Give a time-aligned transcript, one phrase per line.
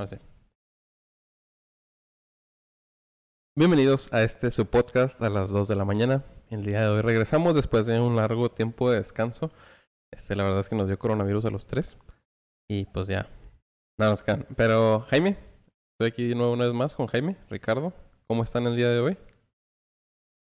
[0.00, 0.16] Así.
[3.54, 6.24] Bienvenidos a este su podcast a las 2 de la mañana.
[6.48, 9.52] El día de hoy regresamos después de un largo tiempo de descanso.
[10.10, 11.98] Este, la verdad es que nos dio coronavirus a los tres.
[12.66, 13.28] Y pues ya.
[13.98, 14.46] Nada nos quedan.
[14.56, 15.36] Pero, Jaime,
[15.92, 17.92] estoy aquí de nuevo una vez más con Jaime, Ricardo.
[18.26, 19.18] ¿Cómo están el día de hoy?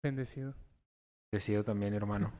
[0.04, 0.54] Bendecido.
[1.32, 2.32] Decido también, hermano.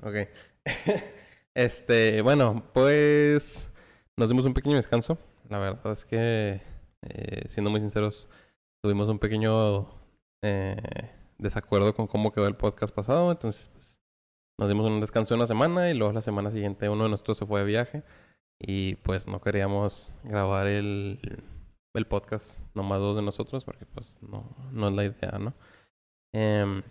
[0.00, 0.28] Ok.
[1.56, 3.68] este, bueno, pues
[4.16, 5.18] nos dimos un pequeño descanso.
[5.48, 6.60] La verdad es que,
[7.02, 8.28] eh, siendo muy sinceros,
[8.82, 9.86] tuvimos un pequeño
[10.42, 13.30] eh, desacuerdo con cómo quedó el podcast pasado.
[13.30, 14.00] Entonces, pues,
[14.58, 17.38] nos dimos un descanso de una semana y luego la semana siguiente uno de nosotros
[17.38, 18.02] se fue de viaje.
[18.60, 21.18] Y pues no queríamos grabar el,
[21.94, 25.54] el podcast nomás dos de nosotros porque pues no, no es la idea, ¿no?
[26.32, 26.82] Em,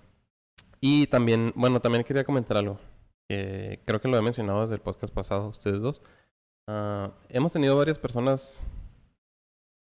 [0.81, 2.79] y también, bueno, también quería comentar algo.
[3.29, 6.01] que creo que lo he mencionado desde el podcast pasado, ustedes dos.
[6.67, 8.63] Ah, hemos tenido varias personas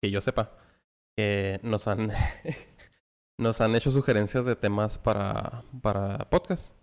[0.01, 0.51] que yo sepa
[1.15, 2.11] que nos han
[3.39, 6.75] nos han hecho sugerencias de temas para, para podcast.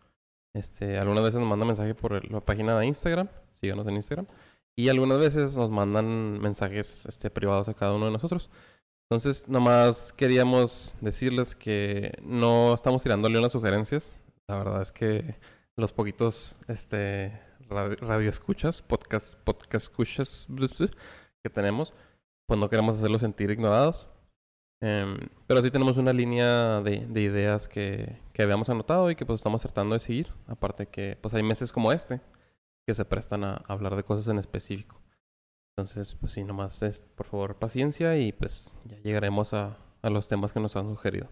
[0.54, 4.26] Este, algunas veces nos mandan mensaje por la página de Instagram, síganos en Instagram,
[4.76, 8.50] y algunas veces nos mandan mensajes este, privados a cada uno de nosotros.
[9.10, 14.10] Entonces, nomás queríamos decirles que no estamos tirándole unas sugerencias.
[14.48, 15.36] La verdad es que
[15.76, 20.48] los poquitos este, radio, radio escuchas, podcast, podcast escuchas
[21.42, 21.92] que tenemos,
[22.46, 24.08] pues no queremos hacerlos sentir ignorados.
[24.80, 29.24] Em, pero sí tenemos una línea de, de ideas que, que habíamos anotado y que
[29.24, 30.32] pues estamos tratando de seguir.
[30.46, 32.20] Aparte que pues hay meses como este
[32.86, 35.00] que se prestan a hablar de cosas en específico.
[35.76, 40.28] Entonces, pues sí, nomás es, por favor, paciencia y pues ya llegaremos a, a los
[40.28, 41.28] temas que nos han sugerido.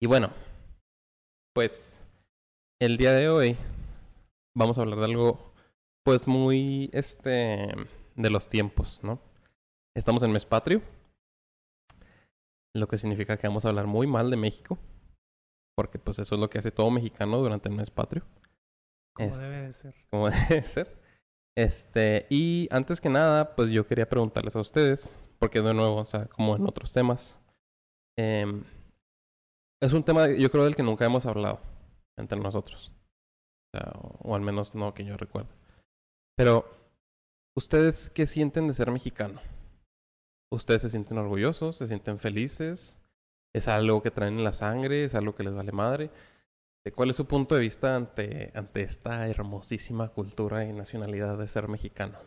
[0.00, 0.32] Y bueno,
[1.52, 2.00] pues
[2.80, 3.56] el día de hoy
[4.56, 5.52] vamos a hablar de algo
[6.04, 7.68] pues muy, este,
[8.14, 9.20] de los tiempos, ¿no?
[9.96, 10.82] Estamos en mes patrio,
[12.74, 14.78] lo que significa que vamos a hablar muy mal de México,
[15.76, 18.24] porque pues eso es lo que hace todo mexicano durante el mes patrio
[19.16, 19.94] Como Este, debe de ser.
[20.10, 21.02] como debe ser.
[21.56, 26.04] Este, y antes que nada, pues yo quería preguntarles a ustedes, porque de nuevo, o
[26.04, 27.38] sea, como en otros temas,
[28.18, 28.64] em,
[29.80, 31.60] es un tema, yo creo, del que nunca hemos hablado
[32.18, 32.92] entre nosotros.
[33.74, 35.50] O, sea, o, o al menos no que yo recuerde.
[36.36, 36.64] Pero,
[37.56, 39.40] ¿ustedes qué sienten de ser mexicano?
[40.52, 41.76] ¿Ustedes se sienten orgullosos?
[41.76, 43.00] ¿Se sienten felices?
[43.52, 45.04] ¿Es algo que traen en la sangre?
[45.04, 46.10] ¿Es algo que les vale madre?
[46.84, 51.48] ¿De ¿Cuál es su punto de vista ante, ante esta hermosísima cultura y nacionalidad de
[51.48, 52.18] ser mexicano?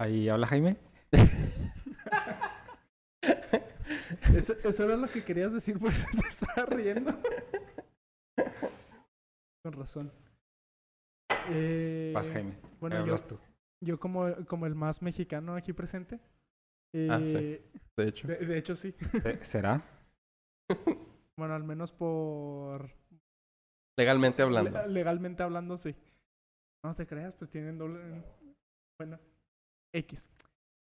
[0.00, 0.78] Ahí habla Jaime.
[4.34, 7.12] Eso, eso era lo que querías decir, por eso te estaba riendo.
[9.62, 10.12] Con razón.
[11.52, 12.56] Eh, Vas, Jaime.
[12.80, 13.38] Bueno, yo, hablas tú.
[13.82, 16.20] yo como, como el más mexicano aquí presente.
[17.08, 17.36] Ah, sí.
[17.36, 18.26] eh, De hecho.
[18.28, 18.94] de, de hecho, sí.
[19.24, 19.82] Eh, ¿Será?
[21.38, 22.90] Bueno, al menos por...
[23.98, 24.70] Legalmente hablando.
[24.82, 25.94] le- legalmente hablando, sí.
[26.84, 28.22] No te creas, pues tienen doble...
[28.98, 29.18] Bueno,
[29.94, 30.28] X.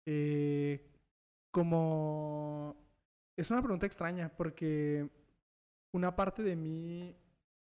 [0.07, 0.85] Eh,
[1.53, 2.75] como...
[3.39, 5.09] Es una pregunta extraña porque
[5.95, 7.15] una parte de mí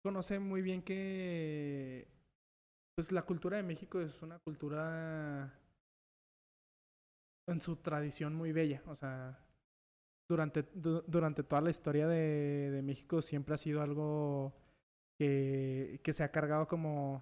[0.04, 2.08] conoce muy bien que
[2.96, 5.54] pues la cultura de México es una cultura
[7.48, 8.82] en su tradición muy bella.
[8.88, 9.38] O sea,
[10.30, 14.54] durante, du- durante toda la historia de, de México siempre ha sido algo
[15.18, 17.22] que, que se ha cargado como,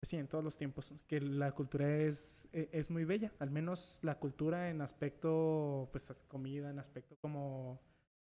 [0.00, 3.50] pues sí, en todos los tiempos, que la cultura es, e- es muy bella, al
[3.50, 7.80] menos la cultura en aspecto, pues comida, en aspecto como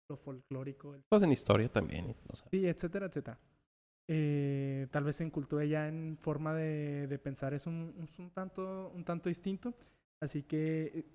[0.10, 2.16] lo folclórico, el Pues en historia también.
[2.30, 3.38] o sea, Sí, etcétera, etcétera.
[4.08, 8.92] Eh, tal vez en cultura ya en forma de, de pensar es un, un tanto,
[8.96, 9.76] un tanto distinto.
[10.20, 11.06] Así que eh,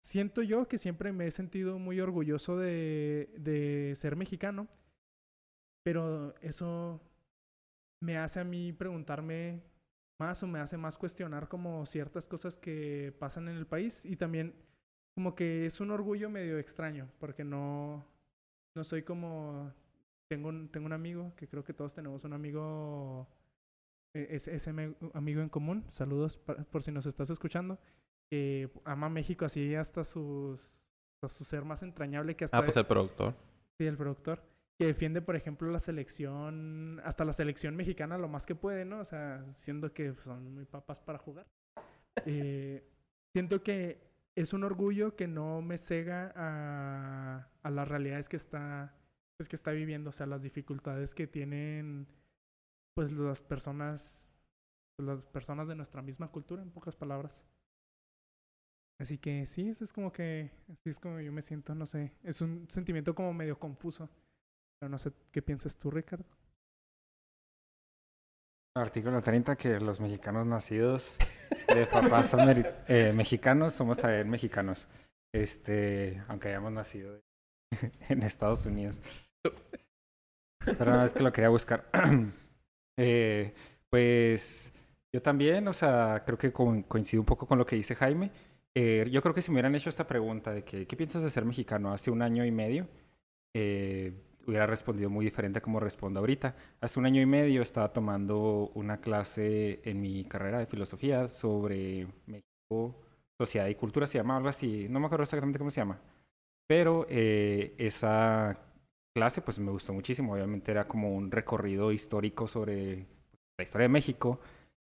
[0.00, 4.68] siento yo que siempre me he sentido muy orgulloso de, de ser mexicano.
[5.82, 7.00] Pero eso
[8.00, 9.62] me hace a mí preguntarme
[10.18, 14.04] más o me hace más cuestionar como ciertas cosas que pasan en el país.
[14.04, 14.54] Y también
[15.14, 18.06] como que es un orgullo medio extraño, porque no,
[18.74, 19.72] no soy como
[20.32, 23.28] tengo un, tengo un amigo que creo que todos tenemos un amigo,
[24.14, 24.70] es, ese
[25.12, 25.84] amigo en común.
[25.90, 27.78] Saludos por si nos estás escuchando.
[28.30, 30.86] Que ama México así hasta sus
[31.22, 33.34] hasta su ser más entrañable que hasta Ah, pues el productor.
[33.78, 34.42] sí, el productor.
[34.78, 39.00] Que defiende, por ejemplo, la selección, hasta la selección mexicana lo más que puede, ¿no?
[39.00, 41.46] O sea, siendo que son muy papas para jugar.
[42.24, 42.82] Eh,
[43.34, 44.00] siento que
[44.34, 48.94] es un orgullo que no me cega a, a las realidades que está,
[49.36, 52.06] pues, que está viviendo, o sea, las dificultades que tienen,
[52.94, 54.32] pues, las personas,
[54.96, 57.46] pues, las personas de nuestra misma cultura, en pocas palabras.
[59.00, 62.12] Así que sí, eso es como que, así es como yo me siento, no sé,
[62.22, 64.08] es un sentimiento como medio confuso.
[64.78, 66.24] Pero no sé qué piensas tú, Ricardo.
[68.76, 71.18] Artículo 30 que los mexicanos nacidos
[71.74, 74.88] de papás ameri- eh, mexicanos somos también mexicanos.
[75.34, 77.20] Este, aunque hayamos nacido
[78.08, 79.00] en Estados Unidos.
[80.78, 81.88] Pero no, es que lo quería buscar.
[82.98, 83.54] Eh,
[83.88, 84.70] pues
[85.14, 88.30] yo también, o sea, creo que co- coincido un poco con lo que dice Jaime.
[88.74, 91.30] Eh, yo creo que si me hubieran hecho esta pregunta de que, ¿qué piensas de
[91.30, 92.86] ser mexicano hace un año y medio?
[93.54, 94.14] Eh,
[94.46, 96.56] hubiera respondido muy diferente a como respondo ahorita.
[96.80, 102.08] Hace un año y medio estaba tomando una clase en mi carrera de filosofía sobre
[102.26, 102.96] México,
[103.38, 106.00] sociedad y cultura, se llama algo así, no me acuerdo exactamente cómo se llama.
[106.72, 108.58] Pero eh, esa
[109.14, 113.04] clase pues me gustó muchísimo, obviamente era como un recorrido histórico sobre
[113.58, 114.40] la historia de México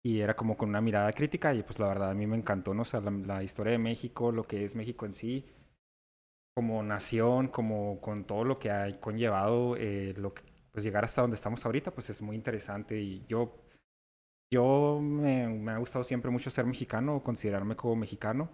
[0.02, 2.74] y era como con una mirada crítica y pues la verdad a mí me encantó,
[2.74, 2.84] ¿no?
[2.84, 5.46] O sea, la, la historia de México, lo que es México en sí,
[6.56, 11.24] como nación, como con todo lo que ha conllevado, eh, lo que, pues llegar hasta
[11.24, 13.54] donde estamos ahorita, pues es muy interesante y yo,
[14.50, 18.50] yo me, me ha gustado siempre mucho ser mexicano, considerarme como mexicano.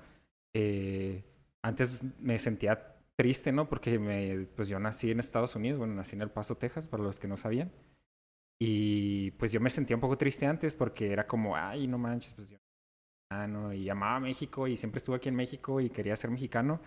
[0.55, 1.23] Eh,
[1.61, 3.69] antes me sentía triste, ¿no?
[3.69, 7.03] Porque me, pues yo nací en Estados Unidos, bueno, nací en El Paso, Texas, para
[7.03, 7.71] los que no sabían.
[8.59, 12.33] Y pues yo me sentía un poco triste antes porque era como, ay, no manches,
[12.33, 12.57] pues yo
[13.29, 16.81] mexicano", y amaba México y siempre estuve aquí en México y quería ser mexicano.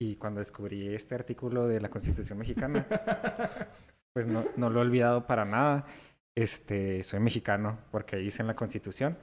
[0.00, 2.86] Y cuando descubrí este artículo de la Constitución mexicana,
[4.12, 5.86] pues no, no lo he olvidado para nada.
[6.36, 9.18] Este, soy mexicano porque dice en la Constitución.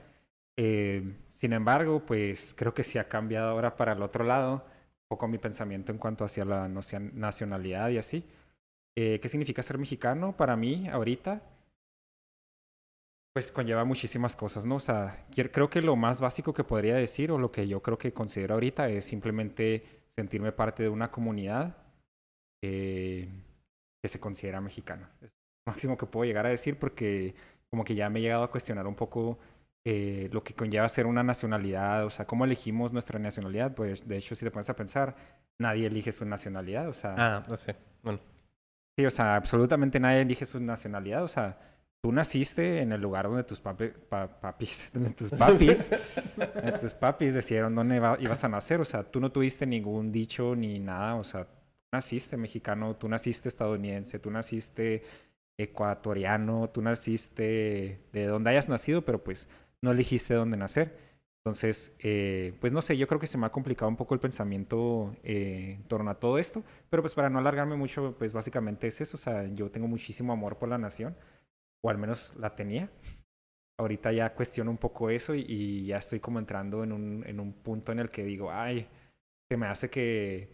[0.58, 4.66] Eh, sin embargo, pues creo que sí ha cambiado ahora para el otro lado
[5.08, 8.24] poco mi pensamiento en cuanto hacia la nacionalidad y así.
[8.96, 11.42] Eh, ¿Qué significa ser mexicano para mí ahorita?
[13.34, 14.76] Pues conlleva muchísimas cosas, ¿no?
[14.76, 17.98] O sea, creo que lo más básico que podría decir o lo que yo creo
[17.98, 21.76] que considero ahorita es simplemente sentirme parte de una comunidad
[22.62, 23.28] eh,
[24.02, 25.10] que se considera mexicana.
[25.20, 27.34] Es lo máximo que puedo llegar a decir porque
[27.70, 29.38] como que ya me he llegado a cuestionar un poco
[29.88, 33.72] eh, lo que conlleva ser una nacionalidad, o sea, cómo elegimos nuestra nacionalidad.
[33.72, 35.14] Pues de hecho, si te pones a pensar,
[35.60, 37.14] nadie elige su nacionalidad, o sea...
[37.16, 37.76] Ah, no sé.
[38.02, 38.18] Bueno,
[38.98, 41.22] Sí, o sea, absolutamente nadie elige su nacionalidad.
[41.22, 41.58] O sea,
[42.02, 45.90] tú naciste en el lugar donde tus papi- pa- papis, donde tus papis,
[46.36, 48.80] donde tus papis decidieron dónde iba- ibas a nacer.
[48.80, 51.14] O sea, tú no tuviste ningún dicho ni nada.
[51.16, 51.52] O sea, tú
[51.92, 55.02] naciste mexicano, tú naciste estadounidense, tú naciste
[55.58, 59.48] ecuatoriano, tú naciste de donde hayas nacido, pero pues
[59.82, 60.98] no elegiste dónde nacer.
[61.44, 64.20] Entonces, eh, pues no sé, yo creo que se me ha complicado un poco el
[64.20, 68.88] pensamiento eh, en torno a todo esto, pero pues para no alargarme mucho, pues básicamente
[68.88, 71.16] es eso, o sea, yo tengo muchísimo amor por la nación,
[71.82, 72.90] o al menos la tenía.
[73.78, 77.38] Ahorita ya cuestiono un poco eso y, y ya estoy como entrando en un, en
[77.40, 78.88] un punto en el que digo, ay,
[79.48, 80.50] se me hace que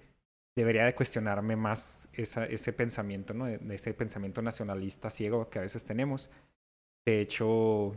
[0.57, 3.47] debería de cuestionarme más esa, ese pensamiento, ¿no?
[3.47, 6.31] De, ese pensamiento nacionalista ciego que a veces tenemos.
[7.07, 7.95] De hecho,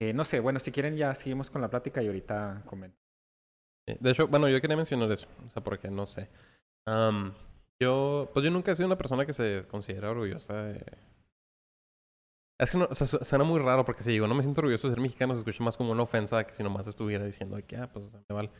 [0.00, 2.96] eh, no sé, bueno, si quieren ya seguimos con la plática y ahorita comento.
[3.88, 5.26] eh, de hecho, bueno, yo quería mencionar eso.
[5.46, 6.28] O sea, porque no sé.
[6.86, 7.34] Am,
[7.82, 10.84] yo, pues yo nunca he sido una persona que se considera orgullosa de...
[12.60, 14.60] Es que no, o sea, su- suena muy raro porque si digo, no me siento
[14.60, 17.58] orgulloso de ser mexicano, se escucha más como una ofensa que si nomás estuviera diciendo
[17.66, 18.50] que, ah, pues, o sea, me vale.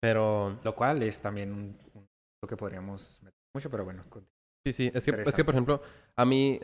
[0.00, 2.08] Pero, Lo cual es también un, un-
[2.42, 4.04] lo que podríamos meter mucho, pero bueno.
[4.66, 5.82] sí, sí, es que, es que, por ejemplo,
[6.16, 6.60] a mí,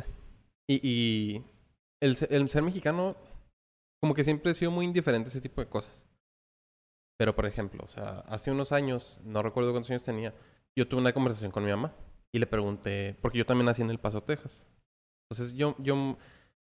[0.68, 1.44] y, y
[2.02, 3.16] el, el ser mexicano,
[4.00, 6.02] como que siempre he sido muy indiferente a ese tipo de cosas.
[7.18, 10.34] Pero, por ejemplo, o sea, hace unos años, no recuerdo cuántos años tenía,
[10.74, 11.92] yo tuve una conversación con mi mamá
[12.32, 14.64] y le pregunté, porque yo también nací en El Paso, Texas.
[15.30, 16.16] Entonces, yo, yo,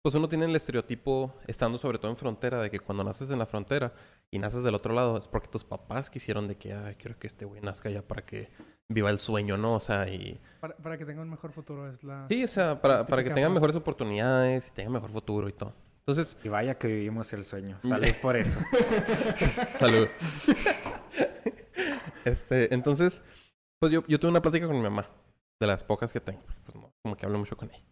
[0.02, 3.40] pues uno tiene el estereotipo, estando sobre todo en frontera, de que cuando naces en
[3.40, 3.94] la frontera
[4.30, 7.28] y naces del otro lado, es porque tus papás quisieron de que, ay, quiero que
[7.28, 8.50] este güey nazca allá para que
[8.90, 9.76] viva el sueño, ¿no?
[9.76, 10.38] O sea, y...
[10.60, 12.28] Para, para que tenga un mejor futuro es la...
[12.28, 13.50] Sí, o sea, para, para que frase.
[13.50, 15.74] mejores oportunidades y tengan mejor futuro y todo.
[16.12, 17.80] Entonces, Y vaya que vivimos el sueño.
[17.82, 18.60] Salud por eso.
[19.80, 20.08] Salud.
[22.25, 23.24] este, entonces,
[23.80, 25.08] pues yo, yo tuve una plática con mi mamá,
[25.62, 27.86] de las pocas que tengo, pues no, como que hablo mucho con ella.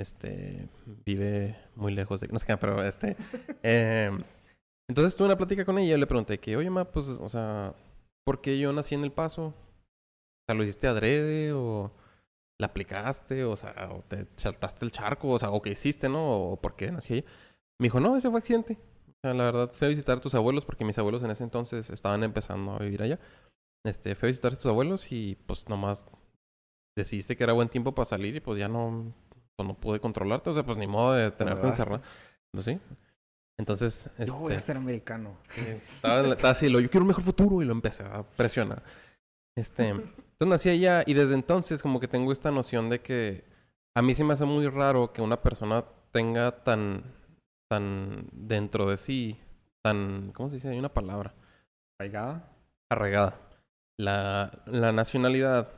[0.00, 0.68] Este,
[1.04, 3.16] vive muy lejos de, no sé qué, pero este,
[3.62, 4.24] em,
[4.90, 7.28] entonces tuve una plática con ella y yo le pregunté que, oye, ma, pues, o
[7.28, 7.72] sea,
[8.26, 9.46] ¿por qué yo nací en El Paso?
[9.46, 11.92] O sea, ¿lo hiciste adrede o
[12.58, 13.44] la aplicaste?
[13.44, 16.52] O sea, o te saltaste el charco, o sea, o qué hiciste, ¿no?
[16.52, 17.24] O por qué nací ahí.
[17.80, 18.78] Me dijo, no, ese fue accidente.
[19.08, 21.44] O sea, la verdad, fui a visitar a tus abuelos porque mis abuelos en ese
[21.44, 23.18] entonces estaban empezando a vivir allá.
[23.84, 26.06] Este, fui a visitar a tus abuelos y pues nomás
[26.96, 29.12] decidiste que era buen tiempo para salir y pues ya no,
[29.56, 30.50] pues, no pude controlarte.
[30.50, 32.02] O sea, pues ni modo de tenerte encerrado.
[32.54, 32.78] ¿No sí?
[33.58, 35.36] Entonces, Yo voy a este, ser americano.
[36.04, 38.82] estaba así, lo, yo quiero un mejor futuro y lo empecé a presionar.
[39.56, 39.94] Este,
[40.34, 43.44] entonces nací allá y desde entonces como que tengo esta noción de que
[43.96, 47.04] a mí se me hace muy raro que una persona tenga tan,
[47.70, 49.38] tan dentro de sí,
[49.82, 50.68] tan, ¿cómo se dice?
[50.70, 51.34] Hay una palabra,
[51.98, 52.48] ¿Arraigada?
[52.90, 53.40] arraigada.
[53.98, 55.68] La, la nacionalidad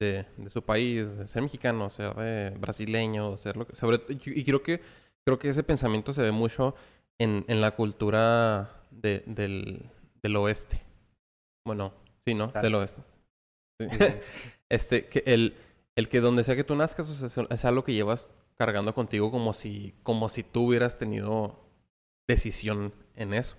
[0.00, 3.74] de, de su país, de ser mexicano, ser de brasileño, ser lo que...
[3.74, 4.80] Sobre, y creo que,
[5.26, 6.74] creo que ese pensamiento se ve mucho
[7.18, 9.90] en, en la cultura de- del,
[10.22, 10.82] del oeste.
[11.66, 12.50] Bueno, sí, ¿no?
[12.50, 12.64] Claro.
[12.64, 13.02] Del oeste.
[13.80, 13.86] Sí.
[14.68, 15.56] este, que el,
[15.96, 19.30] el que donde sea que tú nazcas, o sea, es, algo que llevas cargando contigo
[19.30, 21.58] como si, como si tú hubieras tenido
[22.28, 23.56] decisión en eso.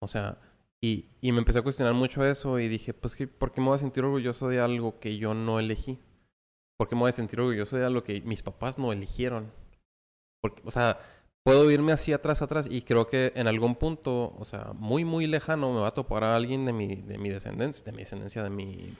[0.00, 0.38] O sea,
[0.80, 3.76] y, y me empecé a cuestionar mucho eso y dije, pues, ¿por qué me voy
[3.76, 6.00] a sentir orgulloso de algo que yo no elegí?
[6.76, 9.52] ¿Por qué me voy a sentir orgulloso de algo que mis papás no eligieron?
[10.40, 10.98] Porque, o sea,
[11.44, 15.26] puedo irme así atrás, atrás y creo que en algún punto, o sea, muy, muy
[15.26, 18.42] lejano me va a topar a alguien de mi, de mi descendencia, de mi descendencia,
[18.42, 18.94] de mi...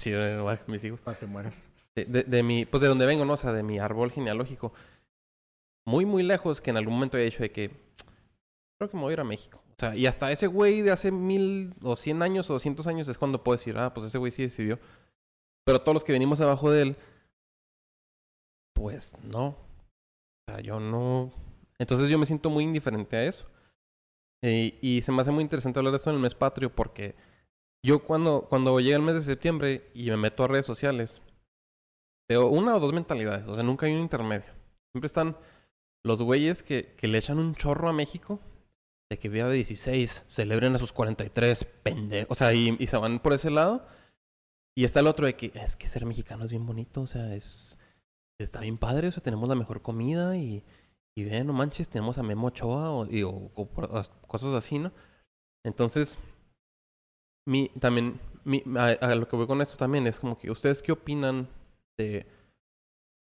[0.00, 1.68] Sí, de mis hijos Cuando te mueras.
[1.94, 3.34] de, de, de mi, pues de donde vengo, ¿no?
[3.34, 4.72] O sea, de mi árbol genealógico.
[5.86, 7.70] Muy, muy lejos que en algún momento he dicho de que
[8.78, 9.62] creo que me voy a ir a México.
[9.72, 13.08] O sea, y hasta ese güey de hace mil o cien años o doscientos años
[13.08, 14.78] es cuando puedo decir, ah, pues ese güey sí decidió.
[15.66, 16.96] Pero todos los que venimos abajo de él,
[18.74, 19.48] pues no.
[19.48, 19.56] O
[20.48, 21.30] sea, yo no.
[21.78, 23.44] Entonces yo me siento muy indiferente a eso.
[24.42, 27.14] Y, y se me hace muy interesante hablar de eso en el mes patrio porque
[27.84, 31.22] yo cuando, cuando llega el mes de septiembre y me meto a redes sociales,
[32.28, 33.46] veo una o dos mentalidades.
[33.48, 34.52] O sea, nunca hay un intermedio.
[34.92, 35.36] Siempre están
[36.04, 38.40] los güeyes que, que le echan un chorro a México
[39.10, 42.26] de que vea de 16, celebren a sus 43, pende.
[42.28, 43.84] O sea, y, y se van por ese lado.
[44.76, 47.34] Y está el otro de que es que ser mexicano es bien bonito, o sea,
[47.34, 47.76] es
[48.40, 50.64] está bien padre, o sea, tenemos la mejor comida y,
[51.14, 53.50] y ve, no manches, tenemos a Memo Ochoa o, y- o-
[54.26, 54.92] cosas así, ¿no?
[55.66, 56.16] Entonces,
[57.78, 58.20] también,
[58.76, 61.48] a, lo que voy con esto también es como que, ¿ustedes qué opinan
[61.98, 62.26] de,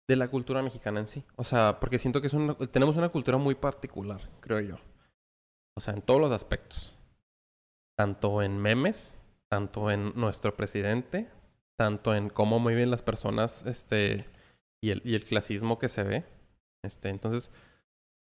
[0.09, 1.25] de la cultura mexicana en sí?
[1.37, 2.35] O sea, porque siento que es
[2.71, 4.77] tenemos una cultura muy particular, creo yo.
[5.77, 6.95] O sea, en todos los aspectos.
[7.97, 9.17] Tanto en memes,
[9.49, 11.29] tanto en nuestro presidente,
[11.79, 14.27] tanto en cómo viven las personas, este,
[14.83, 16.25] y el, y el clasismo que se ve.
[16.83, 17.53] Este, entonces,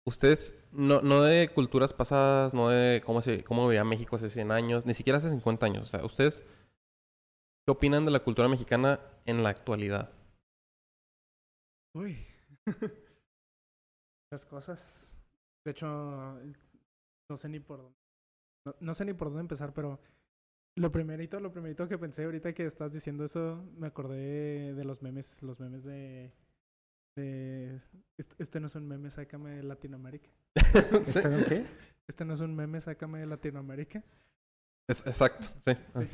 [0.06, 4.50] ustedes, no, no de culturas pasadas, no de cómo se, cómo veía México hace 100
[4.52, 5.82] años, ni siquiera hace 50 años.
[5.82, 6.44] O sea, ustedes,
[7.66, 10.12] ¿qué opinan de la cultura mexicana en la actualidad?
[11.94, 12.26] Uy.
[14.32, 15.16] Las cosas.
[15.64, 18.00] De hecho, no sé ni por dónde.
[18.80, 19.98] No, sé ni por dónde empezar, pero
[20.76, 25.02] lo primerito, lo primerito que pensé ahorita que estás diciendo eso, me acordé de los
[25.02, 26.32] memes, los memes de.
[27.16, 27.80] De
[28.16, 30.30] este, este no es un meme, sácame de Latinoamérica.
[31.06, 31.64] ¿Está bien qué?
[32.08, 34.02] Este no es un meme, sácame de Latinoamérica.
[34.88, 35.72] Es- exacto, sí.
[35.94, 36.08] Sí.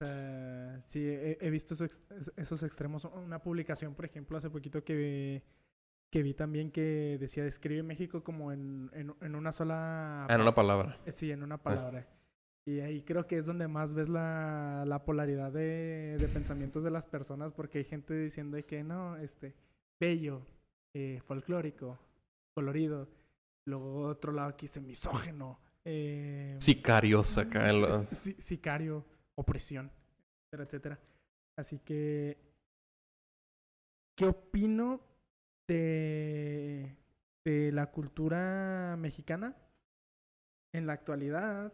[0.00, 2.00] Sea, sí, he, he visto esos,
[2.36, 3.04] esos extremos.
[3.04, 5.42] Una publicación, por ejemplo, hace poquito que,
[6.10, 10.26] que vi también que decía describe México como en, en, en una sola...
[10.26, 10.96] Ah, en una palabra.
[11.04, 12.06] Eh, Sí, en una palabra.
[12.64, 16.90] Y ahí creo que es donde más ves la, la polaridad de, de pensamientos de
[16.90, 19.54] las personas, porque hay gente diciendo de que no, este,
[20.00, 20.46] bello,
[20.94, 21.98] eh, folclórico,
[22.54, 23.08] colorido.
[23.66, 25.60] Luego otro lado aquí dice misógeno.
[25.84, 27.68] Eh, Sicarios acá.
[28.38, 29.04] sicario,
[29.36, 29.90] opresión,
[30.52, 31.00] etcétera, etcétera.
[31.56, 32.38] Así que,
[34.16, 35.00] ¿qué opino
[35.66, 36.96] de,
[37.44, 39.56] de la cultura mexicana
[40.72, 41.72] en la actualidad?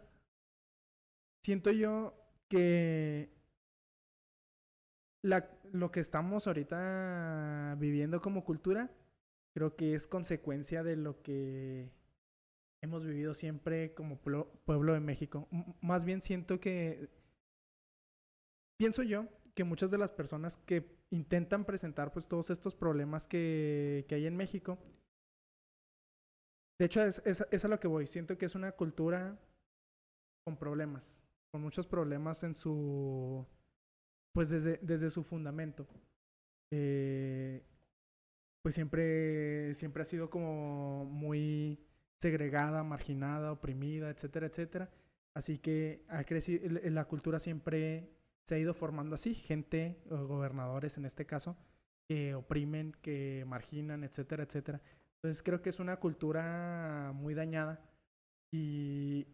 [1.44, 2.14] Siento yo
[2.48, 3.30] que
[5.22, 8.92] la, lo que estamos ahorita viviendo como cultura,
[9.54, 11.90] creo que es consecuencia de lo que
[12.80, 15.48] hemos vivido siempre como pueblo, de México.
[15.80, 17.10] Más bien siento que,
[18.78, 24.04] pienso yo, que muchas de las personas que intentan presentar pues todos estos problemas que,
[24.08, 24.78] que hay en México,
[26.78, 29.40] de hecho es, es, es a lo que voy, siento que es una cultura
[30.44, 33.44] con problemas, con muchos problemas en su,
[34.34, 35.86] pues desde, desde su fundamento.
[36.70, 37.62] Eh,
[38.62, 41.78] pues siempre, siempre ha sido como muy
[42.18, 44.90] segregada, marginada, oprimida, etcétera, etcétera.
[45.34, 48.10] Así que ha crecido, la cultura siempre
[48.42, 51.56] se ha ido formando así, gente, gobernadores en este caso,
[52.08, 54.82] que oprimen, que marginan, etcétera, etcétera.
[55.16, 57.88] Entonces creo que es una cultura muy dañada
[58.50, 59.26] y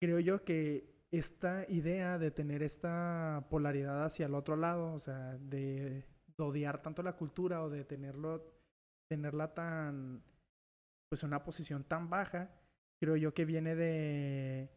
[0.00, 5.36] creo yo que esta idea de tener esta polaridad hacia el otro lado, o sea,
[5.38, 6.04] de
[6.38, 8.44] odiar tanto la cultura o de tenerlo,
[9.08, 10.22] tenerla tan
[11.08, 12.50] pues una posición tan baja,
[13.00, 14.70] creo yo que viene de...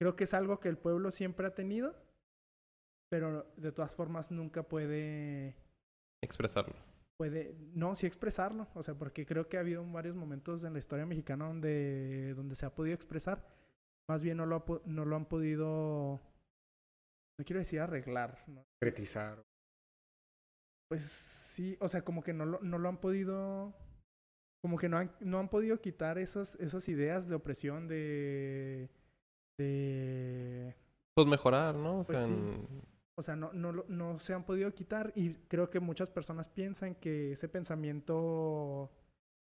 [0.00, 1.94] Creo que es algo que el pueblo siempre ha tenido,
[3.10, 5.56] pero de todas formas nunca puede...
[6.22, 6.76] Expresarlo.
[7.18, 10.78] Puede, no, sí expresarlo, o sea, porque creo que ha habido varios momentos en la
[10.78, 13.44] historia mexicana donde, donde se ha podido expresar,
[14.08, 16.20] más bien no lo, ha, no lo han podido,
[17.38, 18.64] no quiero decir arreglar, ¿no?
[18.80, 19.42] Cretizar.
[20.90, 23.74] Pues sí, o sea, como que no lo, no lo han podido
[24.62, 28.90] como que no han, no han podido quitar esas, esas ideas de opresión, de...
[29.58, 30.74] de
[31.14, 32.00] pues mejorar, ¿no?
[32.00, 32.30] O sea, pues
[33.16, 36.94] o sea no, no, no se han podido quitar y creo que muchas personas piensan
[36.94, 38.90] que ese pensamiento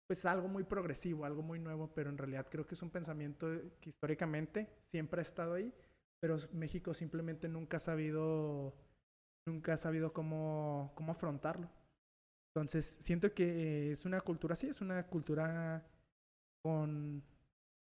[0.08, 2.92] pues es algo muy progresivo, algo muy nuevo, pero en realidad creo que es un
[2.92, 3.48] pensamiento
[3.82, 5.74] que históricamente siempre ha estado ahí,
[6.22, 8.76] pero México simplemente nunca ha sabido,
[9.48, 11.70] nunca ha sabido cómo, cómo afrontarlo.
[12.54, 15.86] Entonces, siento que es una cultura, sí, es una cultura
[16.64, 17.24] con,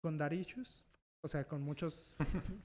[0.03, 0.85] con darichos,
[1.23, 2.17] o sea, con muchos,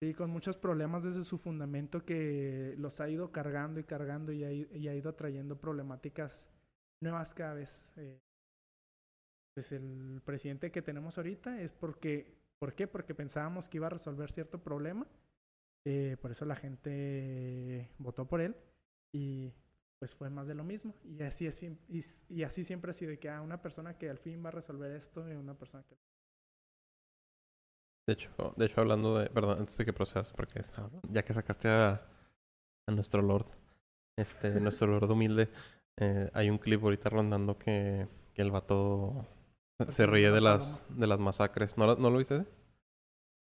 [0.00, 4.44] sí, con muchos problemas desde su fundamento que los ha ido cargando y cargando y
[4.44, 6.50] ha, y ha ido trayendo problemáticas
[7.02, 7.94] nuevas cada vez.
[7.96, 8.20] Eh.
[9.54, 12.86] Pues el presidente que tenemos ahorita es porque, ¿por qué?
[12.86, 15.06] Porque pensábamos que iba a resolver cierto problema,
[15.84, 18.54] eh, por eso la gente votó por él
[19.12, 19.52] y
[19.98, 20.94] pues fue más de lo mismo.
[21.04, 21.62] Y así, es,
[22.28, 24.52] y, así siempre ha sido, que a ah, una persona que al fin va a
[24.52, 25.96] resolver esto y una persona que...
[28.06, 30.62] De hecho, de hecho hablando de, perdón, antes de que procedas, porque
[31.10, 32.02] ya que sacaste a,
[32.88, 33.46] a nuestro Lord,
[34.18, 35.48] este, nuestro Lord humilde,
[35.98, 39.28] eh, hay un clip ahorita rondando que, que el vato
[39.90, 41.76] se ríe de las, de las masacres.
[41.78, 42.46] ¿No, ¿No lo viste?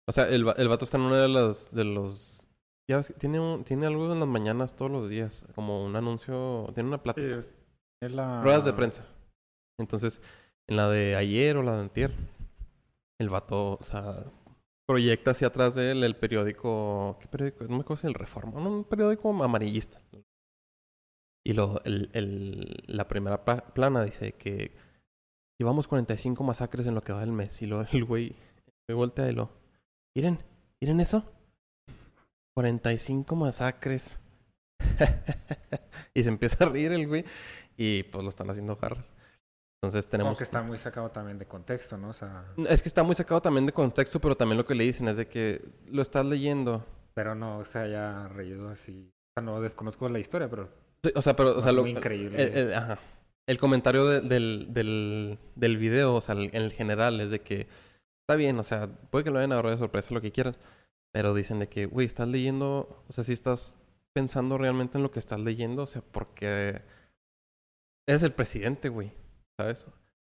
[0.07, 2.47] O sea, el, el vato está en una de las, de los
[2.89, 6.87] ya tiene, un, tiene algo en las mañanas todos los días, como un anuncio, tiene
[6.87, 7.37] una plática.
[7.37, 7.55] es,
[7.99, 8.41] la...
[8.41, 9.05] Ruedas de prensa.
[9.77, 10.21] Entonces,
[10.67, 12.13] en la de ayer o la de antier,
[13.19, 14.23] el vato, o sea,
[14.87, 17.65] proyecta hacia atrás de él el periódico, ¿qué periódico?
[17.65, 20.01] No me acuerdo si el Reforma, un periódico amarillista.
[21.45, 24.71] Y lo, el, el, la primera plana dice que
[25.59, 27.61] llevamos 45 masacres en lo que va del mes.
[27.61, 28.35] Y lo, el güey
[28.87, 29.49] me voltea y lo,
[30.15, 30.39] ¿miren?
[30.81, 31.23] ¿Miren eso?
[32.55, 34.19] 45 masacres.
[36.13, 37.25] y se empieza a reír el güey.
[37.75, 39.11] Y pues lo están haciendo jarras.
[39.81, 40.37] Entonces tenemos.
[40.37, 42.09] que está muy sacado también de contexto, ¿no?
[42.09, 42.45] O sea...
[42.67, 45.17] Es que está muy sacado también de contexto, pero también lo que le dicen es
[45.17, 46.83] de que lo estás leyendo.
[47.13, 49.11] Pero no se haya reído así.
[49.11, 50.69] O sea, no desconozco la historia, pero.
[51.13, 51.57] o sea, pero.
[51.57, 52.61] O sea, lo, increíble.
[52.61, 52.99] El, ajá.
[53.47, 57.67] El comentario del, del, del video, o sea, en el general, es de que
[58.21, 60.57] está bien, o sea, puede que lo hayan agarrado de sorpresa, lo que quieran.
[61.13, 63.77] Pero dicen de que, güey, estás leyendo, o sea, si estás
[64.13, 66.81] pensando realmente en lo que estás leyendo, o sea, porque
[68.07, 69.13] eres el presidente, güey,
[69.57, 69.87] ¿sabes?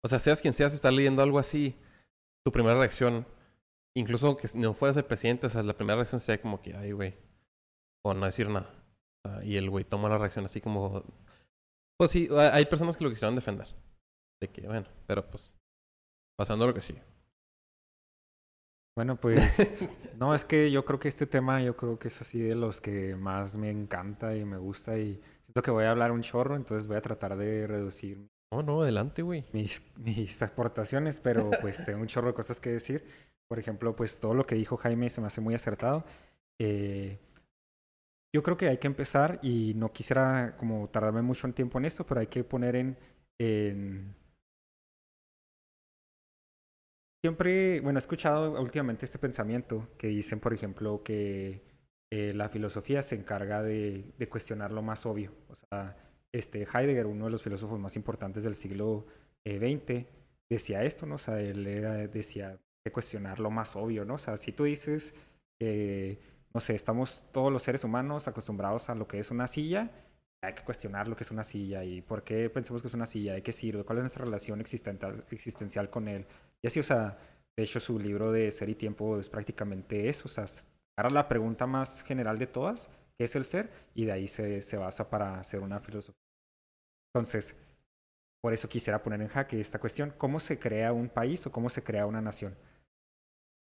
[0.05, 1.77] O sea, seas quien seas, estás leyendo algo así,
[2.45, 3.27] tu primera reacción,
[3.95, 6.93] incluso que no fueras el presidente, o sea, la primera reacción sería como que, ay,
[6.93, 7.17] güey,
[8.05, 8.73] o no decir nada.
[9.43, 11.05] y el güey toma la reacción así como,
[12.01, 13.67] pues sí, hay personas que lo quisieron defender.
[14.41, 15.59] De que, bueno, pero pues,
[16.35, 17.03] pasando lo que sigue.
[18.97, 19.87] Bueno, pues
[20.19, 22.81] no, es que yo creo que este tema yo creo que es así de los
[22.81, 26.57] que más me encanta y me gusta y siento que voy a hablar un chorro,
[26.57, 28.27] entonces voy a tratar de reducir.
[28.51, 29.45] No, no, adelante, güey.
[29.53, 33.05] Mis, mis aportaciones, pero pues tengo un chorro de cosas que decir.
[33.47, 36.07] Por ejemplo, pues todo lo que dijo Jaime se me hace muy acertado.
[36.59, 37.19] Eh,
[38.33, 41.85] yo creo que hay que empezar y no quisiera como tardarme mucho en tiempo en
[41.85, 42.97] esto, pero hay que poner en,
[47.23, 51.63] Siempre, bueno, he escuchado últimamente este pensamiento que dicen, por ejemplo, que
[52.11, 55.33] eh, la filosofía se encarga de, cuestionar lo más obvio.
[55.49, 55.97] O sea,
[56.33, 59.07] este Heidegger, uno de los filósofos más importantes del siglo
[59.45, 60.07] XX, eh,
[60.51, 61.17] decía esto, ¿no?
[61.17, 61.65] O sea, él
[62.11, 64.15] decía de cuestionar lo más obvio, ¿no?
[64.15, 65.15] O sea, si tú dices
[65.59, 66.19] que,
[66.53, 69.91] no sé, estamos todos los seres humanos acostumbrados a lo que es una silla,
[70.43, 73.07] hay que cuestionar lo que es una silla y por qué pensamos que es una
[73.07, 76.27] silla, de qué sirve, cuál es nuestra relación existencial con él.
[76.63, 77.19] Y así, o sea,
[77.57, 80.47] de hecho su libro de Ser y Tiempo es prácticamente eso, o sea,
[80.97, 83.71] ahora la pregunta más general de todas, ¿qué es el ser?
[83.95, 86.21] Y de ahí se, se basa para hacer una filosofía.
[87.15, 87.57] Entonces,
[88.41, 91.69] por eso quisiera poner en jaque esta cuestión, ¿cómo se crea un país o cómo
[91.69, 92.57] se crea una nación?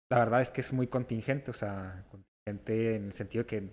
[0.10, 2.06] La verdad es que es muy contingente, o sea,
[2.48, 3.64] contingente en el sentido que es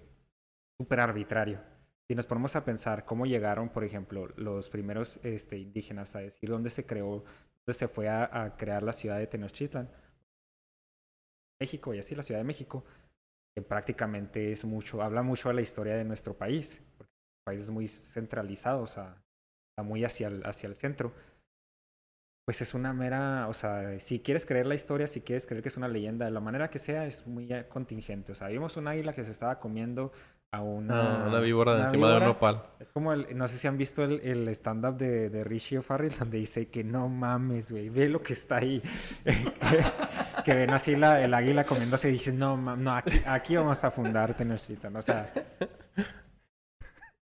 [0.78, 1.74] súper arbitrario
[2.08, 6.50] si nos ponemos a pensar cómo llegaron, por ejemplo, los primeros este, indígenas a decir
[6.50, 7.24] dónde se creó,
[7.66, 9.90] dónde se fue a, crear la ciudad de Tenochtitlan,
[11.58, 12.84] México y así la Ciudad de México,
[13.56, 17.70] que prácticamente es mucho, habla mucho de la historia de nuestro país, porque el país
[17.70, 21.14] muy centralizado, o muy hacia el centro.
[22.44, 25.70] Pues es una mera, o sea, si quieres creer la historia, si quieres creer que
[25.70, 28.32] es una leyenda, de la manera que sea, es muy eh, contingente.
[28.32, 30.12] O sea, vimos un águila que se estaba comiendo
[30.50, 32.62] a una, Ah, una víbora de una encima de un nopal.
[32.78, 36.12] Es como, el, no sé si han visto el, el stand-up de, de Richie O'Farrell,
[36.18, 38.80] donde dice que no mames, güey, ve lo que está ahí.
[39.24, 43.56] que, que ven así la, el águila comiéndose y dicen, no, mam- no aquí, aquí
[43.56, 44.94] vamos a fundar Tenochtitlan.
[44.94, 45.32] O sea,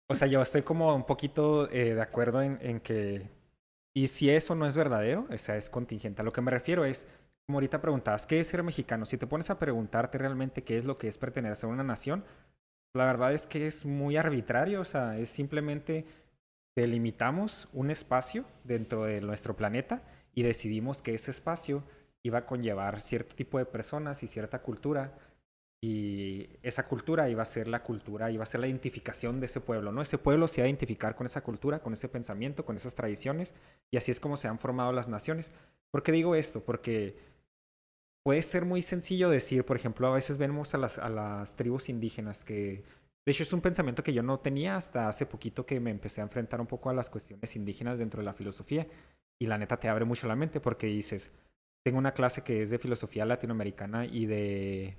[0.07, 3.29] o sea, yo estoy como un poquito eh, de acuerdo en, en que,
[3.93, 6.21] y si eso no es verdadero, o sea, es contingente.
[6.21, 7.07] A lo que me refiero es,
[7.45, 9.05] como ahorita preguntabas, ¿qué es ser mexicano?
[9.05, 12.23] Si te pones a preguntarte realmente qué es lo que es pertenecer a una nación,
[12.93, 16.05] la verdad es que es muy arbitrario, o sea, es simplemente
[16.75, 21.83] delimitamos un espacio dentro de nuestro planeta y decidimos que ese espacio
[22.23, 25.17] iba a conllevar cierto tipo de personas y cierta cultura
[25.83, 29.61] y esa cultura iba a ser la cultura, iba a ser la identificación de ese
[29.61, 30.03] pueblo, ¿no?
[30.03, 33.55] Ese pueblo se iba a identificar con esa cultura, con ese pensamiento, con esas tradiciones
[33.91, 35.49] y así es como se han formado las naciones.
[35.91, 36.63] ¿Por qué digo esto?
[36.63, 37.17] Porque
[38.23, 41.89] puede ser muy sencillo decir, por ejemplo, a veces vemos a las, a las tribus
[41.89, 42.83] indígenas que,
[43.25, 46.21] de hecho, es un pensamiento que yo no tenía hasta hace poquito que me empecé
[46.21, 48.87] a enfrentar un poco a las cuestiones indígenas dentro de la filosofía.
[49.39, 51.31] Y la neta te abre mucho la mente porque dices,
[51.83, 54.97] tengo una clase que es de filosofía latinoamericana y de,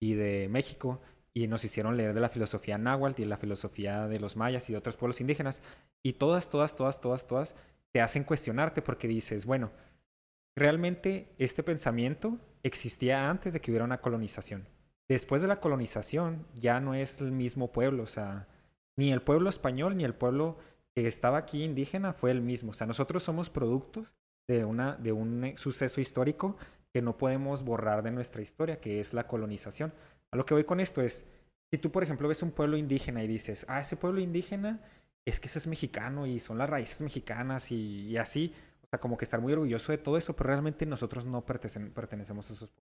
[0.00, 1.00] y de México
[1.32, 4.72] y nos hicieron leer de la filosofía náhuatl y la filosofía de los mayas y
[4.72, 5.62] de otros pueblos indígenas.
[6.02, 7.54] Y todas, todas, todas, todas, todas
[7.92, 9.70] te hacen cuestionarte porque dices, bueno,
[10.56, 14.66] realmente este pensamiento existía antes de que hubiera una colonización.
[15.08, 18.48] Después de la colonización ya no es el mismo pueblo, o sea,
[18.96, 20.58] ni el pueblo español ni el pueblo
[20.94, 22.70] que estaba aquí indígena fue el mismo.
[22.70, 24.14] O sea, nosotros somos productos
[24.48, 26.56] de, una, de un suceso histórico
[26.92, 29.92] que no podemos borrar de nuestra historia, que es la colonización.
[30.32, 31.24] A lo que voy con esto es,
[31.72, 34.80] si tú, por ejemplo, ves un pueblo indígena y dices, ah, ese pueblo indígena
[35.24, 38.98] es que ese es mexicano y son las raíces mexicanas y, y así, o sea,
[38.98, 42.54] como que estar muy orgulloso de todo eso, pero realmente nosotros no pertenecen- pertenecemos a
[42.54, 42.90] esos pueblos.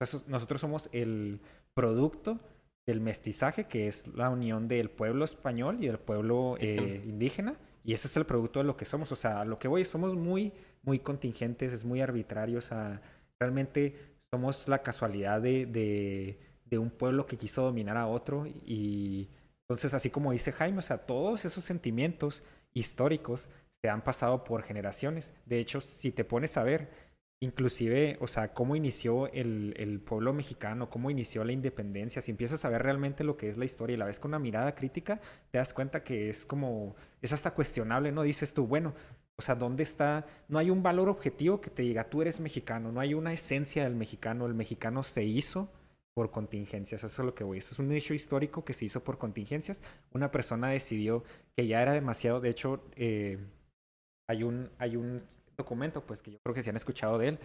[0.00, 1.40] Entonces, nosotros somos el
[1.74, 2.38] producto
[2.86, 7.94] del mestizaje, que es la unión del pueblo español y del pueblo eh, indígena, y
[7.94, 9.10] ese es el producto de lo que somos.
[9.12, 13.00] O sea, a lo que voy, somos muy, muy contingentes, es muy arbitrario, o sea,
[13.40, 13.96] realmente
[14.30, 16.38] somos la casualidad de,
[16.72, 19.28] un pueblo que quiso dominar a otro, y
[19.68, 22.42] entonces, así como dice Jaime, o sea, todos esos sentimientos
[22.74, 23.48] históricos
[23.82, 25.32] se han pasado por generaciones.
[25.46, 26.90] De hecho, si te pones a ver,
[27.40, 32.64] inclusive, o sea, cómo inició el, el pueblo mexicano, cómo inició la independencia, si empiezas
[32.64, 35.20] a ver realmente lo que es la historia y la ves con una mirada crítica,
[35.50, 38.22] te das cuenta que es como, es hasta cuestionable, ¿no?
[38.22, 38.94] Dices tú, bueno,
[39.42, 40.24] o sea, ¿dónde está?
[40.46, 43.82] No hay un valor objetivo que te diga, tú eres mexicano, no hay una esencia
[43.82, 45.68] del mexicano, el mexicano se hizo
[46.14, 49.02] por contingencias, eso es lo que voy, eso es un hecho histórico que se hizo
[49.02, 51.24] por contingencias, una persona decidió
[51.56, 53.44] que ya era demasiado, de hecho, eh,
[54.28, 55.24] hay un, hay un
[55.56, 57.38] documento, pues que yo creo que se han escuchado de él,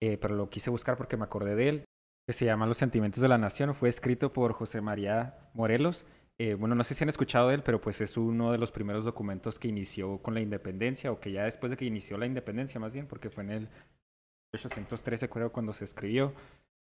[0.00, 1.84] eh, pero lo quise buscar porque me acordé de él,
[2.26, 6.06] que se llama Los Sentimientos de la Nación, fue escrito por José María Morelos.
[6.38, 8.72] Eh, bueno, no sé si han escuchado de él, pero pues es uno de los
[8.72, 12.26] primeros documentos que inició con la independencia, o que ya después de que inició la
[12.26, 13.68] independencia más bien, porque fue en el
[14.52, 16.34] 1813 creo cuando se escribió,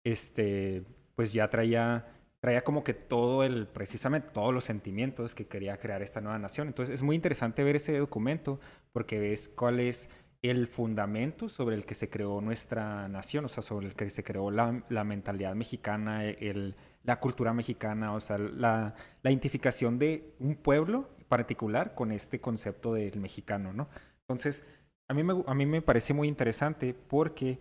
[0.03, 0.83] este,
[1.15, 2.07] pues ya traía,
[2.39, 6.67] traía como que todo el, precisamente todos los sentimientos que quería crear esta nueva nación.
[6.67, 8.59] Entonces es muy interesante ver ese documento
[8.93, 10.09] porque ves cuál es
[10.41, 14.23] el fundamento sobre el que se creó nuestra nación, o sea, sobre el que se
[14.23, 16.75] creó la, la mentalidad mexicana, el,
[17.07, 18.93] la cultura mexicana, o sea, la,
[19.23, 23.89] la identificación de un pueblo particular con este concepto del mexicano, ¿no?
[24.21, 24.63] Entonces,
[25.07, 27.59] a mí me, a mí me parece muy interesante porque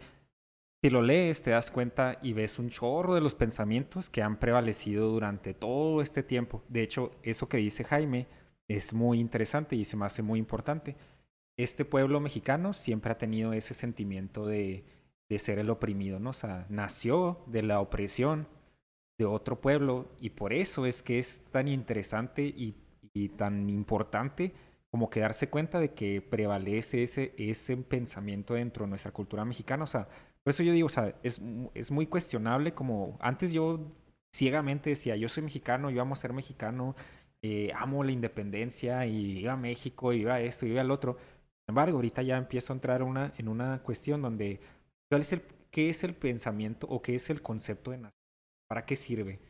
[0.82, 4.36] si lo lees te das cuenta y ves un chorro de los pensamientos que han
[4.38, 6.62] prevalecido durante todo este tiempo.
[6.68, 8.26] De hecho, eso que dice Jaime
[8.68, 10.96] es muy interesante y se me hace muy importante
[11.56, 14.84] este pueblo mexicano siempre ha tenido ese sentimiento de,
[15.28, 16.30] de, ser el oprimido, ¿no?
[16.30, 18.46] O sea, nació de la opresión
[19.18, 22.74] de otro pueblo y por eso es que es tan interesante y,
[23.38, 24.52] tan importante
[24.90, 29.84] como que darse cuenta de que prevalece ese, ese pensamiento dentro de nuestra cultura mexicana.
[29.84, 30.06] O sea,
[30.42, 31.40] por eso yo digo, o sea, es,
[31.74, 33.80] es muy cuestionable como antes yo
[34.34, 36.94] ciegamente decía, yo soy mexicano, yo amo ser mexicano,
[37.42, 41.16] eh, amo la independencia y iba a México, iba a esto, iba al otro.
[41.16, 44.60] Sin embargo, ahorita ya empiezo a entrar una, en una cuestión donde,
[45.08, 48.15] ¿cuál es el, ¿qué es el pensamiento o qué es el concepto de nación?
[48.68, 49.40] ¿Para qué sirve?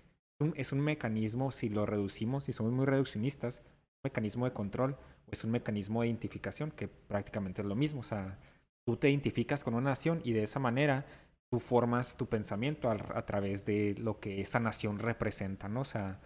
[0.55, 5.33] ¿Es un, mecanismo, si lo reducimos, si somos muy reduccionistas, un mecanismo de control o
[5.33, 8.00] es un mecanismo de identificación, que prácticamente es lo mismo.
[8.00, 8.38] O sea,
[8.85, 11.07] tú te identificas con una nación y de esa manera
[11.50, 15.81] tú formas tu pensamiento a, a través de lo que esa nación representa, ¿no?
[15.81, 16.20] O sea,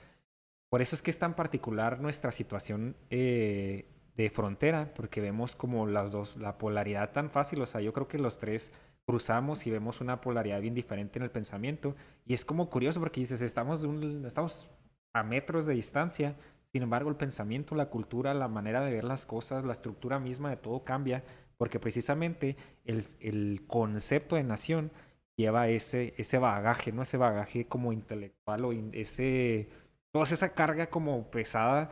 [0.70, 5.86] por eso es que es tan particular nuestra situación eh, de frontera, porque vemos como
[5.86, 8.70] las dos, la polaridad tan fácil, o sea, yo creo que los tres
[9.06, 13.20] cruzamos y vemos una polaridad bien diferente en el pensamiento, y es como curioso porque
[13.20, 13.84] dices, estamos,
[14.24, 14.70] estamos
[15.12, 16.36] a metros de distancia,
[16.72, 20.50] sin embargo el pensamiento, la cultura, la manera de ver las cosas, la estructura misma
[20.50, 21.24] de todo cambia,
[21.58, 24.92] porque precisamente el, el concepto de nación
[25.36, 27.02] lleva ese, ese bagaje, ¿no?
[27.02, 29.68] Ese bagaje como intelectual o ese,
[30.12, 31.90] toda esa carga como pesada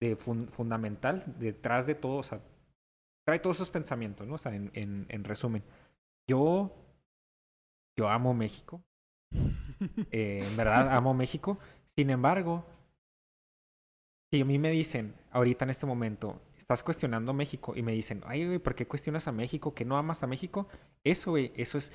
[0.00, 2.40] de fun- fundamental detrás de todo, o sea,
[3.26, 4.34] trae todos esos pensamientos, ¿no?
[4.34, 5.62] O sea, en, en, en resumen,
[6.30, 6.70] yo,
[7.98, 8.84] yo amo México,
[10.12, 11.58] eh, en verdad amo México,
[11.96, 12.64] sin embargo,
[14.32, 18.22] si a mí me dicen ahorita en este momento, estás cuestionando México y me dicen,
[18.26, 19.74] ay, güey, ¿por qué cuestionas a México?
[19.74, 20.68] ¿Que no amas a México?
[21.02, 21.92] Eso, güey, eso es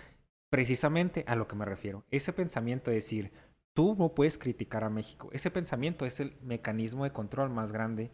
[0.51, 2.03] precisamente a lo que me refiero.
[2.11, 3.31] Ese pensamiento de decir,
[3.73, 5.29] tú no puedes criticar a México.
[5.31, 8.11] Ese pensamiento es el mecanismo de control más grande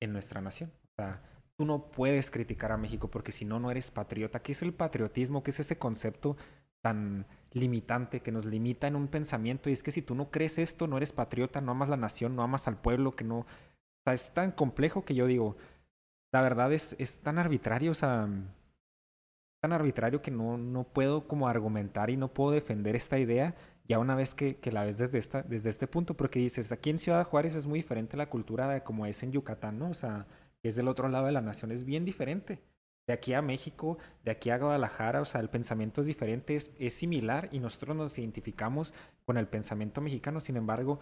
[0.00, 0.72] en nuestra nación.
[0.84, 4.40] O sea, tú no puedes criticar a México porque si no, no eres patriota.
[4.40, 5.42] ¿Qué es el patriotismo?
[5.42, 6.36] ¿Qué es ese concepto
[6.80, 9.68] tan limitante que nos limita en un pensamiento?
[9.68, 12.36] Y es que si tú no crees esto, no eres patriota, no amas la nación,
[12.36, 13.40] no amas al pueblo, que no...
[13.40, 13.46] O
[14.04, 15.56] sea, es tan complejo que yo digo,
[16.32, 18.28] la verdad es, es tan arbitrario, o sea,
[19.60, 23.56] tan arbitrario que no, no puedo como argumentar y no puedo defender esta idea
[23.88, 26.90] ya una vez que, que la ves desde, esta, desde este punto, porque dices, aquí
[26.90, 29.90] en Ciudad Juárez es muy diferente la cultura de como es en Yucatán, ¿no?
[29.90, 30.26] O sea,
[30.62, 32.60] es del otro lado de la nación, es bien diferente.
[33.06, 36.72] De aquí a México, de aquí a Guadalajara, o sea, el pensamiento es diferente, es,
[36.78, 38.92] es similar y nosotros nos identificamos
[39.24, 41.00] con el pensamiento mexicano, sin embargo,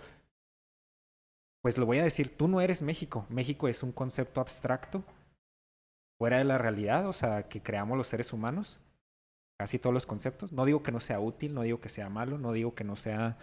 [1.62, 5.02] pues lo voy a decir, tú no eres México, México es un concepto abstracto
[6.16, 8.78] fuera de la realidad, o sea, que creamos los seres humanos,
[9.58, 10.52] casi todos los conceptos.
[10.52, 12.96] No digo que no sea útil, no digo que sea malo, no digo que no
[12.96, 13.36] sea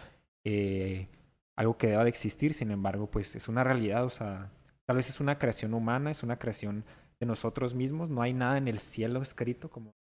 [0.44, 1.08] eh,
[1.56, 4.50] algo que deba de existir, sin embargo, pues es una realidad, o sea,
[4.86, 6.84] tal vez es una creación humana, es una creación
[7.20, 9.94] de nosotros mismos, no hay nada en el cielo escrito como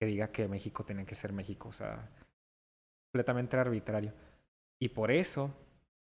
[0.00, 2.10] que diga que México tiene que ser México, o sea,
[3.12, 4.14] completamente arbitrario.
[4.80, 5.54] Y por eso,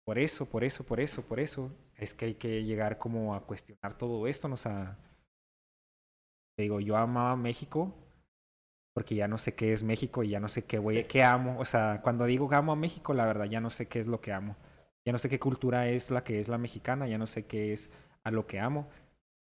[0.05, 3.45] por eso, por eso, por eso, por eso, es que hay que llegar como a
[3.45, 4.55] cuestionar todo esto, ¿no?
[4.55, 4.97] o sea,
[6.57, 7.93] te digo, yo amaba México
[8.95, 11.59] porque ya no sé qué es México y ya no sé qué voy, qué amo.
[11.59, 14.21] O sea, cuando digo amo a México, la verdad ya no sé qué es lo
[14.21, 14.55] que amo.
[15.05, 17.73] Ya no sé qué cultura es la que es la mexicana, ya no sé qué
[17.73, 17.89] es
[18.23, 18.89] a lo que amo.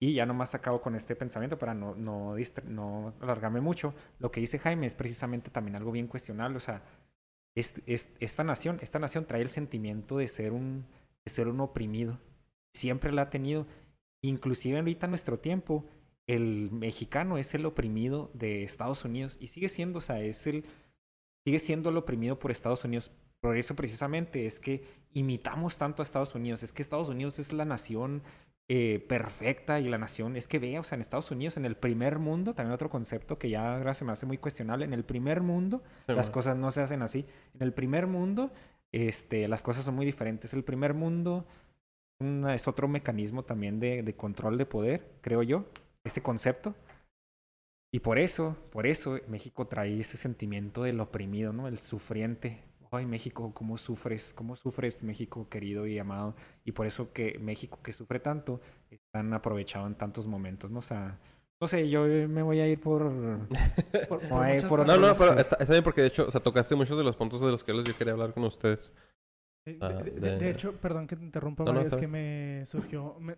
[0.01, 3.93] Y ya nomás acabo con este pensamiento para no, no, no alargarme mucho.
[4.19, 6.57] Lo que dice Jaime es precisamente también algo bien cuestionable.
[6.57, 6.83] O sea,
[7.55, 10.85] es, es- esta nación, esta nación trae el sentimiento de ser un,
[11.25, 12.19] de ser un oprimido.
[12.73, 13.67] Siempre la ha tenido.
[14.21, 15.85] Inclusive ahorita en nuestro tiempo,
[16.27, 20.65] el mexicano es el oprimido de Estados Unidos y sigue siendo, o sea, es el,
[21.45, 23.11] sigue siendo el oprimido por Estados Unidos.
[23.41, 26.63] Por eso precisamente es que imitamos tanto a Estados Unidos.
[26.63, 28.21] Es que Estados Unidos es la nación
[28.71, 31.75] eh, perfecta y la nación, es que vea, o sea, en Estados Unidos, en el
[31.75, 35.03] primer mundo, también otro concepto que ya ahora se me hace muy cuestionable, en el
[35.03, 35.81] primer mundo
[36.17, 37.25] las cosas no se hacen así.
[37.55, 38.51] En el primer mundo,
[38.91, 40.53] este, las cosas son muy diferentes.
[40.53, 41.47] El primer mundo
[42.19, 45.65] una- es otro mecanismo también de, de control de poder, creo yo,
[46.03, 46.75] ese concepto.
[47.91, 51.67] Y por eso, por eso México trae ese sentimiento del oprimido, ¿no?
[51.67, 52.61] El sufriente.
[52.91, 54.33] Ay, México, ¿cómo sufres?
[54.33, 56.35] ¿Cómo sufres, México querido y amado?
[56.65, 60.79] Y por eso que México que sufre tanto es tan aprovechado en tantos momentos, ¿no?
[60.79, 61.19] O sea,
[61.61, 63.03] no sé, yo me voy a ir por...
[64.09, 66.31] Por- por Ay, muchas por No, no, pero está, está bien porque de hecho, o
[66.31, 68.91] sea, tocaste muchos de los puntos de los que yo quería hablar con ustedes.
[69.65, 72.01] Eh, Ah, de, de- de de- hecho, perdón que te interrumpa, No, no, Mario, es
[72.01, 73.15] que me surgió.
[73.19, 73.37] me-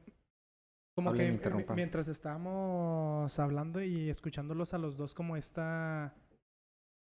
[0.95, 6.13] como Hablen, que eh, mientras estábamos hablando y escuchándolos a los dos, como esta.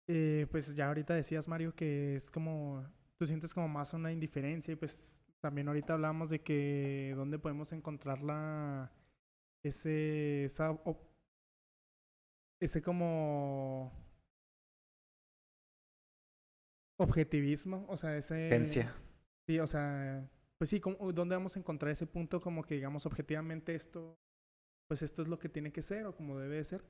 [0.08, 2.84] Eh, pues ya ahorita decías, Mario, que es como.
[3.18, 7.72] Tú sientes como más una indiferencia y pues también ahorita hablamos de que dónde podemos
[7.72, 8.92] encontrar la.
[9.62, 10.44] Ese.
[10.44, 10.76] Esa,
[12.60, 13.92] ese como.
[16.96, 18.46] Objetivismo, o sea, ese.
[18.46, 18.94] Esencia.
[19.48, 23.04] Sí, o sea, pues sí, ¿cómo- ¿dónde vamos a encontrar ese punto como que digamos
[23.04, 24.16] objetivamente esto,
[24.88, 26.84] pues esto es lo que tiene que ser o como debe de ser?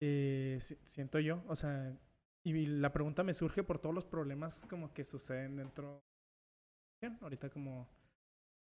[0.00, 1.96] Eh, si- siento yo, o sea,
[2.44, 6.04] y la pregunta me surge por todos los problemas como que suceden dentro.
[7.20, 7.88] Ahorita como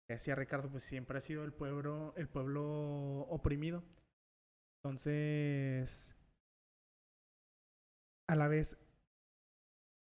[0.08, 3.82] decía Ricardo, pues siempre ha sido el pueblo, el pueblo oprimido.
[4.82, 6.14] Entonces,
[8.28, 8.78] a la vez,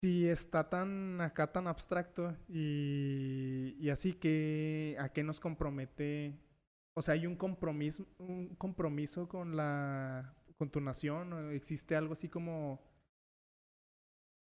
[0.01, 6.39] si está tan acá, tan abstracto y, así que a qué nos compromete,
[6.95, 12.13] o sea, hay un compromiso, un compromiso con la, con tu nación, ¿o existe algo
[12.13, 12.81] así como,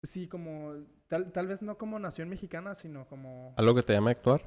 [0.10, 0.74] sí, como,
[1.08, 4.42] tal, tal vez no como nación mexicana, sino como, ¿Algo que te llama a actuar?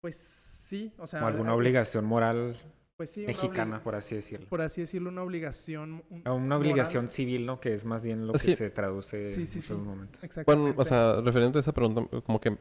[0.00, 2.56] pues sí, o sea, O alguna a- obligación moral.
[2.96, 4.48] pues sí, mexicana, por así decirlo.
[4.48, 6.04] por así decirlo, una obligación.
[6.10, 6.58] un- A Una moral.
[6.60, 7.60] obligación civil, ¿no?
[7.60, 9.74] Que es más bien lo que, se traduce Sí, en sí.
[9.74, 10.22] momentos.
[10.24, 10.72] Exactamente.
[10.74, 12.56] Bueno, o sea, referente a esa pregunta, como que...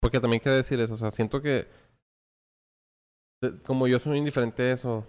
[0.00, 1.66] Porque también quiero decir eso, o sea, siento que...
[3.42, 5.06] de- como yo soy indiferente a eso,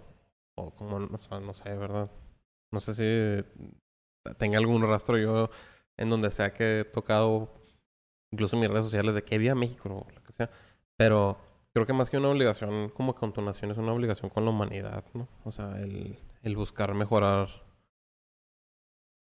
[0.58, 2.10] o como, o sea, no sé, ¿verdad?
[2.72, 3.62] No sé si
[4.38, 5.48] tenga algún rastro yo
[5.96, 7.50] en donde sea que he tocado,
[8.32, 10.50] incluso en mis redes sociales, de que viva México o lo que sea.
[10.96, 11.38] Pero
[11.72, 14.50] creo que más que una obligación como con tu nación es una obligación con la
[14.50, 15.28] humanidad, ¿no?
[15.44, 17.48] O sea, el, el buscar mejorar.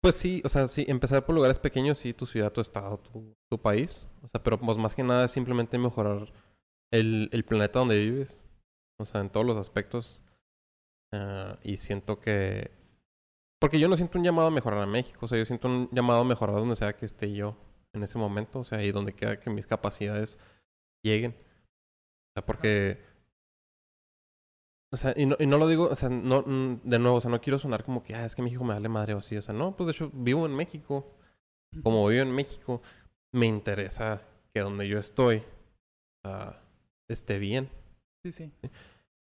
[0.00, 3.34] Pues sí, o sea, sí, empezar por lugares pequeños, sí, tu ciudad, tu estado, tu,
[3.50, 4.08] tu país.
[4.22, 6.32] O sea, pero pues más que nada es simplemente mejorar
[6.92, 8.40] el, el planeta donde vives.
[9.00, 10.22] O sea, en todos los aspectos.
[11.12, 12.70] Ah, y siento que...
[13.60, 15.26] Porque yo no siento un llamado a mejorar a México.
[15.26, 17.56] O sea, yo siento un llamado a mejorar donde sea que esté yo
[17.92, 18.60] en ese momento.
[18.60, 20.38] O sea, y donde quiera que mis capacidades
[21.02, 21.32] lleguen.
[21.32, 23.06] O sea, porque...
[24.90, 27.20] O sea, y no, y no lo digo, o sea, no, mm, de nuevo, o
[27.20, 29.36] sea, no quiero sonar como que, ah, es que México me vale madre o así.
[29.36, 31.14] O sea, no, pues de hecho, vivo en México.
[31.82, 32.80] Como vivo en México,
[33.32, 34.22] me interesa
[34.54, 35.42] que donde yo estoy
[36.24, 36.56] ah,
[37.08, 37.68] esté bien.
[38.24, 38.52] Sí, sí.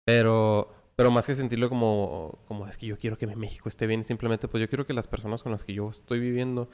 [0.05, 3.87] Pero, pero más que sentirlo como, como es que yo quiero que mi México esté
[3.87, 6.71] bien, simplemente pues yo quiero que las personas con las que yo estoy viviendo,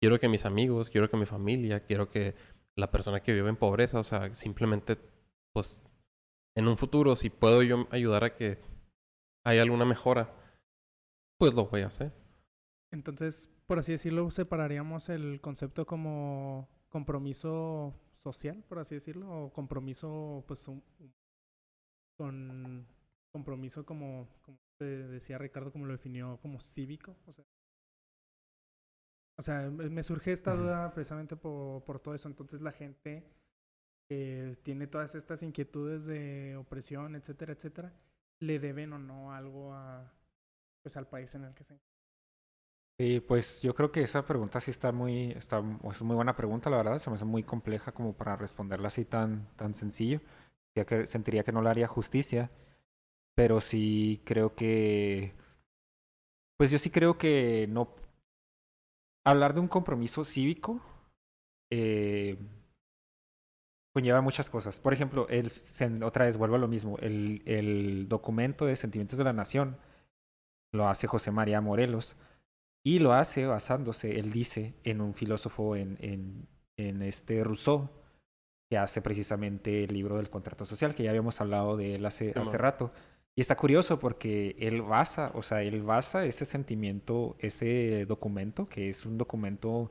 [0.00, 2.34] quiero que mis amigos, quiero que mi familia, quiero que
[2.76, 4.98] la persona que vive en pobreza, o sea, simplemente
[5.54, 5.82] pues
[6.56, 8.58] en un futuro, si puedo yo ayudar a que
[9.44, 10.34] haya alguna mejora,
[11.38, 12.12] pues lo voy a hacer.
[12.92, 20.44] Entonces, por así decirlo, separaríamos el concepto como compromiso social, por así decirlo, o compromiso,
[20.46, 20.82] pues, un-
[22.16, 22.86] con
[23.36, 27.14] compromiso como, como te decía Ricardo, como lo definió como cívico.
[27.26, 27.44] O sea,
[29.38, 32.28] o sea me surge esta duda precisamente por, por todo eso.
[32.28, 33.24] Entonces, la gente
[34.08, 37.92] que tiene todas estas inquietudes de opresión, etcétera, etcétera,
[38.40, 40.12] le deben o no algo a,
[40.82, 41.78] pues, al país en el que se
[42.98, 46.70] Sí, pues yo creo que esa pregunta sí está muy, está, es muy buena pregunta,
[46.70, 46.98] la verdad.
[46.98, 50.22] Se me hace muy compleja como para responderla así tan, tan sencillo.
[50.74, 52.50] Ya que sentiría que no le haría justicia.
[53.36, 55.34] Pero sí creo que,
[56.58, 57.94] pues yo sí creo que no.
[59.24, 60.80] Hablar de un compromiso cívico
[61.70, 62.38] eh,
[63.92, 64.80] conlleva muchas cosas.
[64.80, 65.50] Por ejemplo, el,
[66.02, 66.98] otra vez vuelvo a lo mismo.
[66.98, 69.78] El, el documento de Sentimientos de la Nación
[70.72, 72.16] lo hace José María Morelos.
[72.84, 76.46] Y lo hace basándose, él dice, en un filósofo, en, en,
[76.76, 77.90] en este Rousseau,
[78.70, 82.32] que hace precisamente el libro del contrato social, que ya habíamos hablado de él hace,
[82.32, 82.92] Sí, hace rato.
[83.36, 88.88] Y está curioso porque él basa, o sea, él basa ese sentimiento, ese documento, que
[88.88, 89.90] es un documento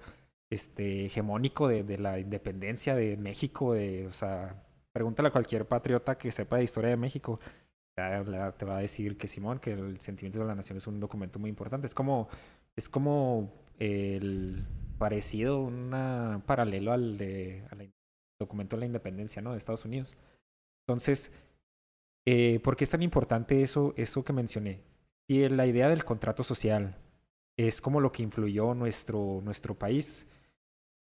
[0.49, 6.17] este, hegemónico de, de la independencia de México, de, o sea, pregúntale a cualquier patriota
[6.17, 7.39] que sepa de historia de México,
[7.95, 11.39] te va a decir que Simón, que el Sentimiento de la Nación es un documento
[11.39, 11.87] muy importante.
[11.87, 12.27] Es como,
[12.75, 14.65] es como el
[14.97, 17.63] parecido, un paralelo al de
[18.39, 19.51] documento de la independencia, ¿no?
[19.51, 20.15] De Estados Unidos.
[20.87, 21.31] Entonces,
[22.25, 24.81] eh, ¿por qué es tan importante eso, eso que mencioné?
[25.27, 26.97] Si la idea del contrato social
[27.57, 30.27] es como lo que influyó nuestro, nuestro país,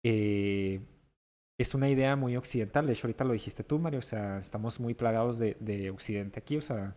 [0.05, 0.81] eh,
[1.59, 2.87] es una idea muy occidental.
[2.87, 4.01] De hecho, ahorita lo dijiste tú, Mario.
[4.01, 6.57] O sea, estamos muy plagados de, de Occidente aquí.
[6.57, 6.95] O sea,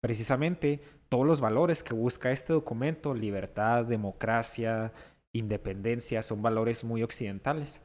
[0.00, 4.92] precisamente todos los valores que busca este documento, libertad, democracia,
[5.32, 7.82] independencia, son valores muy occidentales.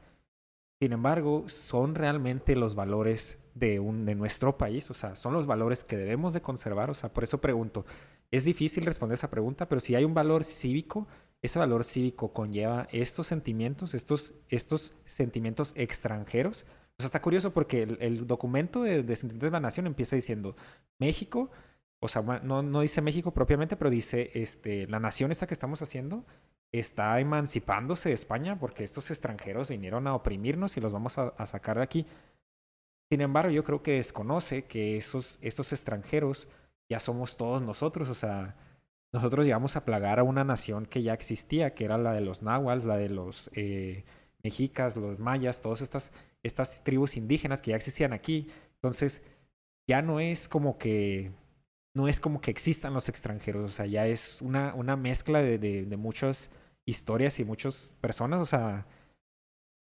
[0.80, 5.46] Sin embargo, son realmente los valores de, un, de nuestro país, o sea, son los
[5.46, 7.86] valores que debemos de conservar, o sea, por eso pregunto,
[8.30, 11.08] es difícil responder esa pregunta, pero si hay un valor cívico,
[11.40, 16.66] ese valor cívico conlleva estos sentimientos, estos, estos sentimientos extranjeros.
[16.98, 20.54] O sea, está curioso porque el, documento de, de Sentimientos de la Nación empieza diciendo
[20.98, 21.50] México,
[21.98, 25.80] o sea, no, no dice México propiamente, pero dice este, la nación esta que estamos
[25.80, 26.26] haciendo
[26.72, 31.78] está emancipándose de España porque estos extranjeros vinieron a oprimirnos y los vamos a sacar
[31.78, 32.06] de aquí.
[33.10, 36.48] Sin embargo, yo creo que desconoce que esos, estos extranjeros
[36.88, 38.56] ya somos todos nosotros, o sea,
[39.12, 42.42] nosotros llegamos a plagar a una nación que ya existía, que era la de los
[42.42, 44.04] náhuatl, la de los eh,
[44.42, 48.48] mexicas, los mayas, todas estas, estas tribus indígenas que ya existían aquí.
[48.74, 49.22] Entonces,
[49.88, 51.32] ya no es como que
[51.94, 55.58] no es como que existan los extranjeros, o sea, ya es una, una mezcla de,
[55.58, 56.50] de, de muchas
[56.84, 58.86] historias y muchas personas, o sea,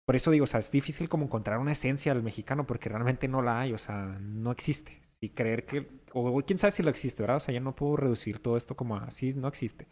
[0.09, 3.29] por eso digo, o sea, es difícil como encontrar una esencia del mexicano porque realmente
[3.29, 5.03] no la hay, o sea, no existe.
[5.21, 7.37] Y creer que, o quién sabe si lo existe, ¿verdad?
[7.37, 9.87] O sea, ya no puedo reducir todo esto como así, no existe.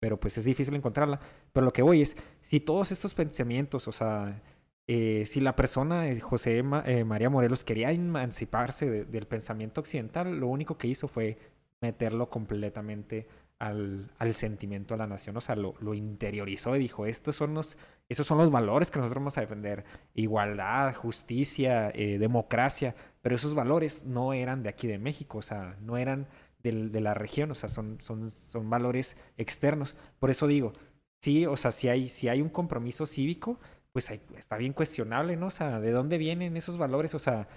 [0.00, 1.20] Pero pues es difícil encontrarla.
[1.52, 4.42] Pero lo que voy es, si todos estos pensamientos, o sea,
[4.88, 10.36] eh, si la persona, eh, José eh, María Morelos, quería emanciparse de- del pensamiento occidental,
[10.40, 11.38] lo único que hizo fue
[11.80, 13.28] meterlo completamente
[13.60, 17.54] al, al sentimiento de la nación, o sea, lo, lo interiorizó y dijo, estos son
[17.54, 17.76] los,
[18.10, 19.84] esos son los valores que nosotros vamos a defender,
[20.14, 25.76] igualdad, justicia, eh, democracia, pero esos valores no eran de aquí de México, o sea,
[25.80, 26.28] no eran
[26.62, 29.96] de la región, o sea, son, son, son valores externos.
[30.18, 30.72] Por eso digo,
[31.20, 33.58] sí, o sea, si hay, si hay un compromiso cívico,
[33.92, 35.46] pues hay- está bien cuestionable, ¿no?
[35.46, 37.14] O sea, ¿de dónde vienen esos valores?
[37.14, 37.48] O sea,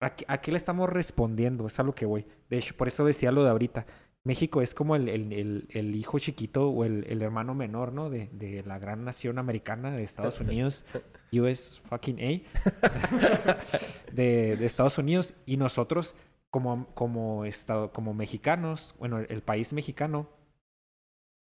[0.00, 1.66] ¿a qué, a qué le estamos respondiendo?
[1.66, 2.26] Es a lo que voy.
[2.48, 3.86] De hecho, por eso decía lo de ahorita.
[4.24, 8.08] México es como el, el- el- el hijo chiquito o el, el hermano menor, ¿no?
[8.08, 10.84] De, de la gran nación americana de Estados Unidos,
[11.32, 12.40] US fucking A,
[14.12, 15.34] de, de Estados Unidos.
[15.46, 16.14] Y nosotros,
[16.50, 20.28] como, como, estado, como mexicanos, bueno, el, el país mexicano,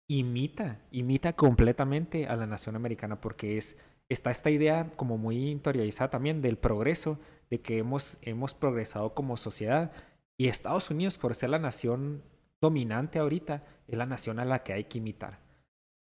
[0.10, 3.78] imita, imita completamente a la nación americana porque es,
[4.10, 7.20] está esta idea como muy interiorizada también del progreso,
[7.50, 9.92] de que hemos, hemos progresado como sociedad.
[10.38, 12.22] Y Estados Unidos, por ser la nación
[12.66, 15.40] dominante ahorita, es la nación a la que hay que imitar.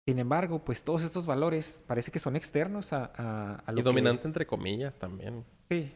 [0.08, 3.84] Sin embargo, pues todos estos valores parece que son externos a, a, a lo Y
[3.84, 5.44] que- dominante entre comillas también.
[5.70, 5.92] Sí.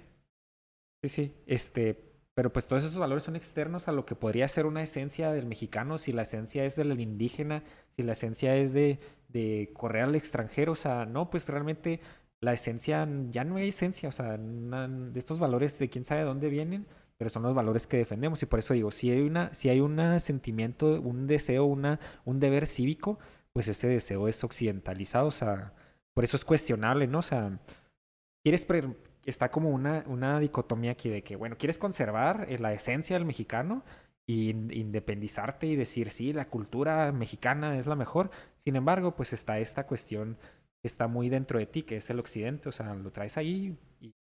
[1.04, 1.34] Sí, sí.
[1.48, 5.32] Este, pero pues todos esos valores son externos a lo que podría ser una esencia
[5.32, 7.64] del mexicano, si la esencia es del indígena,
[7.96, 9.00] si la esencia es de,
[9.30, 12.02] de correr al extranjero, o sea, no, pues realmente
[12.42, 16.50] la esencia, ya no hay esencia, o sea, de estos valores de quién sabe dónde
[16.50, 16.86] vienen,
[17.22, 19.80] pero son los valores que defendemos y por eso digo, si hay una, si hay
[19.80, 23.20] un sentimiento, un deseo, una, un deber cívico,
[23.54, 25.72] pues ese deseo es occidentalizado, o sea,
[26.16, 27.20] por eso es cuestionable, ¿no?
[27.20, 27.60] O sea,
[28.44, 28.66] quieres
[29.24, 33.26] está como una, una dicotomía aquí de que, bueno, quieres conservar eh, la esencia del
[33.26, 33.84] mexicano
[34.26, 38.32] y in- independizarte y decir, sí, la cultura mexicana es la mejor.
[38.56, 40.40] Sin embargo, pues está esta cuestión
[40.82, 43.78] que está muy dentro de ti, que es el occidente, o sea, lo traes ahí
[44.00, 44.12] y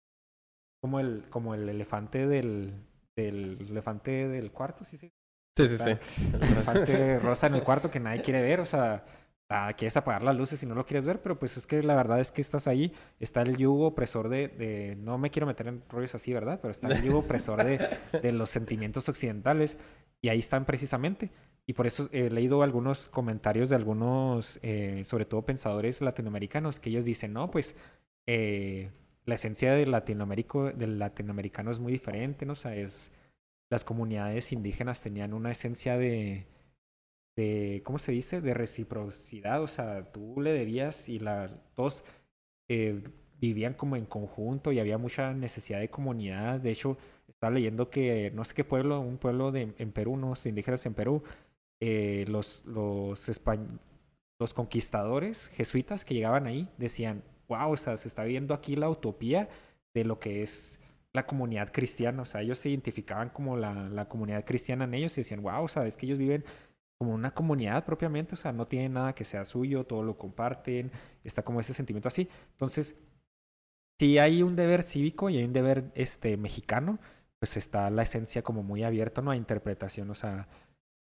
[0.83, 2.73] como el, como el elefante del,
[3.15, 5.11] del elefante del cuarto, sí, sí.
[5.57, 6.29] Sí, sí, Está- sí.
[6.33, 9.03] El elefante rosa en el cuarto que nadie quiere ver, o sea,
[9.49, 11.93] ah, quieres apagar las luces y no lo quieres ver, pero pues es que la
[11.95, 15.67] verdad es que estás ahí, está el yugo opresor de, de- no me quiero meter
[15.67, 16.59] en rollos así, ¿verdad?
[16.61, 17.79] Pero está el yugo opresor de,
[18.21, 19.77] de los sentimientos occidentales
[20.21, 21.29] y ahí están precisamente.
[21.67, 26.89] Y por eso he leído algunos comentarios de algunos, eh, sobre todo pensadores latinoamericanos, que
[26.89, 27.75] ellos dicen, no, pues
[28.25, 28.89] eh,
[29.25, 32.53] la esencia del, latinoamérico, del latinoamericano es muy diferente, ¿no?
[32.53, 33.11] O es,
[33.69, 36.47] las comunidades indígenas tenían una esencia de,
[37.35, 38.41] de, ¿cómo se dice?
[38.41, 42.03] De reciprocidad, o sea, tú le debías y la, todos
[42.69, 43.01] eh,
[43.39, 46.59] vivían como en conjunto y había mucha necesidad de comunidad.
[46.59, 46.97] De hecho,
[47.27, 50.93] estaba leyendo que no sé qué pueblo, un pueblo de, en Perú, unos indígenas en
[50.93, 51.23] Perú,
[51.79, 53.29] eh, los, los,
[54.39, 58.89] los conquistadores jesuitas que llegaban ahí decían, wow, o sea, se está viendo aquí la
[58.89, 59.49] utopía
[59.93, 60.79] de lo que es
[61.13, 65.21] la comunidad cristiana, o sea, ellos se identificaban como la, comunidad cristiana en ellos y
[65.21, 66.45] decían, wow, o sea, es que ellos viven
[66.97, 70.91] como una comunidad propiamente, o sea, no tienen nada que sea suyo, todo lo comparten,
[71.23, 72.29] está como ese sentimiento así.
[72.51, 72.95] Entonces,
[73.99, 76.99] si hay un deber cívico y hay un deber este, mexicano,
[77.39, 79.31] pues está la esencia como muy abierta, ¿no?
[79.31, 80.47] A interpretación, o sea,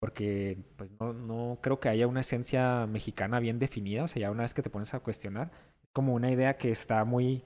[0.00, 4.30] porque pues no, no creo que haya una esencia mexicana bien definida, o sea, ya
[4.30, 7.42] una vez que te pones a cuestionar, es como una idea que está muy...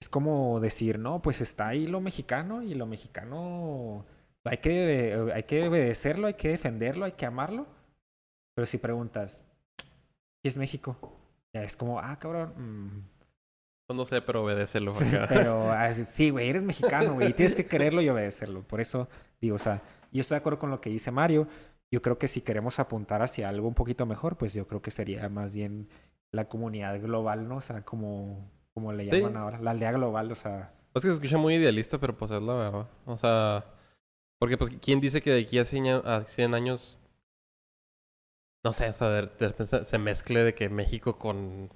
[0.00, 4.04] Es como decir, no, pues está ahí lo mexicano y lo mexicano
[4.44, 7.66] hay que, hay que obedecerlo, hay que defenderlo, hay que amarlo.
[8.54, 9.40] Pero si preguntas,
[10.42, 10.96] ¿qué es México?
[11.54, 12.52] Ya es como, ah, cabrón.
[12.56, 13.02] mm,
[13.88, 14.92] Pues no sé, pero obedécelo.
[14.92, 18.62] porque- pero ah, sí, sí, güey, eres mexicano, güey, y tienes que quererlo y obedecerlo.
[18.62, 19.08] Por eso
[19.40, 19.82] digo, o sea,
[20.12, 21.48] yo estoy de acuerdo con lo que dice Mario.
[21.90, 24.90] Yo creo que si queremos apuntar hacia algo un poquito mejor, pues yo creo que
[24.90, 25.88] sería más bien
[26.32, 27.56] la comunidad global, ¿no?
[27.56, 29.10] O sea, como, como le Sí.
[29.20, 32.30] llaman ahora, la aldea global, o sea, Es que se escucha muy idealista, pero pues
[32.30, 32.86] es la verdad.
[33.04, 33.64] O sea,
[34.40, 36.98] porque pues, ¿quién dice que de aquí a 100, a- a 100 años,
[38.64, 41.70] no sé, o sea, de, de repente se- mezcle de que México con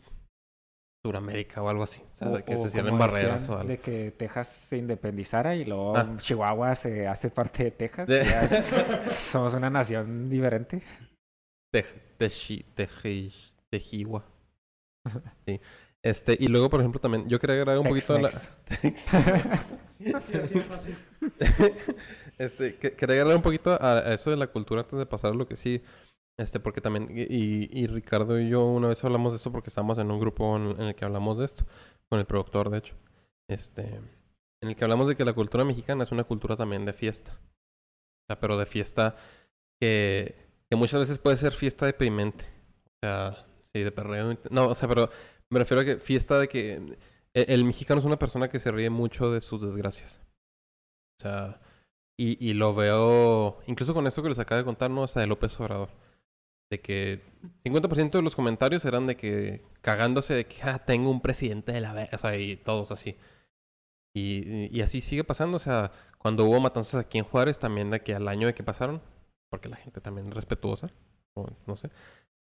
[1.05, 2.03] Suramérica o algo así?
[2.12, 3.68] O sea, de que o se cierren barreras decían, o algo.
[3.70, 6.16] De que Texas se independizara y luego Ah.
[6.18, 8.09] Chihuahua se hace parte de Texas.
[8.09, 10.82] De- y ya es- somos una nación diferente.
[11.72, 14.24] Tej- Teji- Teji- Tejiwa.
[15.46, 15.61] Sí.
[16.03, 18.30] Este, y luego, por ejemplo, también, yo quería agregar un poquito a la...
[18.30, 19.78] Tex-Mex.
[20.01, 20.96] Sí, así es fácil.
[22.38, 25.32] este, que- quería agregar un poquito a, a eso de la cultura antes de pasar
[25.32, 25.82] a lo que sí.
[26.38, 29.98] Este, porque también, y, y Ricardo y yo una vez hablamos de eso porque estábamos
[29.98, 31.66] en un grupo en, en el que hablamos de esto,
[32.09, 32.94] con el productor, de hecho.
[33.51, 33.82] Este,
[34.62, 37.32] en el que hablamos de que la cultura mexicana es una cultura también de fiesta.
[37.32, 39.16] O sea, pero de fiesta
[39.82, 40.34] que,
[40.70, 42.46] que muchas veces puede ser fiesta deprimente.
[42.86, 44.39] O sea, sí, de perreo.
[44.51, 45.11] No, o sea, pero
[45.51, 46.99] me refiero a que fiesta de que el,
[47.35, 50.21] el mexicano es una persona que se ríe mucho de sus desgracias.
[51.21, 51.61] O sea,
[52.18, 55.03] Y, y lo veo, incluso con esto que les acabo de contar, ¿no?
[55.05, 55.91] O sea, de López Obrador.
[56.71, 57.23] De que
[57.64, 61.81] 50% de los comentarios eran de que cagándose de que ah, tengo un presidente de
[61.83, 63.16] la verga, o sea, y todos así.
[64.14, 68.03] Y, y así sigue pasando, o sea, cuando hubo matanzas aquí en Juárez, también de
[68.03, 69.03] que al año de que pasaron,
[69.51, 70.91] porque la gente también es respetuosa,
[71.35, 71.91] o no sé,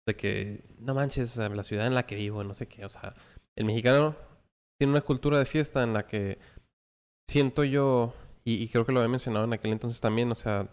[0.08, 3.16] de que no manches, la ciudad en la que vivo, no sé qué, o sea,
[3.56, 4.16] el mexicano
[4.80, 6.40] tiene una cultura de fiesta en la que
[7.30, 10.70] siento yo, y, creo que lo había mencionado en aquel entonces también, o sea,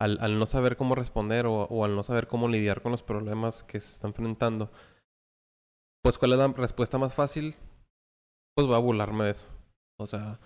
[0.00, 3.62] al, no saber cómo responder o, o al no saber cómo lidiar con los problemas
[3.62, 4.72] que se están enfrentando,
[6.02, 7.54] pues cuál es la respuesta más fácil,
[8.56, 9.46] pues voy a burlarme de eso.
[9.98, 10.40] O sea,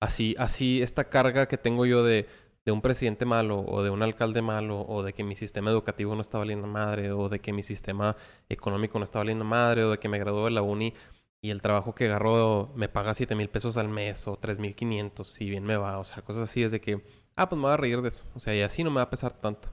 [0.00, 2.26] así, así esta carga que tengo yo de,
[2.68, 6.14] de un presidente malo o de un alcalde malo o de que mi sistema educativo
[6.14, 8.14] no está valiendo madre o de que mi sistema
[8.50, 10.92] económico no está valiendo madre o de que me gradué de la uni
[11.40, 14.74] y el trabajo que agarro me paga 7 mil pesos al mes o 3 mil
[14.74, 15.98] 500 si bien me va.
[15.98, 17.02] O sea, cosas así es de que,
[17.36, 18.24] ah, pues me voy a reír de eso.
[18.34, 19.70] O sea, y así no me va a pesar tanto.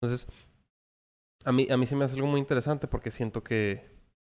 [0.00, 0.26] Entonces,
[1.44, 3.84] a mí, a mí sí me hace algo muy interesante porque siento que,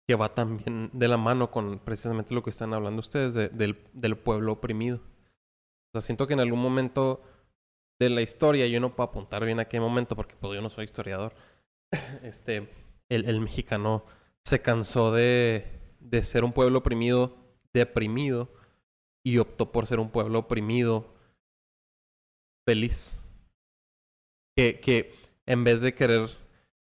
[0.08, 3.80] que va también de la mano con precisamente lo que están hablando ustedes de- del,
[3.94, 4.98] del pueblo oprimido.
[4.98, 7.24] O sea, siento que en algún momento
[8.00, 10.70] de la historia, yo no puedo apuntar bien a qué momento porque pues yo no
[10.70, 11.34] soy historiador,
[12.24, 12.70] este,
[13.10, 14.06] el, el mexicano
[14.46, 15.66] se cansó de,
[16.00, 17.36] de ser un pueblo oprimido,
[17.74, 18.50] deprimido,
[19.26, 21.14] y optó por ser un pueblo oprimido,
[22.66, 23.22] feliz.
[24.56, 25.14] Que, que
[25.46, 26.30] en vez de querer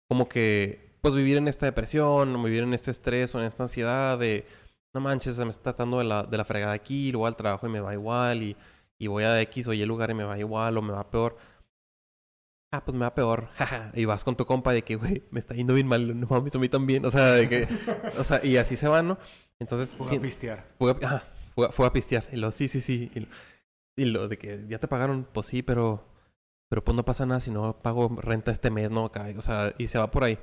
[0.08, 3.62] como que pues vivir en esta depresión, o vivir en este estrés o en esta
[3.64, 4.44] ansiedad de
[4.94, 7.66] no manches, se me está tratando de la, de la fregada aquí, luego al trabajo
[7.66, 8.56] y me va igual, y,
[9.02, 11.36] y voy a X o Y lugar y me va igual o me va peor.
[12.74, 13.48] Ah, pues me va peor.
[13.94, 16.54] y vas con tu compa de que, güey, me está yendo bien mal, no mames,
[16.54, 17.04] a mí también.
[17.04, 17.68] O sea, de que,
[18.18, 19.18] o sea, y así se van, ¿no?
[19.58, 20.66] Entonces, Fue sí- a pistear.
[20.78, 21.24] fue a, ajá,
[21.54, 22.24] fue, a- fue a pistear.
[22.32, 23.10] Y lo, sí, sí, sí.
[23.14, 23.26] Y lo,
[23.96, 26.04] y lo de que ya te pagaron, pues sí, pero,
[26.70, 29.10] pero pues no pasa nada si no pago renta este mes, ¿no?
[29.36, 30.38] O sea, y se va por ahí.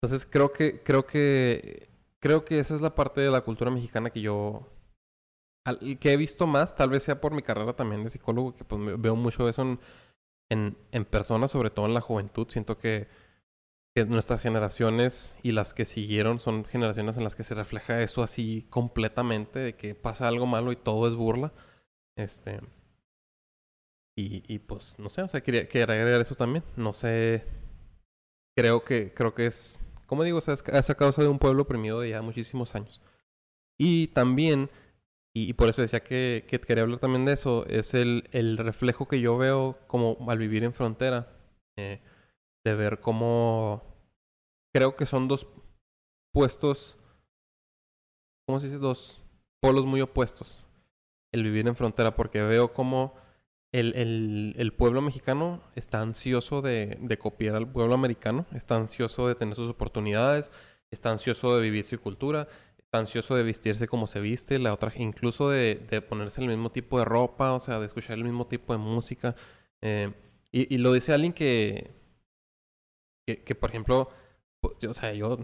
[0.00, 1.90] Entonces creo que, creo que,
[2.20, 4.66] creo que esa es la parte de la cultura mexicana que yo,
[5.64, 8.64] al- que he visto más, tal vez sea por mi carrera también de psicólogo, que
[8.64, 9.80] pues veo mucho eso en,
[10.50, 12.48] en, en personas, sobre todo en la juventud.
[12.50, 13.08] Siento que,
[13.94, 18.22] que nuestras generaciones y las que siguieron son generaciones en las que se refleja eso
[18.22, 21.52] así completamente, de que pasa algo malo y todo es burla.
[22.16, 22.60] Este.
[24.16, 26.64] Y, y pues, no sé, o sea, quería, quería agregar eso también.
[26.76, 27.44] No sé.
[28.56, 31.62] Creo que, creo que es, como digo, o sea, es a causa de un pueblo
[31.62, 33.00] oprimido de ya muchísimos años.
[33.78, 34.70] Y también,
[35.34, 38.24] y, por eso decía que, que quería hablar también de eso, es el,
[38.58, 41.32] reflejo que yo veo como al vivir en frontera,
[41.76, 42.00] eh,
[42.64, 43.82] de ver cómo
[44.74, 45.46] creo que son dos
[46.32, 46.96] puestos,
[48.46, 48.78] ¿cómo se dice?
[48.78, 49.22] Dos
[49.60, 50.64] polos muy opuestos.
[51.32, 53.14] El vivir en frontera, porque veo como
[53.72, 59.70] el, pueblo mexicano está ansioso de, copiar al pueblo americano, está ansioso de tener sus
[59.70, 60.50] oportunidades,
[60.90, 62.48] está ansioso de vivir su cultura,
[62.92, 66.98] ansioso de vestirse como se viste, la otra, incluso de, de ponerse el mismo tipo
[66.98, 69.36] de ropa, o sea, de escuchar el mismo tipo de música.
[69.82, 70.12] Eh,
[70.52, 71.90] y, y lo dice alguien que,
[73.26, 74.10] que, que, por ejemplo,
[74.60, 75.38] pues, yo- o sea, yo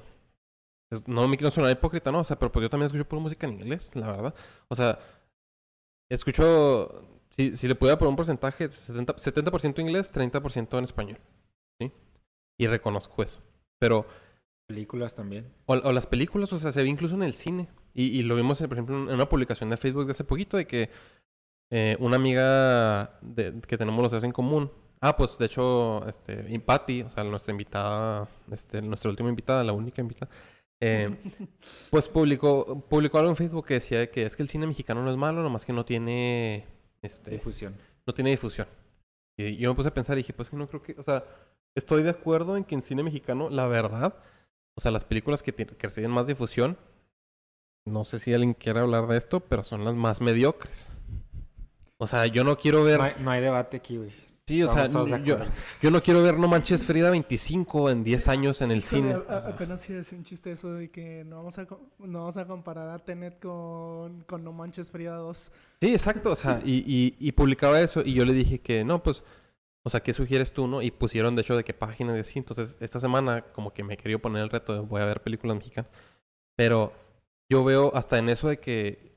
[0.92, 2.20] es- no me quiero sonar hipócrita, ¿no?
[2.20, 4.34] O sea, pero pues yo también escucho pura música en inglés, la verdad.
[4.68, 4.98] O sea,
[6.10, 11.18] escucho, si, si le pudiera poner un porcentaje, 70%, 70% inglés, 30% en español,
[11.80, 11.92] ¿sí?
[12.58, 13.42] Y reconozco eso.
[13.80, 14.06] Pero,
[14.66, 15.52] Películas también.
[15.66, 17.68] o, o las películas, o sea, se ve incluso en el cine.
[17.92, 20.56] Y, y lo vimos, eh, por ejemplo, en una publicación de Facebook de hace poquito,
[20.56, 20.90] de que
[21.70, 24.70] eh, una amiga de- que tenemos los tres en común.
[25.00, 29.62] Ah, pues de hecho, este, y Patty, o sea, nuestra invitada, este, nuestra última invitada,
[29.62, 30.30] la única invitada,
[30.80, 31.14] eh,
[31.90, 35.10] pues publicó, publicó algo en Facebook que decía que es que el cine mexicano no
[35.10, 36.64] es malo, nomás que no tiene,
[37.02, 37.76] este, Difusión.
[38.06, 38.66] no tiene difusión.
[39.38, 41.24] Y yo me puse a pensar y dije, pues que no creo que, o sea,
[41.76, 44.14] estoy de acuerdo en que en cine mexicano, la verdad,
[44.76, 46.76] o sea, las películas que, que reciben más difusión,
[47.86, 50.90] no sé si alguien quiere hablar de esto, pero son las más mediocres.
[51.98, 52.98] O sea, yo no quiero ver...
[52.98, 54.12] No hay, no hay debate aquí, güey.
[54.46, 54.88] Sí, o sea,
[55.24, 55.38] yo,
[55.80, 59.22] yo no quiero ver No Manches Frida 25 en 10 años en el Híjole, cine.
[59.26, 61.62] a- a- apenas iba a decir un chiste eso de que no vamos a,
[61.98, 65.52] no vamos a comparar a Tenet con, con No Manches Frida 2.
[65.80, 69.02] Sí, exacto, o sea, y, y, y publicaba eso y yo le dije que no,
[69.02, 69.24] pues,
[69.84, 70.82] o sea, ¿qué sugieres tú, no?
[70.82, 72.38] Y pusieron, de hecho, de qué páginas y así.
[72.38, 75.56] Entonces, esta semana como que me quería poner el reto de voy a ver películas
[75.56, 75.90] mexicanas.
[76.56, 76.92] Pero
[77.50, 79.12] yo veo hasta en eso de que,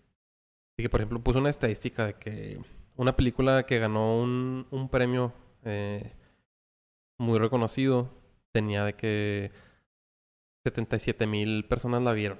[0.77, 2.59] que por ejemplo, puse una estadística de que
[2.97, 6.13] una película que ganó un, un premio eh,
[7.19, 8.09] muy reconocido
[8.53, 9.51] tenía de que
[10.65, 12.39] 77 mil personas la vieron.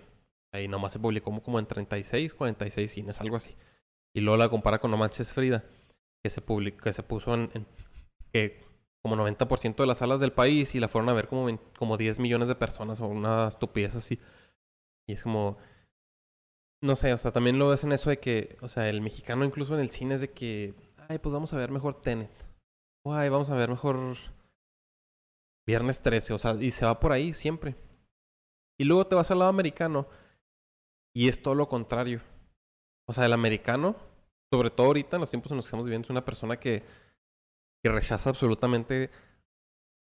[0.53, 3.55] Ahí nomás se publicó como, como en 36, 46 cines, algo así.
[4.13, 5.63] Y luego la compara con No Manches Frida,
[6.23, 7.51] que se publicó, que se puso en-
[8.32, 8.63] que
[9.03, 11.97] como 90% de las salas del país y la fueron a ver como, 20 como
[11.97, 14.19] 10 millones de personas o una estupidez así.
[15.07, 15.57] Y es como,
[16.82, 19.45] no sé, o sea, también lo ves en eso de que, o sea, el mexicano
[19.45, 20.73] incluso en el cine es de que,
[21.07, 22.32] ay, pues vamos a ver mejor Tenet.
[23.05, 24.17] O ay, vamos a ver mejor
[25.65, 27.75] Viernes 13, o sea, y se va por ahí siempre.
[28.80, 30.07] Y luego te vas al lado americano
[31.13, 32.21] y es todo lo contrario.
[33.07, 33.95] O sea, el americano,
[34.51, 36.84] sobre todo ahorita en los tiempos en los que estamos viviendo, es una persona que,
[37.84, 39.09] que rechaza absolutamente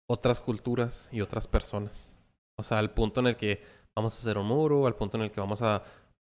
[0.08, 2.14] otras culturas y otras personas.
[2.58, 3.62] O sea, al punto en el que
[3.94, 5.84] vamos a hacer un muro, al punto en el que vamos a,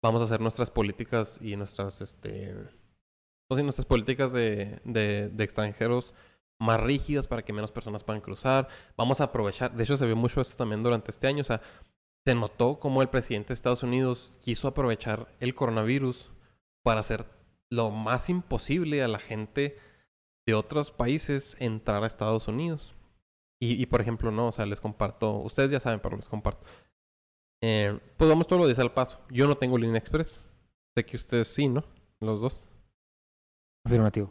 [0.02, 2.54] vamos a hacer nuestras políticas y nuestras, este,
[3.48, 6.14] pues nuestras políticas de, de, de extranjeros
[6.60, 8.68] más rígidas para que menos personas puedan cruzar.
[8.96, 11.60] Vamos a aprovechar, de hecho se vio mucho esto también durante este año, o sea,
[12.26, 16.30] se notó cómo el presidente de Estados Unidos quiso aprovechar el coronavirus
[16.82, 17.26] para hacer
[17.70, 19.78] lo más imposible a la gente
[20.46, 22.94] de otros países entrar a Estados Unidos.
[23.62, 26.66] Y, y, por ejemplo, no, o sea, les comparto, ustedes ya saben, pero les comparto.
[27.62, 29.18] Eh, pues vamos todos los días al paso.
[29.30, 30.52] Yo no tengo línea express.
[30.96, 31.82] Sé que ustedes sí, ¿no?
[32.20, 32.68] Los dos.
[33.86, 34.30] Afirmativo.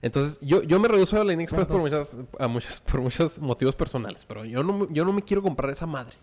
[0.00, 3.38] Entonces, yo, yo me reduzo a la línea express por muchas, a muchos, por muchos
[3.38, 6.16] motivos personales, pero yo no, me- yo no me quiero comprar esa madre.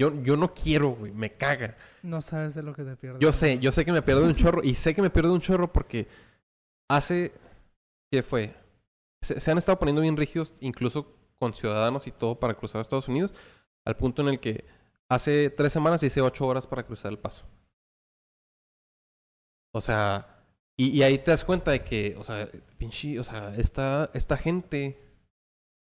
[0.00, 1.76] Yo, yo no quiero, güey, me caga.
[2.02, 3.20] No sabes de lo que te pierdes.
[3.20, 5.42] Yo sé, yo sé que me pierdo un chorro y sé que me pierdo un
[5.42, 6.08] chorro porque
[6.88, 7.32] hace,
[8.10, 8.54] ¿qué fue?
[9.22, 13.08] Se, han estado poniendo bien rígidos, incluso con ciudadanos y todo para cruzar a Estados
[13.08, 13.34] Unidos,
[13.84, 14.64] al punto en el que
[15.08, 17.44] hace tres semanas hice ocho horas para cruzar el paso.
[19.72, 20.44] O sea,
[20.76, 24.36] y, y ahí te das cuenta de que, o sea, pinche, o sea, esta, esta
[24.36, 24.98] gente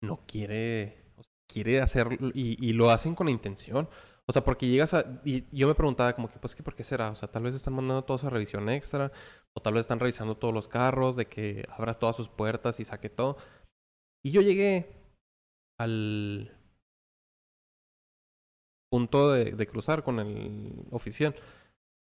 [0.02, 3.88] no quiere, o sea, quiere hacerlo y, y lo hacen con intención.
[4.28, 5.20] O sea, porque llegas a...
[5.24, 7.10] Y yo me preguntaba como que, pues, ¿qué, ¿por qué será?
[7.10, 9.10] O sea, tal vez están mandando todos a revisión extra.
[9.54, 12.84] O tal vez están revisando todos los carros, de que abras todas sus puertas y
[12.84, 13.36] saque todo.
[14.24, 14.94] Y yo llegué
[15.78, 16.56] al
[18.90, 21.34] punto de, cruzar con el oficial.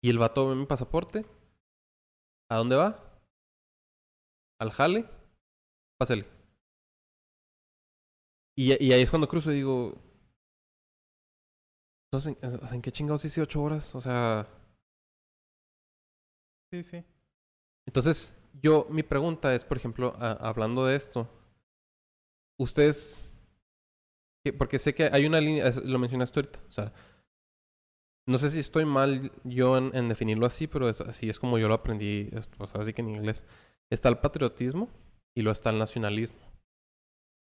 [0.02, 1.26] Y el vato ve mi pasaporte.
[2.50, 3.20] ¿A dónde va?
[4.60, 5.06] Al jale.
[6.00, 6.26] Pásale.
[8.56, 10.07] Y ahí es cuando cruzo y digo...
[12.12, 13.96] Entonces, ¿en, o sea, ¿en qué chingados hice ocho horas?
[13.96, 14.48] O sea...
[16.72, 17.04] Sí, sí.
[17.88, 21.30] Entonces, yo, mi pregunta es, por ejemplo, a- hablando de esto,
[22.60, 23.30] ustedes,
[24.44, 26.94] que- porque sé que hay una línea, lo mencionaste ahorita, o sea,
[28.28, 31.58] no sé si estoy mal yo en, en definirlo así, pero es, así es como
[31.58, 32.30] yo lo aprendí,
[32.60, 33.44] o sea, así que en inglés,
[33.90, 34.90] está el patriotismo
[35.36, 36.40] y luego está el nacionalismo.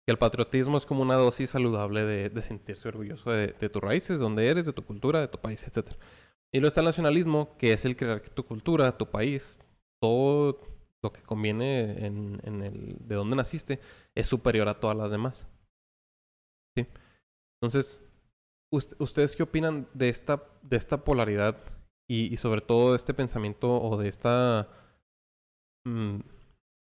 [0.05, 4.17] Que el patriotismo es como una dosis saludable de, de sentirse orgulloso de, tus raíces,
[4.17, 5.95] de donde eres, de tu cultura, de tu país, etc.
[6.51, 9.59] Y luego está el nacionalismo, que es el creer que tu cultura, tu país,
[10.01, 10.59] todo
[11.03, 13.79] lo que conviene en, en el de dónde naciste
[14.15, 15.47] es superior a todas las demás.
[16.75, 16.87] ¿Sí?
[17.61, 18.09] Entonces,
[18.73, 21.57] ust- ¿ustedes qué opinan de esta, de esta polaridad
[22.09, 24.67] y, y sobre todo de este pensamiento o de esta
[25.85, 26.19] mm,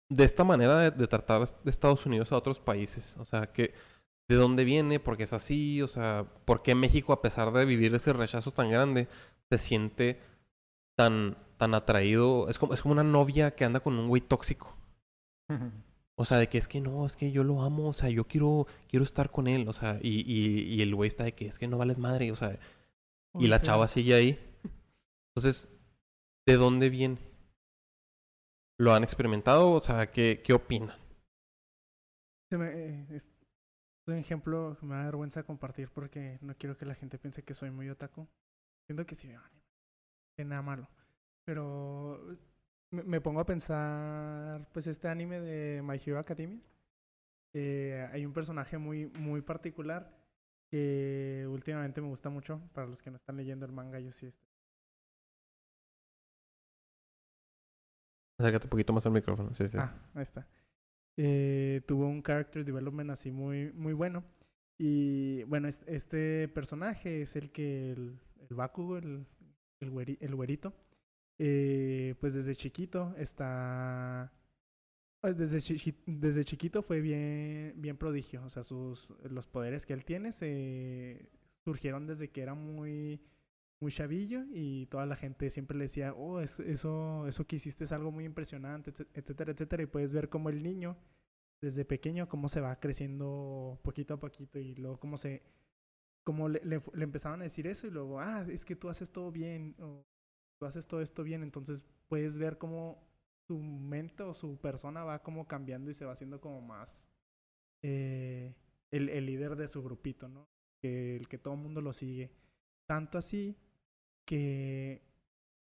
[0.09, 3.15] de esta manera de, de tratar de Estados Unidos a otros países?
[3.17, 3.73] O sea, que
[4.27, 4.99] ¿de dónde viene?
[4.99, 5.81] ¿Por qué es así?
[5.81, 9.07] O sea, ¿por qué México, a pesar de vivir ese rechazo tan grande,
[9.49, 10.19] se siente
[10.95, 12.49] tan, tan atraído?
[12.49, 14.75] Es como, es como una novia que anda con un güey tóxico.
[16.19, 18.23] O sea, de que es que no, es que yo lo amo, o sea, yo
[18.23, 21.45] quiero, quiero estar con él, o sea, y, y, y el güey está de que
[21.45, 22.57] es que no vales madre, o sea,
[23.37, 24.39] y la chava sigue ahí.
[25.29, 25.69] Entonces,
[26.47, 27.19] ¿de dónde viene?
[28.79, 29.71] ¿Lo han experimentado?
[29.71, 30.95] O sea, ¿qué, qué opinan?
[32.49, 33.29] Se me- eh, es
[34.07, 37.53] un ejemplo que me da vergüenza compartir porque no quiero que la gente piense que
[37.53, 38.27] soy muy otaku.
[38.87, 39.63] Siento que sí veo anime.
[40.37, 40.89] Que nada malo.
[41.45, 42.19] Pero
[42.91, 46.61] me, pongo a pensar, pues este anime de My Hero Academia.
[48.13, 50.11] hay un personaje muy, muy particular
[50.71, 52.61] que últimamente me gusta mucho.
[52.73, 54.46] Para los que no están leyendo el manga, yo sí estoy.
[58.39, 59.51] Acércate un poquito más al micrófono.
[59.79, 60.47] Ah, ahí está.
[61.17, 64.23] Eh, tuvo un character development así muy, muy bueno.
[64.79, 68.19] Y bueno, es- este personaje es el que el,
[68.49, 69.25] el Bakugo, el,
[69.79, 70.73] el, güeri- güerito,
[71.39, 74.31] eh, pues desde chiquito está...
[75.19, 78.43] pues, Desde, chiqui- desde chiquito fue bien, bien prodigio.
[78.43, 81.27] O sea, sus, los poderes que él tiene se
[81.65, 83.19] surgieron desde que era muy,
[83.79, 87.83] muy chavillo y toda la gente siempre le decía, oh, es- eso, eso que hiciste
[87.85, 89.83] es algo muy impresionante, etc- etcétera, etcétera.
[89.83, 90.97] Y puedes ver cómo el niño,
[91.61, 95.43] desde pequeño, cómo se va creciendo poquito a poquito y luego cómo se,
[96.23, 99.31] cómo le, le, empezaban a decir eso y luego, ah, es que tú haces todo
[99.31, 99.75] bien,
[100.59, 101.43] tú haces todo esto bien.
[101.43, 103.07] Entonces puedes ver cómo
[103.47, 107.09] su mente o su persona va como cambiando y se va haciendo como más
[107.83, 108.55] eh,
[108.91, 110.49] el, el líder de su grupito, ¿no?
[110.81, 112.31] Que, el que todo el mundo lo sigue.
[112.87, 113.57] Tanto así
[114.27, 115.01] que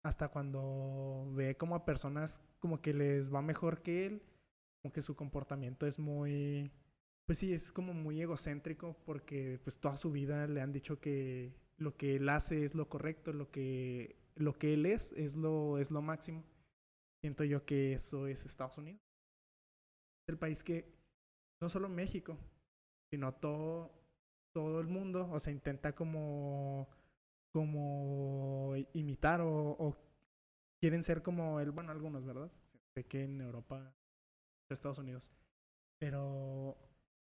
[0.03, 4.21] hasta cuando ve como a personas como que les va mejor que él,
[4.81, 6.71] como que su comportamiento es muy,
[7.25, 11.55] pues sí, es como muy egocéntrico porque pues toda su vida le han dicho que
[11.77, 15.79] lo que él hace es lo correcto, lo que, lo que él es es lo,
[15.79, 16.43] es lo máximo.
[17.23, 19.01] Siento yo que eso es Estados Unidos.
[20.27, 20.93] El país que,
[21.61, 22.37] no solo México,
[23.11, 23.91] sino todo,
[24.53, 26.87] todo el mundo, o sea, intenta como,
[27.51, 29.97] como imitar o,
[30.79, 32.51] quieren ser como él, bueno, algunos, ¿verdad?
[32.95, 33.93] Sé que en Europa,
[34.69, 35.31] Estados Unidos,
[35.99, 36.77] pero,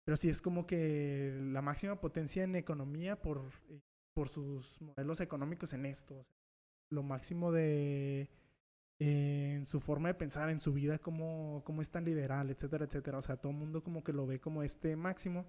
[0.05, 3.51] pero sí es como que la máxima potencia en economía por,
[4.13, 6.25] por sus modelos económicos en esto,
[6.89, 8.29] lo máximo de
[8.99, 13.17] en su forma de pensar, en su vida, cómo, cómo es tan liberal, etcétera, etcétera.
[13.17, 15.45] O sea, todo el mundo como que lo ve como este máximo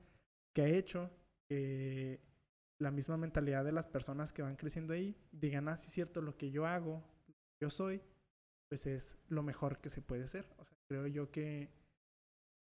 [0.53, 1.11] que ha hecho
[1.49, 2.21] que
[2.85, 6.21] la misma mentalidad de las personas que van creciendo ahí digan, ah, sí es cierto,
[6.21, 7.03] lo que yo hago,
[7.61, 8.01] yo soy,
[8.69, 10.47] pues es lo mejor que se puede ser.
[10.89, 11.71] Creo yo que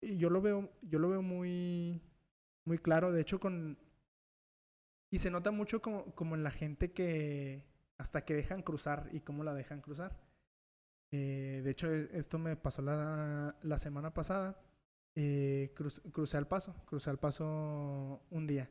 [0.03, 2.01] yo lo veo, yo lo veo muy,
[2.65, 3.13] muy claro.
[3.13, 3.79] De hecho, con
[5.11, 7.65] y se nota mucho como, como en la gente que
[7.99, 10.19] hasta que dejan cruzar y cómo la dejan cruzar.
[11.13, 14.61] Eh, de hecho, e, esto me pasó la, la semana pasada.
[15.15, 18.71] Eh, cru- crucé al paso, crucé al paso un día.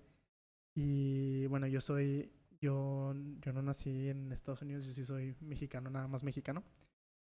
[0.74, 5.90] Y bueno, yo soy, yo, yo no nací en Estados Unidos, yo sí soy mexicano,
[5.90, 6.64] nada más mexicano.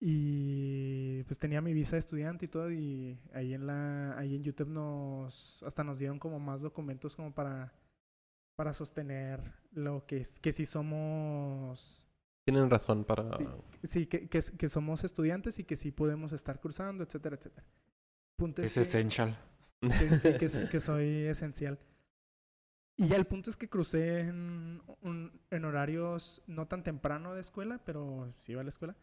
[0.00, 4.44] Y pues tenía mi visa de estudiante y todo, y ahí en la, ahí en
[4.44, 7.72] YouTube nos, hasta nos dieron como más documentos como para,
[8.54, 9.40] para sostener
[9.72, 12.08] lo que es, que sí somos
[12.44, 13.36] Tienen razón para...
[13.36, 13.44] Sí.
[13.82, 17.66] Sí, que, que, que somos estudiantes y que sí podemos estar cruzando, etcétera, etcétera.
[18.36, 19.36] Punto Es que, essential.
[19.80, 21.80] que sí, que soy esencial.
[23.00, 24.82] Y ya el punto es que crucé en,
[25.64, 28.96] horarios no tan temprano de escuela, pero sí iba a la escuela.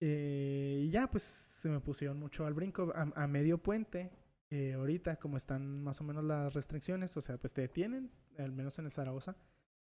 [0.00, 2.92] Eh, y ya, pues se me pusieron mucho al brinco.
[2.94, 4.10] A, a medio puente,
[4.50, 8.52] eh, ahorita, como están más o menos las restricciones, o sea, pues te detienen, al
[8.52, 9.34] menos en el Zaragoza.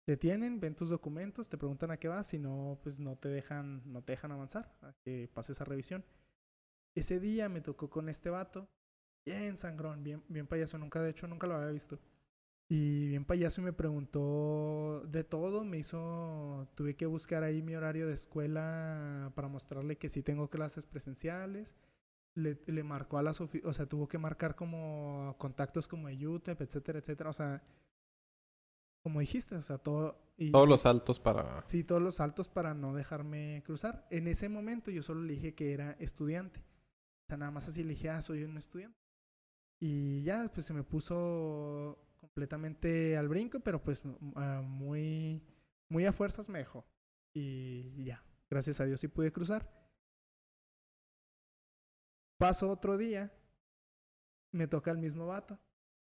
[0.06, 3.28] Te detienen, ven tus documentos, te preguntan a qué vas, si no, pues no te
[3.28, 6.02] dejan, no te dejan avanzar, a que pases a revisión.
[6.94, 8.70] Ese día me tocó con este vato,
[9.26, 12.00] bien sangrón, bien, bien payaso, nunca, de hecho, nunca lo había visto.
[12.68, 17.74] Y bien payaso y me preguntó de todo, me hizo, tuve que buscar ahí mi
[17.74, 21.76] horario de escuela para mostrarle que sí tengo clases presenciales.
[22.34, 26.62] Le, le marcó a las, o sea, tuvo que marcar como contactos como de UTEP,
[26.62, 27.30] etcétera, etcétera.
[27.30, 27.62] O sea,
[29.04, 30.18] como dijiste, o sea, todo...
[30.38, 31.62] Y, Todos los saltos para...
[31.68, 34.06] Sí, todos los saltos para no dejarme cruzar.
[34.10, 36.60] En ese momento yo solo le dije que era estudiante.
[36.60, 38.98] O sea, nada más así le dije, ah, soy un estudiante.
[39.78, 41.98] Y ya, pues se me puso
[42.34, 44.02] completamente al brinco, pero pues
[44.34, 45.40] ah, muy,
[45.88, 46.84] muy a fuerzas me dejó.
[47.32, 49.70] Y ya, gracias a Dios sí pude cruzar.
[52.36, 53.32] Paso otro día,
[54.52, 55.60] me toca el mismo vato.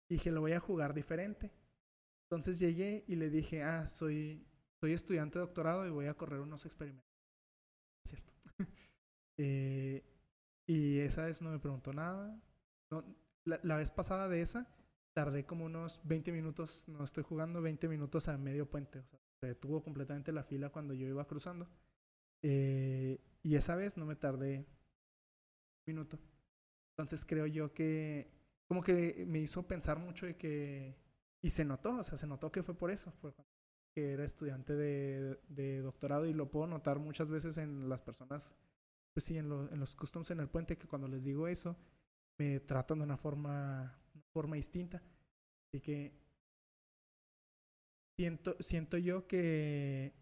[0.09, 1.53] Dije, lo voy a jugar diferente.
[2.25, 4.45] Entonces llegué y le dije, ah, soy,
[4.81, 7.09] soy estudiante de doctorado y voy a correr unos experimentos.
[8.05, 8.33] Cierto.
[9.39, 10.03] Eh,
[10.67, 12.41] y esa vez no me preguntó nada.
[12.91, 13.05] No,
[13.45, 14.67] la, la vez pasada de esa,
[15.17, 19.01] tardé como unos 20 minutos, no estoy jugando, 20 minutos a medio puente.
[19.01, 21.69] O sea, se detuvo completamente la fila cuando yo iba cruzando.
[22.43, 24.67] Eh, y esa vez no me tardé
[25.89, 26.19] un minuto.
[26.93, 28.31] Entonces creo yo que
[28.69, 30.97] como que me hizo pensar mucho de que...
[31.43, 33.13] Y se notó, o sea, se notó que fue por eso,
[33.95, 38.57] que era estudiante de, de doctorado y lo puedo notar muchas veces en las personas,
[39.15, 41.77] pues sí, en, lo- en los customs en el puente, que cuando les digo eso,
[42.39, 43.99] me tratan de una forma,
[44.37, 45.03] forma distinta.
[45.67, 46.13] Así que
[48.19, 50.13] siento, siento yo que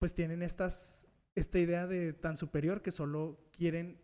[0.00, 4.00] pues tienen estas, esta idea de tan superior que solo quieren,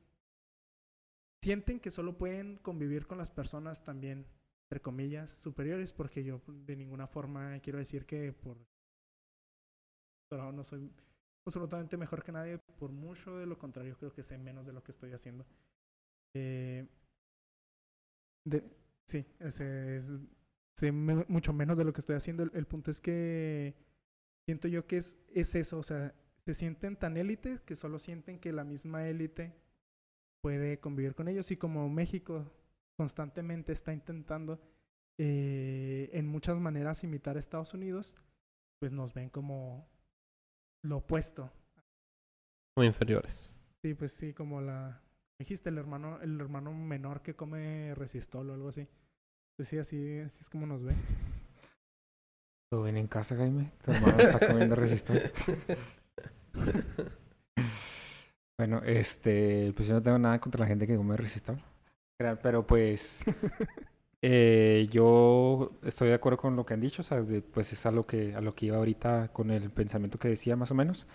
[1.42, 4.26] sienten que solo pueden convivir con las personas también,
[4.66, 8.58] entre comillas, superiores, porque yo de ninguna forma quiero decir que por
[10.20, 10.92] doctorado no soy
[11.46, 14.82] absolutamente mejor que nadie, por mucho de lo contrario, creo que sé menos de lo
[14.82, 15.46] que estoy haciendo.
[16.36, 16.86] Eh,
[18.44, 18.62] de,
[19.08, 20.12] sí, ese es,
[20.76, 22.42] sé me- mucho menos de lo que estoy haciendo.
[22.44, 23.74] El, el punto es que
[24.46, 26.14] siento yo que es, es eso, o sea,
[26.46, 29.54] se sienten tan élites que solo sienten que la misma élite
[30.42, 32.52] puede convivir con ellos y como México
[32.96, 34.60] constantemente está intentando
[35.18, 38.16] eh, en muchas maneras imitar a Estados Unidos,
[38.80, 39.88] pues nos ven como
[40.84, 41.52] lo opuesto.
[42.76, 43.52] Muy inferiores.
[43.82, 45.00] Sí, pues sí, como la
[45.38, 48.88] Dijiste el hermano, el hermano menor que come resistol o algo así.
[49.58, 50.94] Pues sí, así, así es como nos ve.
[52.70, 53.72] ¿Todo bien en casa, Jaime?
[53.82, 55.20] Tu hermano está comiendo resistol.
[58.56, 61.60] bueno, este, pues yo no tengo nada contra la gente que come resistol.
[62.40, 63.24] Pero pues
[64.22, 67.20] eh, yo estoy de acuerdo con lo que han dicho, o sea,
[67.52, 70.54] pues es a lo que, a lo que iba ahorita con el pensamiento que decía
[70.54, 71.08] más o menos.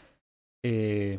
[0.66, 1.18] Eh,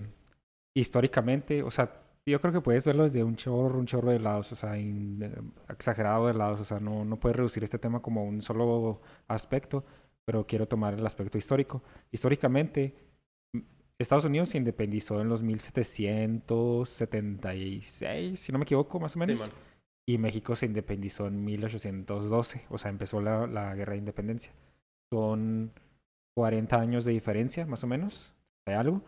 [0.77, 4.51] históricamente, o sea, yo creo que puedes verlo desde un chorro, un chorro de lados,
[4.53, 5.35] o sea, in- eh,
[5.69, 9.85] exagerado de lados, o sea, no, no puedes reducir este tema como un solo aspecto,
[10.25, 11.83] pero quiero tomar el aspecto histórico.
[12.11, 12.95] Históricamente,
[13.99, 19.41] Estados Unidos se independizó en los 1776, si no me equivoco, más o menos.
[19.41, 19.55] Simón.
[20.07, 24.53] y México se independizó en 1812, o sea, empezó la, la guerra de independencia.
[25.13, 25.73] Son
[26.37, 28.35] 40 años de diferencia, más o menos,
[28.67, 29.01] de algo.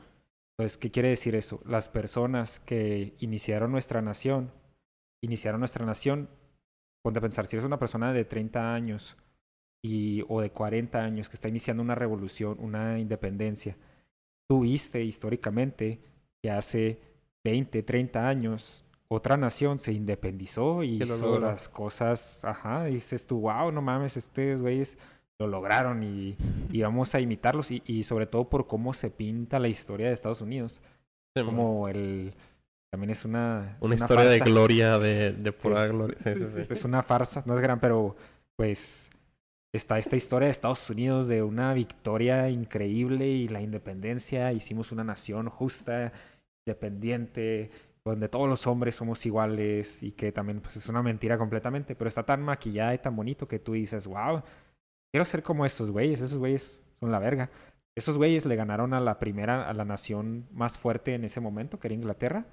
[0.59, 1.61] Entonces, ¿qué quiere decir eso?
[1.67, 4.53] Las personas que iniciaron nuestra nación,
[5.21, 6.31] iniciaron nuestra nación,
[7.03, 9.17] ponte a pensar, si eres una persona de 30 años
[9.83, 13.77] y, o de 40 años que está iniciando una revolución, una independencia,
[14.49, 16.01] tú viste históricamente
[16.43, 17.01] que hace
[17.45, 23.71] 20, 30 años otra nación se independizó y hizo las cosas, ajá, dices tú, wow,
[23.71, 24.99] no mames, estos güeyes
[25.39, 26.37] lo lograron y,
[26.71, 30.15] y vamos a imitarlos y, y sobre todo por cómo se pinta la historia de
[30.15, 30.81] Estados Unidos,
[31.35, 32.35] como el,
[32.91, 36.17] también es una, es Una historia de gloria, de, de pura gloria.
[36.23, 36.67] Sí.
[36.71, 38.17] Es una farsa, no es gran, pero
[38.57, 39.11] pues
[39.75, 44.53] está esta historia de Estados Unidos de una victoria increíble y la independencia.
[44.53, 46.13] Hicimos una nación justa,
[46.67, 47.71] independiente,
[48.03, 52.09] donde todos los hombres somos iguales y que también pues, es una mentira completamente, pero
[52.09, 54.43] está tan maquillada y tan bonito que tú dices, wow,
[55.17, 57.49] quiero ser como esos güeyes, esos güeyes son la verga.
[57.97, 61.79] Esos güeyes le ganaron a la primera, a la nación más fuerte en ese momento,
[61.81, 62.45] que era Inglaterra.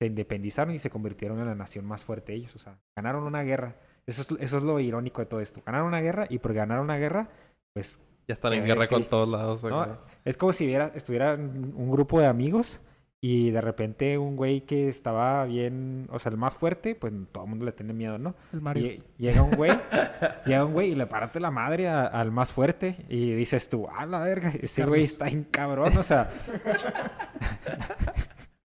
[0.00, 2.56] Se independizaron y se convirtieron en la nación más fuerte ellos.
[2.56, 3.76] O sea, ganaron una guerra.
[4.04, 5.62] Eso es, eso es lo irónico de todo esto.
[5.64, 7.28] Ganaron una guerra y por ganar una guerra,
[7.72, 8.94] pues Ya están en Eh, guerra sí.
[8.94, 9.62] con todos lados.
[9.62, 9.86] No,
[10.24, 12.80] es como si hubiera, estuviera un grupo de amigos
[13.20, 17.44] y de repente un güey que estaba bien, o sea, el más fuerte, pues todo
[17.44, 18.34] el mundo le tiene miedo, ¿no?
[18.52, 18.86] El Mario.
[18.92, 19.72] Y llega un güey,
[20.46, 23.88] llega un güey y le parte la madre a- al más fuerte y dices tú,
[23.92, 26.30] ah, la verga, ese güey está bien cabrón, o sea.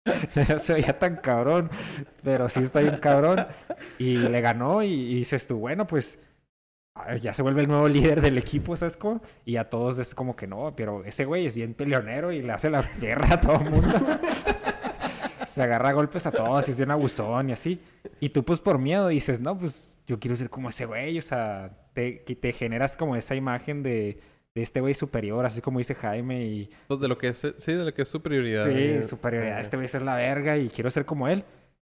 [0.50, 1.70] no se veía tan cabrón,
[2.24, 3.48] pero sí está bien cabrón.
[3.98, 6.20] Y le ganó y, y dices tú, bueno, pues
[7.22, 9.22] ya se vuelve el nuevo líder del equipo, ¿sabes cómo?
[9.46, 12.52] Y a todos es como que no, pero ese güey es bien peleonero y le
[12.52, 13.90] hace la guerra a todo el mundo.
[15.48, 17.80] se agarra a golpes a todos y es bien abusón y así.
[18.20, 21.22] Y tú pues por miedo dices, no, pues yo quiero ser como ese güey, o
[21.22, 24.20] sea, te, que te generas como esa imagen de,
[24.56, 27.74] de este güey superior, así como dice Jaime y Pues de lo que es, sí,
[27.74, 28.68] de lo que es superioridad.
[28.68, 31.44] sí, eh, superioridad, eh, este güey es la verga y quiero ser como él.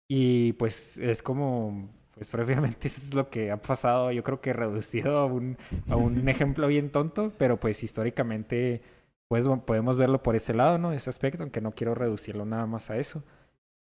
[0.07, 1.89] Y pues es como,
[2.21, 5.57] pues previamente eso es lo que ha pasado, yo creo que reducido a un,
[5.89, 8.83] a un ejemplo bien tonto, pero pues históricamente
[9.27, 10.91] pues podemos verlo por ese lado, ¿no?
[10.91, 13.23] Ese aspecto, aunque no quiero reducirlo nada más a eso.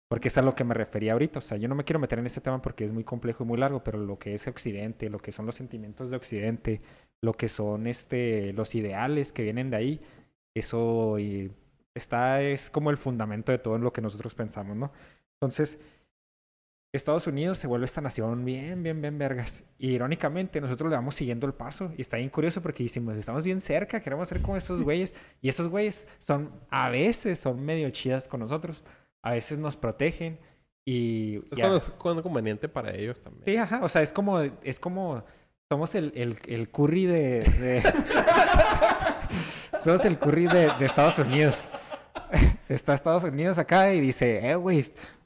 [0.08, 1.40] Porque es a lo que me refería ahorita.
[1.40, 3.48] O sea, yo no me quiero meter en ese tema porque es muy complejo y
[3.48, 6.82] muy largo, pero lo que es Occidente, lo que son los sentimientos de Occidente,
[7.22, 10.02] lo que son este, los ideales que vienen de ahí,
[10.54, 11.52] eso y
[11.94, 14.94] está, es como el fundamento de todo lo que nosotros pensamos, ¿no?
[15.42, 15.80] Entonces,
[16.92, 19.64] Estados Unidos se vuelve esta nación bien, bien, bien vergas.
[19.78, 21.92] Y irónicamente, nosotros le vamos siguiendo el paso.
[21.98, 25.14] Y está bien curioso porque decimos, estamos bien cerca, queremos ser como esos güeyes.
[25.42, 28.84] Y esos güeyes son, a veces, son medio chidas con nosotros.
[29.22, 30.40] A veces nos protegen.
[30.84, 33.46] Y Es cuando es cuando conveniente para ellos también.
[33.46, 33.82] Sí, ajá.
[33.84, 35.24] O sea, es como, es como,
[35.70, 37.84] somos el, el, el curry de, de-
[39.84, 41.68] somos el curry de, de Estados Unidos.
[42.70, 44.84] Está Estados Unidos acá y dice, eh, güey,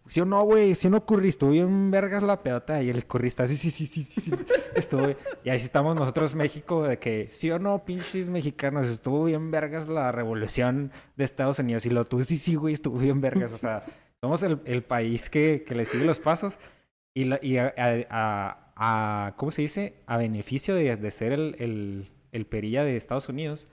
[0.07, 2.81] sí o no, güey, sí o no curry, estuvo bien vergas la pelota.
[2.83, 4.31] Y el curry está, sí, sí, sí, sí, sí, sí,
[4.75, 5.15] estuvo.
[5.43, 9.87] Y ahí estamos nosotros, México, de que, sí o no, pinches mexicanos, estuvo bien vergas
[9.87, 11.85] la revolución de Estados Unidos.
[11.85, 13.53] Y lo tú, sí, sí, güey, estuvo bien vergas.
[13.53, 13.83] O sea,
[14.21, 16.57] somos el, el país que, que le sigue los pasos.
[17.15, 17.73] Y, la- y a-
[18.75, 19.93] a- ¿cómo se dice?
[20.07, 23.67] A beneficio de, de ser el, el, el perilla de Estados Unidos,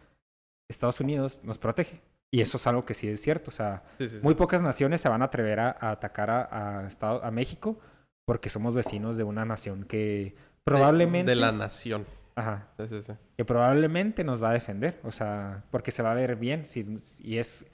[0.68, 2.00] Estados Unidos nos protege.
[2.32, 3.50] Y eso es algo que sí es cierto.
[3.50, 4.24] O sea, Sí, sí, sí.
[4.24, 7.78] muy pocas naciones se van a atrever a, a atacar a, a, Estado- a México
[8.24, 11.30] porque somos vecinos de una nación que probablemente...
[11.30, 12.04] De, la nación.
[12.36, 12.68] Ajá,
[13.36, 17.00] que probablemente nos va a defender, o sea, porque se va a ver bien, si,
[17.22, 17.66] y es,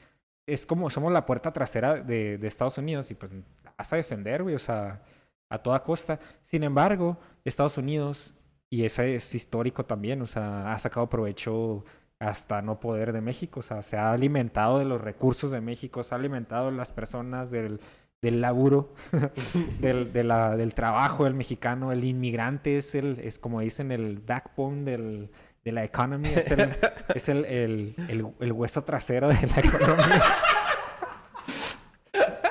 [0.47, 3.33] es como somos la puerta trasera de, de Estados Unidos y pues
[3.63, 5.03] la vas a defender, güey, o sea,
[5.51, 6.19] a toda costa.
[6.43, 8.35] Sin embargo, Estados Unidos,
[8.71, 11.85] y eso es histórico también, o sea, ha sacado provecho
[12.19, 16.03] hasta no poder de México, o sea, se ha alimentado de los recursos de México,
[16.03, 17.81] se ha alimentado de las personas, del,
[18.23, 18.95] del laburo,
[19.81, 21.93] del, de la- del trabajo del mexicano.
[21.93, 25.31] El inmigrante es, el, es como dicen, el backbone del,
[25.65, 26.71] de la economy, es, el,
[27.15, 30.23] es el, el- el- el hueso trasero de la economía.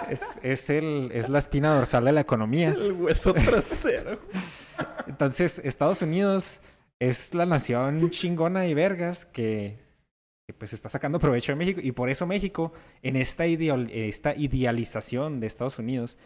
[0.10, 2.70] Es, es, el, es la espina dorsal de la economía.
[2.70, 4.20] El hueso trasero.
[5.08, 6.62] Entonces, Estados Unidos
[7.00, 9.80] es la nación chingona y vergas que,
[10.58, 11.82] pues está sacando provecho de México.
[11.84, 16.18] Y por eso México, en esta, esta idealización de Estados Unidos,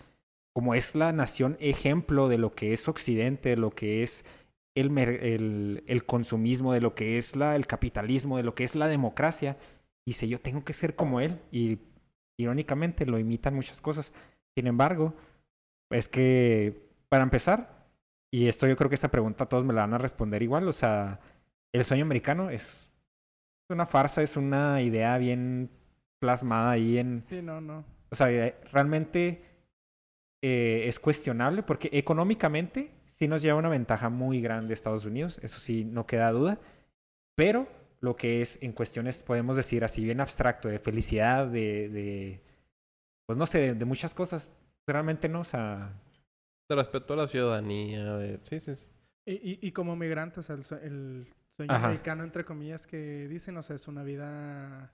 [0.54, 4.26] como es la nación ejemplo de lo que es Occidente, de lo que es
[4.76, 8.76] el, el, el consumismo, de lo que es la, el capitalismo, de lo que es
[8.76, 9.58] la democracia,
[10.06, 11.40] dice yo tengo que ser como él.
[11.52, 11.80] Y
[12.38, 14.12] irónicamente lo imitan muchas cosas.
[14.56, 15.14] Sin embargo,
[15.90, 17.79] es que, para empezar,
[18.32, 20.68] y esto yo creo que esta pregunta todos me la van a responder igual.
[20.68, 21.20] O sea,
[21.74, 22.92] el sueño americano es
[23.70, 25.70] una farsa, es una idea bien
[26.20, 27.20] plasmada ahí en...
[27.20, 27.86] Sí, no, no.
[28.12, 29.44] O sea, eh, realmente
[30.42, 35.60] eh, es cuestionable porque económicamente sí nos lleva una ventaja muy grande Estados Unidos, eso
[35.60, 36.60] sí, no queda duda.
[37.36, 37.68] Pero
[38.02, 42.42] lo que es en cuestiones, podemos decir así bien abstracto, de felicidad, de, de
[43.26, 44.50] pues no sé, de, de muchas cosas,
[44.88, 45.94] realmente no, o sea,
[46.70, 48.14] De respeto a la ciudadanía.
[48.16, 48.38] De...
[48.44, 48.86] Sí, sí, sí.
[49.26, 51.88] Y, y, y como migrante, o sea, el, sue- el sueño Ajá.
[51.88, 54.92] americano, entre comillas, que dicen, o sea, es una vida,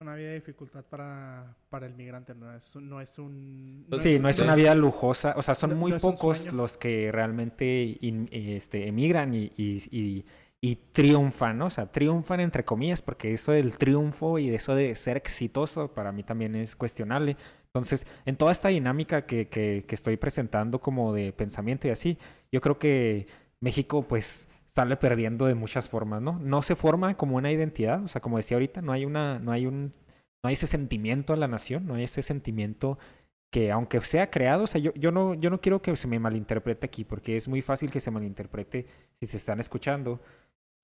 [0.00, 3.86] una vida de dificultad para, para el migrante, no es, un- no es un...
[4.00, 5.34] Sí, no es una vida lujosa.
[5.36, 9.82] O sea, son no- muy no pocos los que realmente in- este, emigran y, y,
[9.90, 10.24] y-
[10.64, 11.66] y triunfan, ¿no?
[11.66, 16.10] O sea, triunfan entre comillas, porque eso del triunfo y eso de ser exitoso para
[16.10, 17.36] mí también es cuestionable.
[17.66, 22.16] Entonces, en toda esta dinámica que, que, que estoy presentando como de pensamiento y así,
[22.50, 23.26] yo creo que
[23.60, 26.38] México pues sale perdiendo de muchas formas, ¿no?
[26.38, 29.52] No se forma como una identidad, o sea, como decía ahorita, no hay una, no
[29.52, 29.92] hay un,
[30.42, 32.98] no hay ese sentimiento a la nación, no hay ese sentimiento
[33.54, 36.18] que aunque sea creado, o sea, yo, yo no, yo no quiero que se me
[36.18, 38.86] malinterprete aquí, porque es muy fácil que se malinterprete
[39.20, 40.20] si se están escuchando,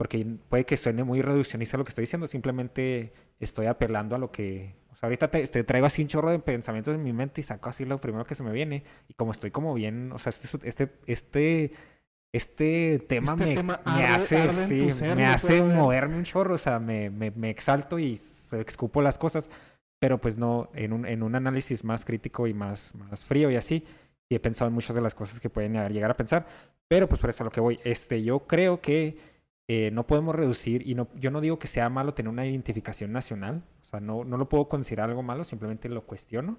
[0.00, 4.32] porque puede que suene muy reduccionista lo que estoy diciendo, simplemente estoy apelando a lo
[4.32, 7.42] que, o sea, ahorita te, te traigo así un chorro de pensamientos en mi mente
[7.42, 10.18] y saco así lo primero que se me viene, y como estoy como bien, o
[10.18, 11.72] sea, este, este, este,
[12.32, 16.24] este tema Este me, tema me arde- hace, arde sí, ser, me hace moverme un
[16.24, 19.50] chorro, o sea, me, me, me exalto y escupo las cosas,
[19.98, 23.56] pero pues no, en un, en un análisis más crítico y más, más frío y
[23.56, 23.84] así,
[24.30, 26.46] y he pensado en muchas de las cosas que pueden llegar a pensar,
[26.88, 29.28] pero pues por eso a lo que voy, este, yo creo que
[29.72, 33.12] eh, no podemos reducir, y no, yo no digo que sea malo tener una identificación
[33.12, 36.58] nacional, o sea, no, no lo puedo considerar algo malo, simplemente lo cuestiono.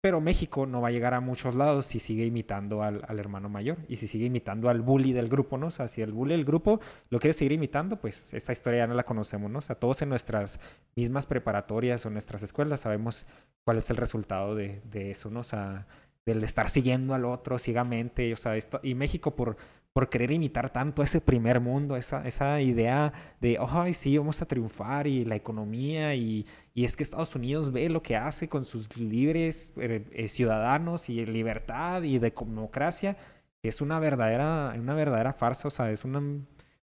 [0.00, 3.48] Pero México no va a llegar a muchos lados si sigue imitando al, al hermano
[3.48, 5.66] mayor y si sigue imitando al bully del grupo, ¿no?
[5.66, 6.78] O sea, si el bully del grupo
[7.10, 9.58] lo quiere seguir imitando, pues esa historia ya no la conocemos, ¿no?
[9.58, 10.60] O sea, todos en nuestras
[10.94, 13.26] mismas preparatorias o nuestras escuelas sabemos
[13.64, 15.40] cuál es el resultado de, de eso, ¿no?
[15.40, 15.88] O sea,
[16.24, 19.56] del estar siguiendo al otro ciegamente, o sea, esto, y México por,
[19.92, 24.46] por querer imitar tanto ese primer mundo, esa, esa idea de, ay, sí, vamos a
[24.46, 28.64] triunfar y la economía y, y es que Estados Unidos ve lo que hace con
[28.64, 33.16] sus libres eh, eh, ciudadanos y libertad y de democracia,
[33.62, 36.22] es una verdadera, una verdadera farsa, o sea, es una,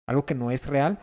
[0.07, 0.99] algo que no es real.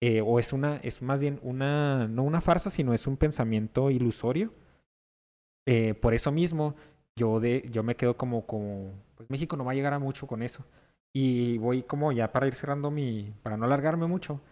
[0.00, 3.90] eh, o es una, es más bien una, no una farsa, sino es un pensamiento
[3.90, 4.52] ilusorio.
[6.00, 6.76] Por eso mismo,
[7.16, 10.26] yo, de, yo me quedo como, como, pues México no va a llegar a mucho
[10.26, 10.64] con eso.
[11.18, 14.42] Y voy como ya para ir cerrando mi, para no alargarme mucho,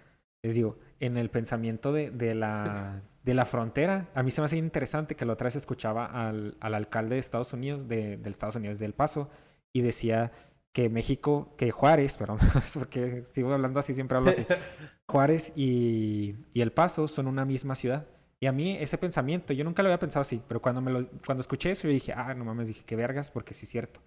[0.42, 4.46] les digo, en el pensamiento de, de la, de la frontera, a mí se me
[4.46, 8.32] hace interesante que la otra vez escuchaba al, al alcalde de Estados Unidos, de, del
[8.32, 9.28] Estados Unidos del Paso,
[9.74, 10.32] y decía
[10.72, 12.38] que México, que Juárez, perdón,
[12.72, 14.46] porque sigo hablando así, siempre hablo así,
[15.06, 18.06] Juárez y, y El Paso son una misma ciudad.
[18.40, 21.10] Y a mí ese pensamiento, yo nunca lo había pensado así, pero cuando, me lo,
[21.26, 24.00] cuando escuché eso, yo dije, ah, no mames, dije, qué vergas, porque sí es cierto.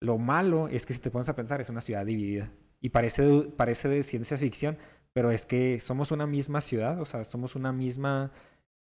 [0.00, 2.50] Lo malo es que si te pones a pensar, es una ciudad dividida.
[2.80, 4.78] Y parece, de- parece de ciencia ficción,
[5.12, 8.32] pero es que somos una misma ciudad, o sea, somos una misma...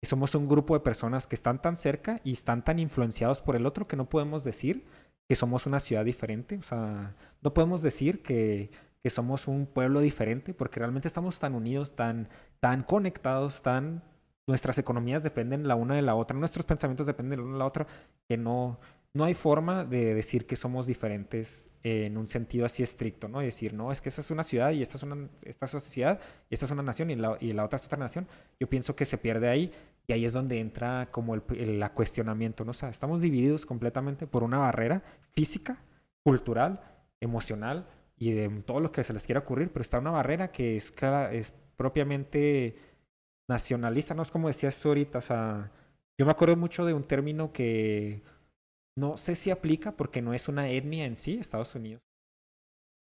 [0.04, 3.66] Somos un grupo de personas que están tan cerca y están tan influenciados por el
[3.66, 4.86] otro que no podemos decir
[5.28, 6.58] que somos una ciudad diferente.
[6.58, 8.70] O sea, no podemos decir que,
[9.02, 12.30] que somos un pueblo diferente porque realmente estamos tan unidos, tan,
[12.60, 14.04] tan conectados, tan...
[14.48, 17.66] Nuestras economías dependen la una de la otra, nuestros pensamientos dependen la una de la
[17.66, 17.88] otra,
[18.28, 18.80] que no,
[19.16, 23.42] no hay forma de decir que somos diferentes en un sentido así estricto, ¿no?
[23.42, 26.20] Y decir, no, es que esa es una ciudad y esta es una, esta sociedad
[26.50, 28.28] y esta es una nación y la, y la otra es otra nación.
[28.60, 29.72] Yo pienso que se pierde ahí
[30.06, 31.42] y ahí es donde entra como el,
[31.94, 32.72] cuestionamiento, ¿no?
[32.72, 35.02] O sea, estamos divididos completamente por una barrera
[35.32, 35.78] física,
[36.22, 36.82] cultural,
[37.22, 37.88] emocional
[38.18, 40.94] y de todo lo que se les quiera ocurrir, pero está una barrera que es,
[41.32, 42.76] es propiamente
[43.48, 44.24] nacionalista, ¿no?
[44.24, 45.72] Es como decías tú ahorita, o sea,
[46.18, 48.35] Yo me acuerdo mucho de un término que
[48.98, 52.02] no sé si aplica porque no es una etnia en sí, Estados Unidos.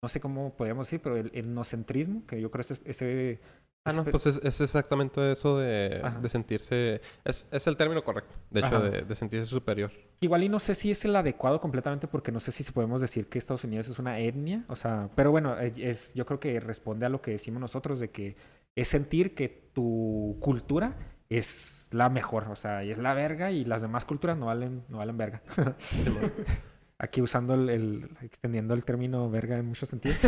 [0.02, 3.40] No sé cómo podríamos decir, pero el etnocentrismo, que yo creo que ese, ese
[3.88, 7.00] Ah, no, pues es, es exactamente eso de, sentirse...
[7.24, 9.90] Es, es el término correcto, de hecho, de, de sentirse superior.
[10.20, 13.28] Igual y no sé si es el adecuado completamente porque no sé si podemos decir
[13.28, 17.06] que Estados Unidos es una etnia, o sea, pero bueno, es, yo creo que responde
[17.06, 18.36] a lo que decimos nosotros de que
[18.76, 20.96] es sentir que tu cultura
[21.30, 24.84] es la mejor, o sea, y es la verga y las demás culturas no valen,
[24.88, 25.42] no valen verga.
[27.00, 30.20] Aquí usando el, el- extendiendo el término verga en muchos sentidos.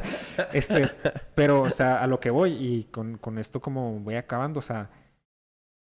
[0.52, 0.90] este,
[1.34, 4.62] pero, o sea, a lo que voy y con, con esto como voy acabando, o
[4.62, 4.90] sea,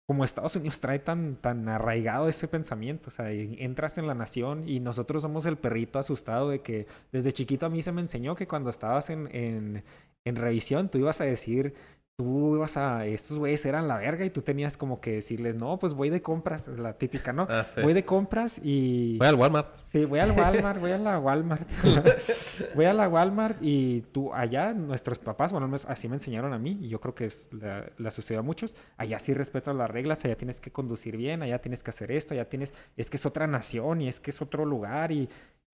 [0.08, 4.68] como Estados Unidos trae tan, tan arraigado ese pensamiento, o sea, entras en la nación
[4.70, 8.36] y nosotros somos el perrito asustado de que desde chiquito a mí se me enseñó
[8.36, 9.84] que cuando estabas en, en,
[10.24, 11.74] en revisión tú ibas a decir,
[12.18, 15.78] tú ibas a, estos güeyes eran la verga y tú tenías como que decirles, no,
[15.78, 17.46] pues voy de compras, la típica, ¿no?
[17.50, 17.82] Ah, sí.
[17.82, 19.18] Voy de compras y...
[19.18, 19.76] Voy al Walmart.
[19.84, 21.68] Sí, voy al Walmart, voy a la Walmart.
[22.76, 26.80] voy a la Walmart y tú allá, nuestros papás, bueno, así me enseñaron a mí
[26.82, 28.78] y yo creo que es la, la sucedió a muchos.
[28.96, 32.34] Allá sí respetan las reglas, allá tienes que conducir bien, allá tienes que hacer esto,
[32.34, 35.28] allá tienes, es que es otra nación y es que es otro lugar y,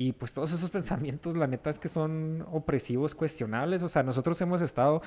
[0.07, 3.83] y pues todos esos pensamientos, la neta es que son opresivos, cuestionables.
[3.83, 5.01] O sea, nosotros hemos estado,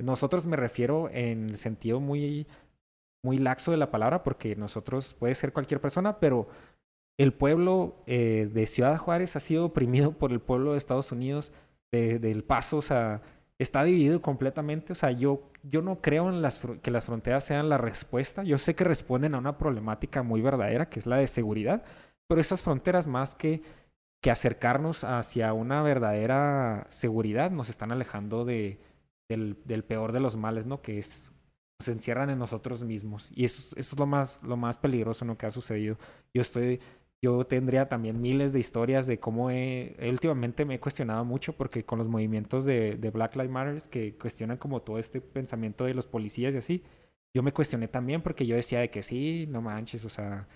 [0.00, 2.46] nosotros me refiero en el sentido muy,
[3.24, 6.48] muy laxo de la palabra, porque nosotros puede ser cualquier persona, pero
[7.18, 11.52] el pueblo eh, de Ciudad Juárez ha sido oprimido por el pueblo de Estados Unidos,
[11.92, 13.20] de- del Paso, o sea,
[13.58, 14.92] está dividido completamente.
[14.92, 18.42] O sea, yo, yo no creo en las, que las fronteras sean la respuesta.
[18.42, 21.84] Yo sé que responden a una problemática muy verdadera, que es la de seguridad,
[22.28, 23.62] pero esas fronteras más que,
[24.22, 28.80] que acercarnos hacia una verdadera seguridad, nos están alejando de,
[29.28, 30.82] del, peor de los males, ¿no?
[30.82, 31.32] Que es
[31.80, 33.30] se encierran en nosotros mismos.
[33.34, 35.36] Y eso, es- eso es lo más, lo más peligroso ¿no?
[35.36, 35.98] que ha sucedido.
[36.32, 36.80] Yo estoy,
[37.20, 41.84] yo tendría también miles de historias de cómo he, últimamente me he cuestionado mucho porque
[41.84, 45.94] con los movimientos de, de Black Lives Matter que cuestionan como todo este pensamiento de
[45.94, 46.84] los policías y así,
[47.34, 50.48] yo me cuestioné también porque yo decía de que sí, no manches, o sea,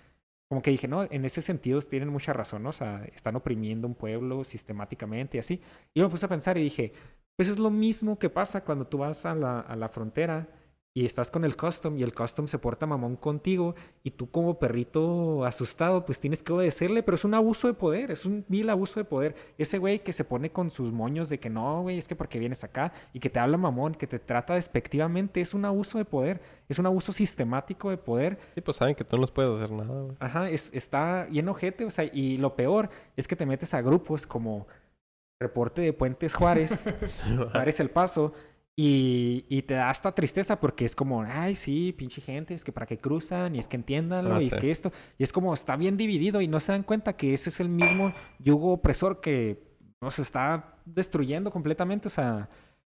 [0.48, 2.68] como que dije, no, en ese sentido tienen mucha razón, ¿no?
[2.68, 5.60] O sea, están oprimiendo un pueblo sistemáticamente y así.
[5.92, 6.92] Y me puse a pensar y dije,
[7.36, 10.48] pues es lo mismo que pasa cuando tú vas a la, a la frontera
[10.96, 14.58] y estás con el custom y el custom se porta mamón contigo y tú como
[14.58, 18.70] perrito asustado pues tienes que obedecerle, pero es un abuso de poder, es un vil
[18.70, 19.34] abuso de poder.
[19.58, 22.38] Ese güey que se pone con sus moños de que no, güey, es que porque
[22.38, 26.06] vienes acá y que te habla mamón, que te trata despectivamente, es un abuso de
[26.06, 29.54] poder, es un abuso sistemático de poder Sí, pues saben que tú no les puedes
[29.54, 30.16] hacer nada, güey.
[30.18, 32.88] Ajá, es, está bien ojete, o sea, y lo peor
[33.18, 34.66] es que te metes a grupos como
[35.38, 36.88] Reporte de Puentes Juárez,
[37.52, 38.32] Juárez El Paso,
[38.76, 42.72] y, y te da hasta tristeza porque es como, ay, sí, pinche gente, es que
[42.72, 45.54] para qué cruzan, y es que entiéndanlo, Ah, y es que esto, y es como,
[45.54, 49.20] está bien dividido y no se dan cuenta que ese es el mismo yugo opresor
[49.20, 49.62] que
[50.02, 52.50] nos está destruyendo completamente, o sea,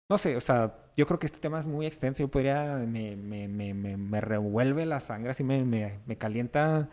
[0.09, 3.17] no sé, o sea, yo creo que este tema es muy extenso, yo podría, me,
[3.17, 6.89] me, me, me, me revuelve la sangre, así me, me, me calienta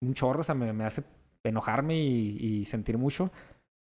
[0.00, 1.04] un chorro, o sea, me, me hace
[1.44, 3.30] enojarme y, y sentir mucho,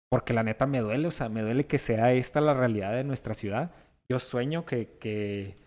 [0.09, 3.03] porque la neta me duele, o sea, me duele que sea esta la realidad de
[3.03, 3.71] nuestra ciudad.
[4.09, 5.57] Yo sueño que, que,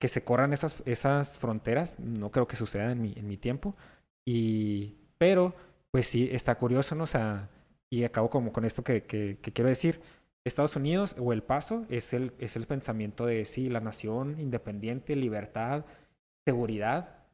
[0.00, 3.74] que se corran esas, esas fronteras, no creo que suceda en mi, en mi tiempo,
[4.26, 5.54] y, pero,
[5.90, 7.04] pues sí, está curioso, ¿no?
[7.04, 7.06] O
[7.92, 10.00] y acabo como con esto que, que, quiero decir.
[10.46, 15.14] Estados Unidos o El Paso es el, es el pensamiento de sí, la nación independiente,
[15.16, 15.84] libertad,
[16.46, 17.26] seguridad.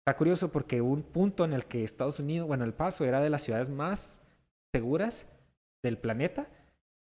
[0.00, 3.28] Está curioso porque un punto en el que Estados Unidos, bueno, El Paso era de
[3.28, 4.22] las ciudades más
[4.74, 5.26] seguras
[5.82, 6.48] del planeta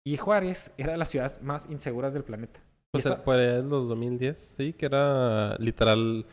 [0.05, 2.61] y Juárez era de las ciudades más inseguras del planeta.
[2.99, 6.25] Y Pues eh, por allá en los 2010, sí, que era literal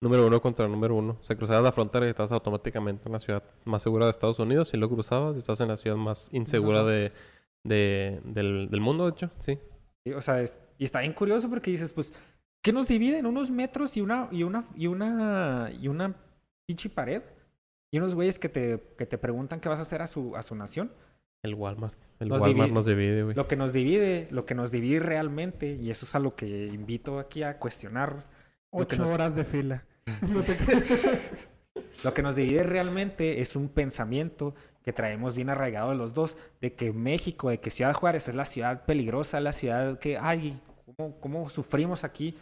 [0.00, 1.18] número uno contra número uno.
[1.22, 4.70] Se cruzabas la frontera y estabas automáticamente en la ciudad más segura de Estados Unidos
[4.72, 6.88] y luego cruzabas y estás en la ciudad más insegura Ajá.
[6.90, 7.12] de,
[7.64, 9.58] de- del, del mundo, de hecho, sí.
[10.06, 12.14] Sí, O sea, es- y está bien curioso porque dices, pues,
[12.62, 16.14] ¿qué nos divide en unos metros y una, y una, y una, y una
[16.68, 17.22] pinche pared?
[17.92, 20.42] Y unos güeyes que te, que te preguntan qué vas a hacer a su, a
[20.42, 20.92] su nación.
[21.42, 21.94] El Walmart.
[22.20, 23.36] El Nos Walmart divide- nos divide, güey.
[23.36, 26.66] Lo que nos divide, lo que nos divide realmente, y eso es a lo que
[26.66, 28.24] invito aquí a cuestionar.
[28.70, 29.84] Ocho nos- horas de fila.
[30.22, 30.56] No te-
[32.04, 36.36] Lo que nos divide realmente es un pensamiento que traemos bien arraigado de los dos,
[36.60, 40.58] de que México, de que Ciudad Juárez es la ciudad peligrosa, la ciudad que, ay,
[40.96, 42.36] ¿cómo, cómo sufrimos aquí?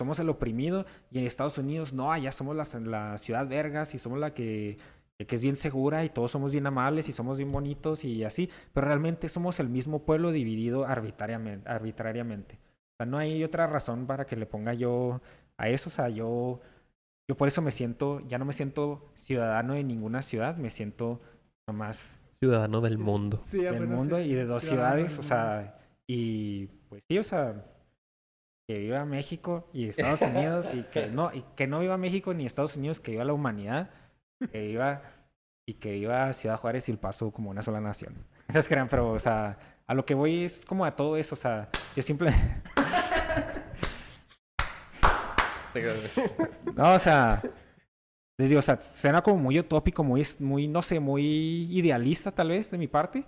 [0.00, 3.98] Somos el oprimido y en Estados Unidos no, allá somos la, la ciudad vergas y
[3.98, 4.78] somos la que,
[5.18, 8.50] que es bien segura y todos somos bien amables y somos bien bonitos y así,
[8.72, 11.68] pero realmente somos el mismo pueblo dividido arbitrariamente.
[11.68, 12.54] arbitrariamente.
[12.56, 15.20] O sea, no hay otra razón para que le ponga yo
[15.56, 16.60] a eso, o sea, yo
[17.28, 21.20] yo por eso me siento, ya no me siento ciudadano de ninguna ciudad, me siento
[21.66, 23.36] nomás Ciudadano del mundo.
[23.36, 25.78] Sí, del mundo sí, y de dos ciudades, o sea,
[26.08, 27.64] y pues sí, o sea,
[28.66, 32.44] que viva México y Estados Unidos y que no, y que no viva México ni
[32.44, 33.90] Estados Unidos, que viva la humanidad,
[34.50, 35.02] que viva
[35.66, 38.14] y que viva Ciudad Juárez y El Paso como una sola nación.
[38.52, 41.34] No se crean, pero, o sea, a lo que voy es como a todo eso,
[41.34, 42.32] o sea, yo simple...
[46.76, 47.40] No, o sea,
[48.38, 51.24] les digo, o sea, suena como muy utópico, muy, muy, no sé, muy
[51.70, 53.24] idealista tal vez de mi parte,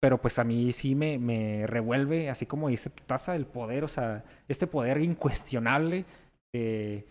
[0.00, 3.88] pero pues a mí sí me, me revuelve, así como dice Taza, el poder, o
[3.88, 6.04] sea, este poder incuestionable
[6.52, 7.06] eh,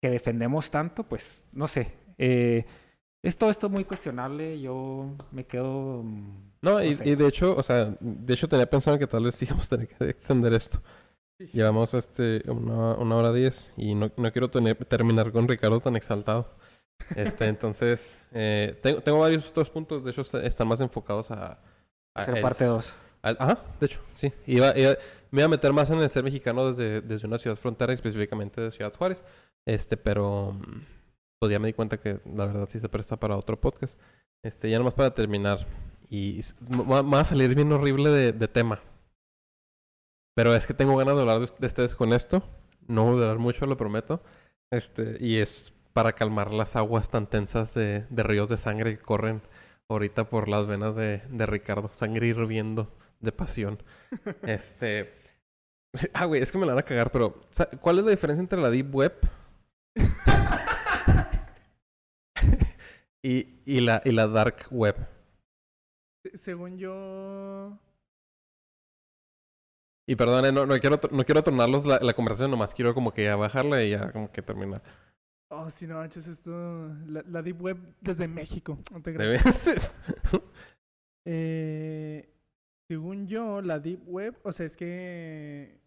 [0.00, 2.64] que defendemos tanto, pues, no sé, eh,
[3.22, 6.02] es todo esto muy cuestionable, yo me quedo...
[6.02, 7.08] mm, No, y, sé.
[7.08, 9.88] y de hecho, o sea, de hecho tenía pensado que tal vez íbamos a tener
[9.88, 10.80] que extender esto.
[11.52, 15.96] Llevamos este una, una hora diez y no, no quiero tener- terminar con Ricardo tan
[15.96, 16.54] exaltado.
[17.16, 21.58] Este, entonces, eh, tengo, tengo varios otros puntos, de hecho est- están más enfocados a...
[22.14, 22.92] a el- parte 2.
[23.22, 24.32] al- ajá, de hecho, sí.
[24.46, 24.96] Iba, iba-
[25.32, 28.60] me iba a meter más en el ser mexicano desde, desde una ciudad frontera, específicamente
[28.60, 29.24] de Ciudad Juárez.
[29.66, 30.80] Este, pero mm,
[31.42, 33.98] pues ya me di cuenta que la verdad sí se presta para otro podcast.
[34.44, 35.66] Este, ya nomás para terminar.
[36.08, 36.40] Y
[36.70, 38.80] va a salir bien horrible de, de tema.
[40.36, 42.44] Pero es que tengo ganas de hablar de, de ustedes con esto.
[42.86, 44.22] No voy a durar mucho, lo prometo.
[44.70, 49.02] Este, y es para calmar las aguas tan tensas de, de ríos de sangre que
[49.02, 49.42] corren
[49.88, 51.90] ahorita por las venas de, de Ricardo.
[51.92, 53.82] Sangre hirviendo de pasión.
[54.46, 55.12] Este.
[56.14, 57.40] Ah, güey, es que me la van a cagar, pero.
[57.80, 59.14] ¿Cuál es la diferencia entre la Deep Web
[63.22, 64.96] y, y, la, y la Dark Web?
[66.24, 67.78] Se- Según yo.
[70.06, 73.12] Y perdón, eh, no, no quiero, no quiero tornarlos la, la conversación, nomás quiero como
[73.14, 74.82] que ya bajarla y ya como que terminar.
[75.50, 76.50] Oh, si no manches, esto.
[77.06, 78.78] La, la Deep Web desde México.
[78.90, 79.70] No te ¿De creas.
[81.24, 82.28] Eh,
[82.88, 85.80] según yo, la Deep Web, o sea, es que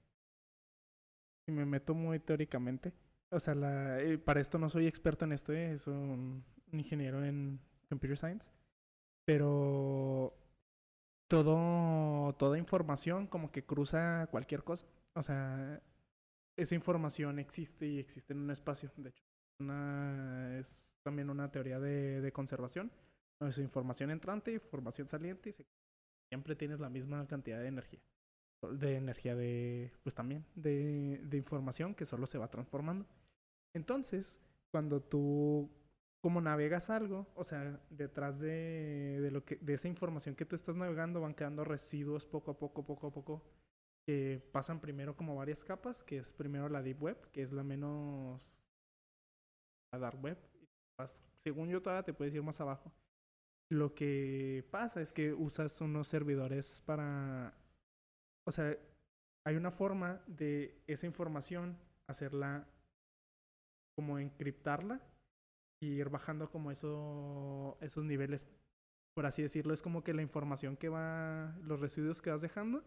[1.45, 2.93] si me meto muy teóricamente,
[3.29, 6.79] o sea, la, eh, para esto no soy experto en esto, eh, soy un, un
[6.79, 7.59] ingeniero en
[7.89, 8.51] Computer Science,
[9.25, 10.35] pero
[11.27, 15.81] todo, toda información como que cruza cualquier cosa, o sea,
[16.57, 19.23] esa información existe y existe en un espacio, de hecho,
[19.59, 22.91] una, es también una teoría de, de conservación.
[23.41, 25.65] Es información entrante, información saliente y se-
[26.29, 28.01] siempre tienes la misma cantidad de energía.
[28.61, 33.05] De energía de, pues también, de, de información que solo se va transformando.
[33.73, 35.69] Entonces, cuando tú,
[36.25, 40.55] como navegas algo, o sea, detrás de, de, lo que, de esa información que tú
[40.55, 43.43] estás navegando van quedando residuos poco a poco, poco a poco,
[44.51, 48.65] pasan primero como varias capas, que es primero la Deep Web, que es la menos...
[49.93, 50.39] la Dark Web.
[51.35, 52.91] Según yo todavía te puedes ir más abajo.
[53.69, 57.53] Lo que pasa es que usas unos servidores para...
[58.47, 58.75] O sea,
[59.45, 61.77] hay una forma de esa información
[62.07, 62.67] hacerla
[63.95, 65.03] como encriptarla
[65.81, 68.47] y ir bajando como eso, esos niveles,
[69.15, 69.73] por así decirlo.
[69.73, 72.83] Es como que la información que va, los residuos que vas dejando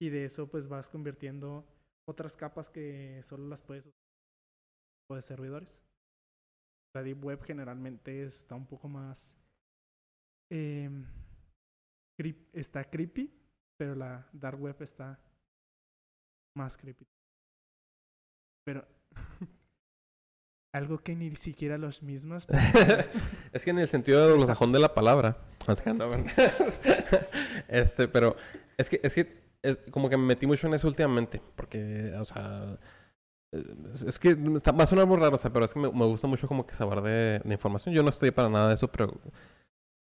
[0.00, 1.66] y de eso pues vas convirtiendo
[2.08, 3.94] otras capas que solo las puedes usar
[5.16, 5.82] de servidores.
[6.94, 9.36] La Deep Web generalmente está un poco más
[10.50, 11.04] em,
[12.18, 13.30] creep- está creepy,
[13.76, 15.18] pero la dark web está
[16.56, 17.06] más creepy.
[18.64, 18.86] Pero
[20.76, 22.46] algo que ni siquiera los mismos
[23.52, 25.38] es que en el sentido de sajón de la palabra.
[27.68, 28.36] Este, pero
[28.76, 31.42] es que, es que es como que me metí mucho en eso últimamente.
[31.56, 32.78] Porque, o sea.
[33.92, 35.90] Es es que está, va a sonar muy raro, o sea, pero es que me,
[35.90, 37.94] me gusta mucho como que saber de, de información.
[37.94, 39.14] Yo no estoy para nada de eso, pero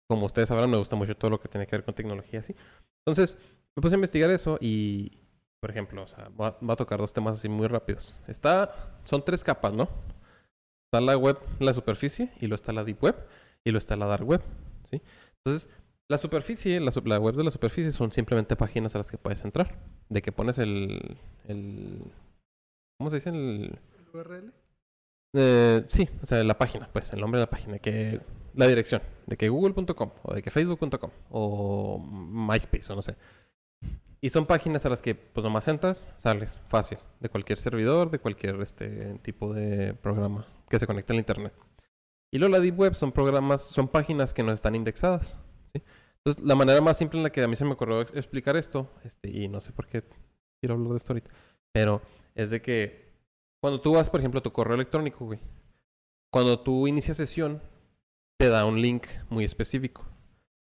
[0.09, 2.55] como ustedes sabrán, me gusta mucho todo lo que tiene que ver con tecnología, así.
[3.05, 3.37] Entonces,
[3.75, 5.17] me puse a investigar eso y,
[5.61, 8.19] por ejemplo, o sea, voy a, voy a tocar dos temas así muy rápidos.
[8.27, 8.73] Está,
[9.03, 9.89] son tres capas, ¿no?
[10.91, 13.15] Está la web, la superficie, y luego está la deep web,
[13.63, 14.41] y luego está la dark web,
[14.89, 15.03] ¿sí?
[15.37, 15.69] Entonces,
[16.07, 19.77] la superficie, la, web de la superficie son simplemente páginas a las que puedes entrar.
[20.09, 22.11] De que pones el, el
[22.97, 23.29] ¿cómo se dice?
[23.29, 23.77] El,
[24.11, 24.51] URL.
[25.33, 28.19] eh, sí, o sea, la página, pues, el nombre de la página, que
[28.55, 33.15] la dirección, de que google.com o de que facebook.com o MySpace o no sé.
[34.21, 38.17] Y son páginas a las que pues nomás entras, sales fácil, de cualquier servidor, de
[38.17, 41.53] cualquier este tipo de programa que se conecte al internet.
[42.31, 45.37] Y luego la Deep Web son programas, son páginas que no están indexadas.
[46.17, 48.55] Entonces, la manera más simple en la que a mí se me ocurrió ex- explicar
[48.57, 50.03] esto, este, y no sé por qué
[50.61, 51.31] quiero hablar de esto ahorita,
[51.71, 52.01] pero
[52.35, 53.09] es de que
[53.61, 55.39] cuando tú vas, por ejemplo, a tu correo electrónico, güey,
[56.31, 57.61] cuando tú inicias sesión,
[58.37, 60.05] te da un link muy específico.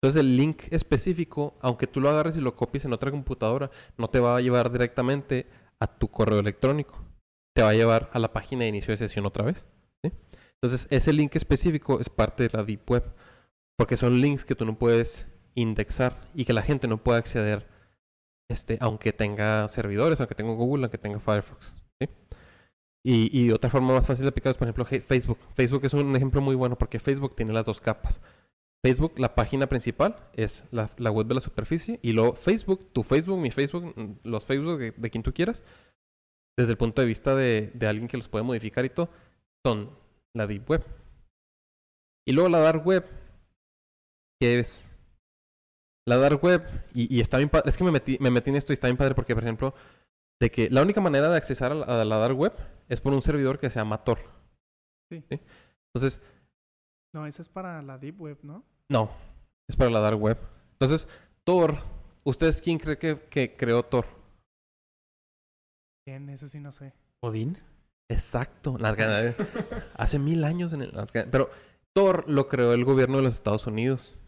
[0.01, 4.09] Entonces el link específico, aunque tú lo agarres y lo copies en otra computadora, no
[4.09, 5.47] te va a llevar directamente
[5.81, 7.03] a tu correo electrónico.
[7.55, 9.67] Te va a llevar a la página de inicio de sesión otra vez.
[10.03, 13.15] Entonces ese link específico es parte de la Deep Web.
[13.77, 17.69] Porque son links que tú no puedes indexar y que la gente no puede acceder
[18.49, 21.75] este, aunque tenga servidores, aunque tenga Google, aunque tenga Firefox.
[23.09, 25.39] Y, otra forma más fácil de aplicar es, por ejemplo, Facebook.
[25.55, 28.21] Facebook es un ejemplo muy bueno porque Facebook tiene las dos capas.
[28.85, 32.01] Facebook, la página principal, es la, web de la superficie.
[32.03, 33.95] Y luego Facebook, tu Facebook, mi Facebook,
[34.25, 35.63] los Facebook de, de quien tú quieras,
[36.59, 39.09] desde el punto de vista de, de, alguien que los puede modificar y todo,
[39.67, 39.91] son
[40.37, 40.85] la Deep Web.
[42.25, 43.05] Y luego la Dark Web,
[44.41, 44.95] que es
[46.07, 46.63] la Dark Web,
[46.95, 48.87] y, y está bien padre, es que me metí, me metí en esto y está
[48.87, 49.75] bien padre porque, por ejemplo,
[50.41, 52.53] de que la única manera de accesar a la, a la Dark Web
[52.89, 54.19] es por un servidor que se llama Tor.
[55.11, 55.25] Sí.
[55.29, 55.41] ¿sí?
[55.93, 56.23] Entonces,
[57.13, 58.63] No, esa es para la Deep Web, ¿no?
[58.89, 59.11] no,
[59.69, 60.39] es para la Dark Web.
[60.79, 61.09] Entonces,
[61.45, 61.83] Tor,
[62.23, 64.07] ¿ustedes quién cree que, que creó Tor?
[66.07, 66.93] Bien, eso sí no sé.
[67.21, 67.59] ¿Odín?
[68.09, 68.97] Exacto, las
[69.95, 70.93] hace mil años en el,
[71.31, 71.51] pero
[71.93, 74.21] Tor lo creó el gobierno de los Estados Unidos.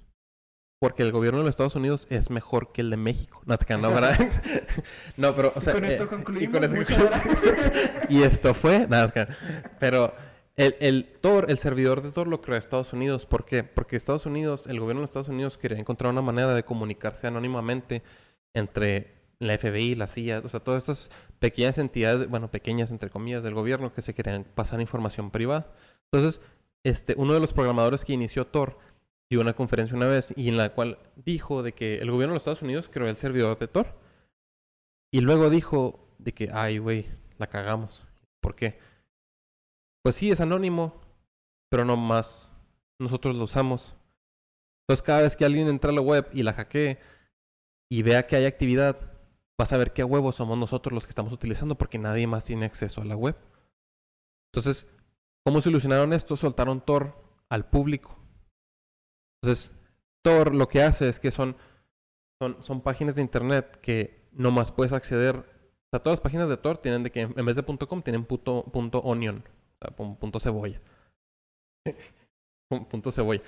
[0.81, 3.43] Porque el gobierno de los Estados Unidos es mejor que el de México.
[3.47, 4.17] No, no, ¿verdad?
[5.17, 6.57] no, pero, o sea, con esto eh, concluimos.
[6.57, 8.09] y con Muchas concluimos.
[8.09, 9.13] y esto fue, nada,
[9.81, 10.15] pero
[10.55, 13.27] el, el Tor, el servidor de Tor lo creó Estados Unidos.
[13.27, 13.65] ¿Por qué?
[13.65, 18.05] Porque Estados Unidos, el gobierno de Estados Unidos quería encontrar una manera de comunicarse anónimamente
[18.55, 23.43] entre la FBI, la CIA, o sea, todas estas pequeñas entidades, bueno, pequeñas entre comillas
[23.43, 25.73] del gobierno que se querían pasar información privada.
[26.11, 26.41] Entonces,
[26.85, 28.79] este, uno de los programadores que inició Tor
[29.31, 32.37] dio una conferencia una vez y en la cual dijo de que el gobierno de
[32.37, 33.95] los Estados Unidos creó el servidor de Tor.
[35.13, 37.07] Y luego dijo de que, ay, güey,
[37.39, 38.05] la cagamos.
[38.41, 38.79] ¿Por qué?
[40.03, 41.01] Pues sí, es anónimo,
[41.71, 42.53] pero no más
[43.01, 43.95] nosotros lo usamos.
[44.83, 46.99] Entonces cada vez que alguien entra a la web y la hackee
[47.91, 49.18] y vea que hay actividad,
[49.59, 52.67] vas a ver qué huevos somos nosotros los que estamos utilizando porque nadie más tiene
[52.67, 53.37] acceso a la web.
[54.53, 54.87] Entonces,
[55.45, 56.37] ¿cómo solucionaron esto?
[56.37, 57.15] Soltaron Tor
[57.51, 58.17] al público.
[59.43, 59.73] Entonces,
[60.25, 61.57] Tor lo que hace es que son,
[62.41, 65.37] son, son páginas de internet que nomás puedes acceder.
[65.37, 68.25] O sea, todas las páginas de Tor tienen de que en vez de .com tienen
[68.25, 70.81] punto, punto onion, o sea, pun- punto cebolla.
[72.71, 73.43] Pun- punto cebolla.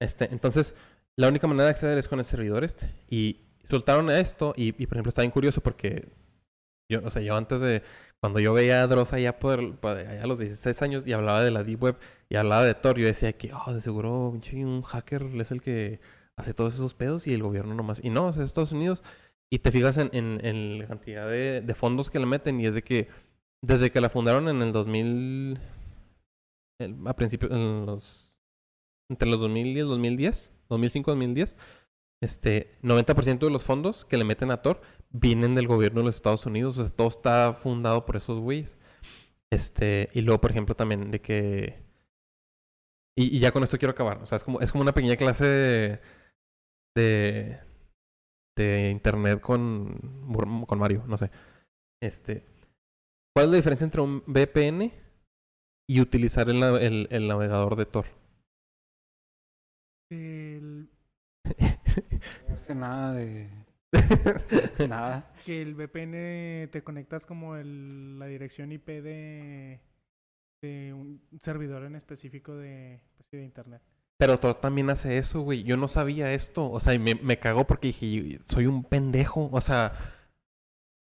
[0.00, 0.74] Este, entonces,
[1.16, 2.90] la única manera de acceder es con el servidor este.
[3.10, 3.40] Y
[3.72, 6.08] soltaron esto y, por ejemplo, está bien curioso porque
[6.90, 7.82] yo, o sea, yo antes de,
[8.20, 11.50] cuando yo veía a Dross allá, por, allá a los 16 años y hablaba de
[11.50, 11.96] la Deep Web
[12.28, 16.00] y hablaba de Tor, yo decía que, oh, de seguro, un hacker es el que
[16.36, 17.98] hace todos esos pedos y el gobierno nomás.
[18.04, 19.02] Y no, es Estados Unidos.
[19.50, 22.82] Y te fijas en, en, la cantidad de, fondos que le meten y es de
[22.82, 23.08] que
[23.62, 25.58] desde que la fundaron en el 2000,
[26.78, 28.34] el- a principios, en los,
[29.10, 31.56] entre los 2000 y el 2010, 2005-2010,
[32.22, 34.80] este, 90% de los fondos que le meten a Tor
[35.10, 36.78] vienen del gobierno de los Estados Unidos.
[36.78, 38.78] O sea, todo está fundado por esos güeyes.
[39.52, 41.82] Este, y luego, por ejemplo, también de que...
[43.18, 44.22] Y, ya con esto quiero acabar.
[44.22, 46.00] O sea, es como, es como una pequeña clase de...
[46.96, 47.60] de,
[48.56, 49.98] de internet con,
[50.66, 51.30] con Mario, no sé.
[52.02, 52.46] Este,
[53.34, 54.92] ¿Cuál es la diferencia entre un VPN
[55.88, 58.06] y utilizar el, el- el navegador de Tor?
[60.10, 60.88] El-
[62.48, 63.48] No sé nada de
[64.88, 65.30] nada.
[65.44, 69.80] que el VPN te conectas como el, la dirección IP de,
[70.62, 73.82] de un servidor en específico de, pues de internet.
[74.18, 75.64] Pero Tor también hace eso, güey.
[75.64, 76.70] Yo no sabía esto.
[76.70, 79.50] O sea, y me, me cagó porque dije, soy un pendejo.
[79.52, 79.92] O sea,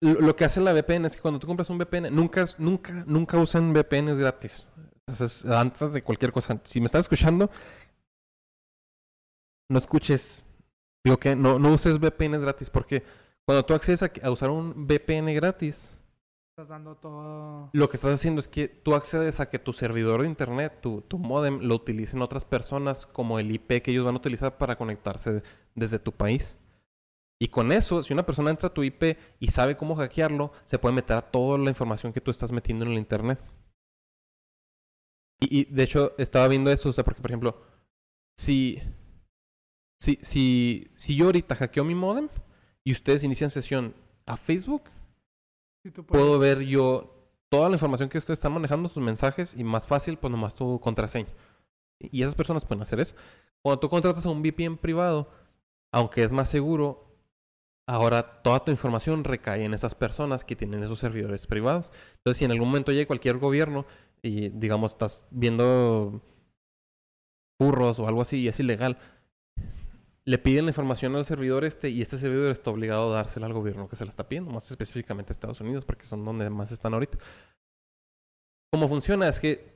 [0.02, 2.94] lo, lo que hace la VPN es que cuando tú compras un VPN, nunca, nunca,
[3.08, 4.70] nunca usan VPNs gratis.
[5.08, 6.60] Entonces, antes de cualquier cosa.
[6.66, 7.50] Si me estás escuchando,
[9.70, 10.47] no escuches.
[11.04, 13.04] Digo que no, no uses VPNs gratis porque
[13.46, 15.94] cuando tú accedes a, a usar un VPN gratis,
[16.58, 17.70] Estás dando todo...
[17.72, 21.02] lo que estás haciendo es que tú accedes a que tu servidor de internet, tu,
[21.02, 24.76] tu modem, lo utilicen otras personas como el IP que ellos van a utilizar para
[24.76, 25.44] conectarse
[25.76, 26.58] desde tu país.
[27.40, 30.80] Y con eso, si una persona entra a tu IP y sabe cómo hackearlo, se
[30.80, 33.40] puede meter a toda la información que tú estás metiendo en el internet.
[35.40, 37.62] Y, y, de hecho, estaba viendo eso, o sea, porque por ejemplo,
[38.36, 38.82] si,
[40.00, 42.30] si, si, si yo ahorita hackeo mi modem
[42.84, 43.96] y ustedes inician sesión
[44.26, 44.84] a Facebook,
[45.84, 47.18] Sí, puedo ver yo
[47.50, 50.80] toda la información que ustedes están manejando, sus mensajes, y más fácil, pues nomás tu
[50.80, 51.30] contraseña.
[52.00, 53.16] Y esas personas pueden hacer eso.
[53.62, 55.30] Cuando tú contratas a un VPN privado,
[55.92, 57.08] aunque es más seguro,
[57.88, 61.90] ahora toda tu información recae en esas personas que tienen esos servidores privados.
[62.18, 63.86] Entonces, si en algún momento llega cualquier gobierno
[64.22, 66.22] y digamos estás viendo
[67.60, 68.98] burros o algo así y es ilegal,
[70.28, 73.54] le piden la información al servidor este y este servidor está obligado a dársela al
[73.54, 76.70] gobierno que se la está pidiendo, más específicamente a Estados Unidos, porque son donde más
[76.74, 77.18] están ahorita.
[78.74, 79.30] ¿Cómo funciona?
[79.30, 79.74] Es que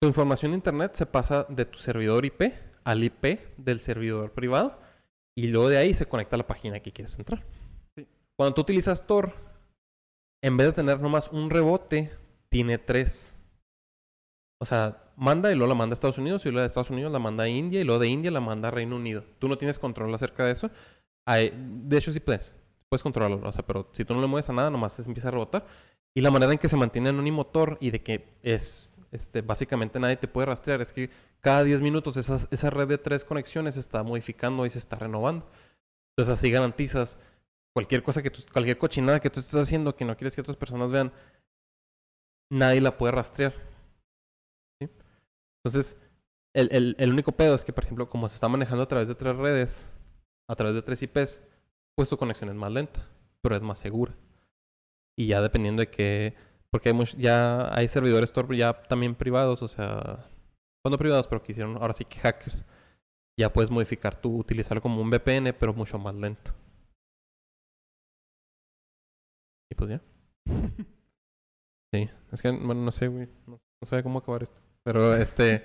[0.00, 2.42] tu información de Internet se pasa de tu servidor IP
[2.84, 4.78] al IP del servidor privado
[5.36, 7.44] y luego de ahí se conecta a la página que quieres entrar.
[7.96, 8.06] Sí.
[8.38, 9.34] Cuando tú utilizas Tor,
[10.44, 12.16] en vez de tener nomás un rebote,
[12.50, 13.34] tiene tres.
[14.60, 17.12] O sea, manda y luego la manda a Estados Unidos y luego de Estados Unidos
[17.12, 19.22] la manda a India y luego de India la manda a Reino Unido.
[19.38, 20.70] Tú no tienes control acerca de eso.
[21.26, 22.54] Hay- de hecho, sí puedes.
[22.88, 23.46] Puedes controlarlo.
[23.46, 25.66] O sea, pero si tú no le mueves a nada, nomás se empieza a rebotar.
[26.14, 30.00] Y la manera en que se mantiene anónimo Tor y de que es, este, básicamente
[30.00, 31.10] nadie te puede rastrear es que
[31.40, 34.96] cada 10 minutos esas- esa red de tres conexiones se está modificando y se está
[34.96, 35.46] renovando.
[36.16, 37.18] Entonces así garantizas
[37.74, 40.56] cualquier cosa que tú, cualquier cochinada que tú estés haciendo que no quieres que otras
[40.56, 41.12] personas vean,
[42.50, 43.54] nadie la puede rastrear.
[45.64, 45.96] Entonces,
[46.54, 49.08] el, el, el único pedo es que, por ejemplo, como se está manejando a través
[49.08, 49.88] de tres redes,
[50.48, 51.42] a través de tres IPs,
[51.96, 53.06] pues tu conexión es más lenta,
[53.42, 54.14] pero es más segura.
[55.16, 56.34] Y ya dependiendo de qué,
[56.70, 60.28] porque hay much- ya hay servidores Tor ya también privados, o sea,
[60.82, 62.64] cuando privados, pero que hicieron ahora sí que hackers.
[63.38, 66.52] Ya puedes modificar tu, utilizarlo como un VPN, pero mucho más lento.
[69.70, 70.00] Y pues ya.
[71.92, 73.28] Sí, es que, bueno, no sé, güey.
[73.46, 74.60] No, no sé cómo acabar esto.
[74.84, 75.64] Pero este.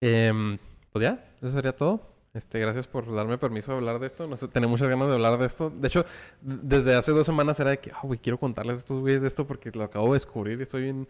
[0.00, 2.14] pues ya, eso sería todo.
[2.34, 4.26] Este, gracias por darme permiso de hablar de esto.
[4.26, 5.70] No sé, tenía muchas ganas de hablar de esto.
[5.70, 6.04] De hecho,
[6.40, 9.28] desde hace dos semanas era de que, ah, güey, quiero contarles a estos güeyes de
[9.28, 11.08] esto porque lo acabo de descubrir y estoy bien.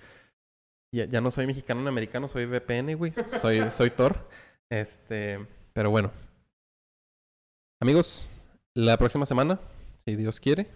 [0.94, 3.14] Ya, ya no soy mexicano ni americano, soy VPN, güey.
[3.40, 4.28] Soy, soy Thor.
[4.70, 6.12] Este, pero bueno.
[7.80, 8.28] Amigos,
[8.76, 9.58] la próxima semana,
[10.06, 10.68] si Dios quiere,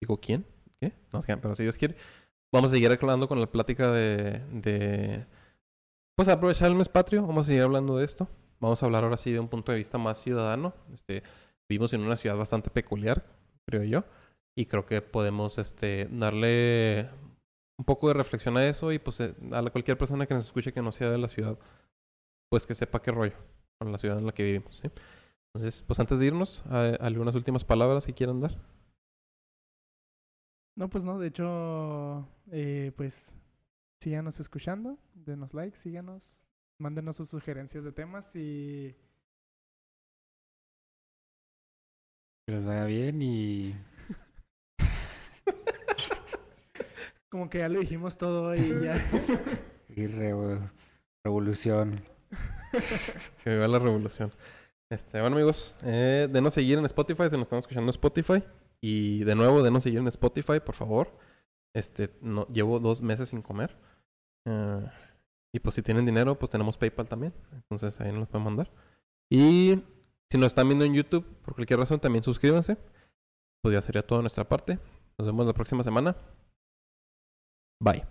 [0.00, 0.46] digo quién,
[0.80, 0.92] ¿qué?
[1.12, 1.96] No sé, pero si Dios quiere,
[2.52, 5.26] vamos a seguir hablando con la plática de, de
[6.20, 8.28] pues aprovechar el mes patrio, vamos a seguir hablando de esto.
[8.60, 10.74] Vamos a hablar ahora sí de un punto de vista más ciudadano.
[10.92, 11.22] Este,
[11.66, 13.24] vivimos en una ciudad bastante peculiar,
[13.66, 14.04] creo yo,
[14.54, 17.08] y creo que podemos este, darle
[17.78, 20.74] un poco de reflexión a eso y pues eh, a cualquier persona que nos escuche
[20.74, 21.58] que no sea de la ciudad,
[22.50, 23.38] pues que sepa qué rollo
[23.78, 24.78] con la ciudad en la que vivimos.
[24.84, 28.58] Entonces, pues antes de irnos, ¿hay algunas últimas palabras que quieran dar.
[30.76, 33.34] No, pues no, de hecho, eh, pues
[34.00, 36.42] síganos escuchando, denos like, síganos,
[36.78, 38.96] mándenos sus sugerencias de temas y
[42.46, 43.74] Que les vaya bien y
[47.28, 48.96] como que ya lo dijimos todo y ya.
[49.88, 50.70] y re-
[51.24, 52.02] revolución.
[53.44, 54.30] Que viva la revolución.
[54.90, 58.44] Este, bueno amigos, eh, denos seguir en Spotify si nos están escuchando en Spotify.
[58.80, 61.18] Y de nuevo, denos seguir en Spotify, por favor.
[61.74, 63.76] Este, no, llevo dos meses sin comer.
[64.46, 64.86] Eh,
[65.52, 67.34] y pues si tienen dinero, pues tenemos PayPal también.
[67.52, 68.70] Entonces ahí nos los pueden mandar.
[69.30, 69.82] Y
[70.30, 72.76] si nos están viendo en YouTube, por cualquier razón, también suscríbanse.
[73.62, 74.78] Pues ya sería todo de nuestra parte.
[75.18, 76.16] Nos vemos la próxima semana.
[77.82, 78.04] Bye.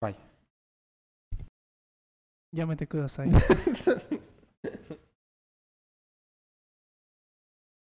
[0.00, 0.16] Bye.
[2.52, 3.30] ya me te cuidas ahí.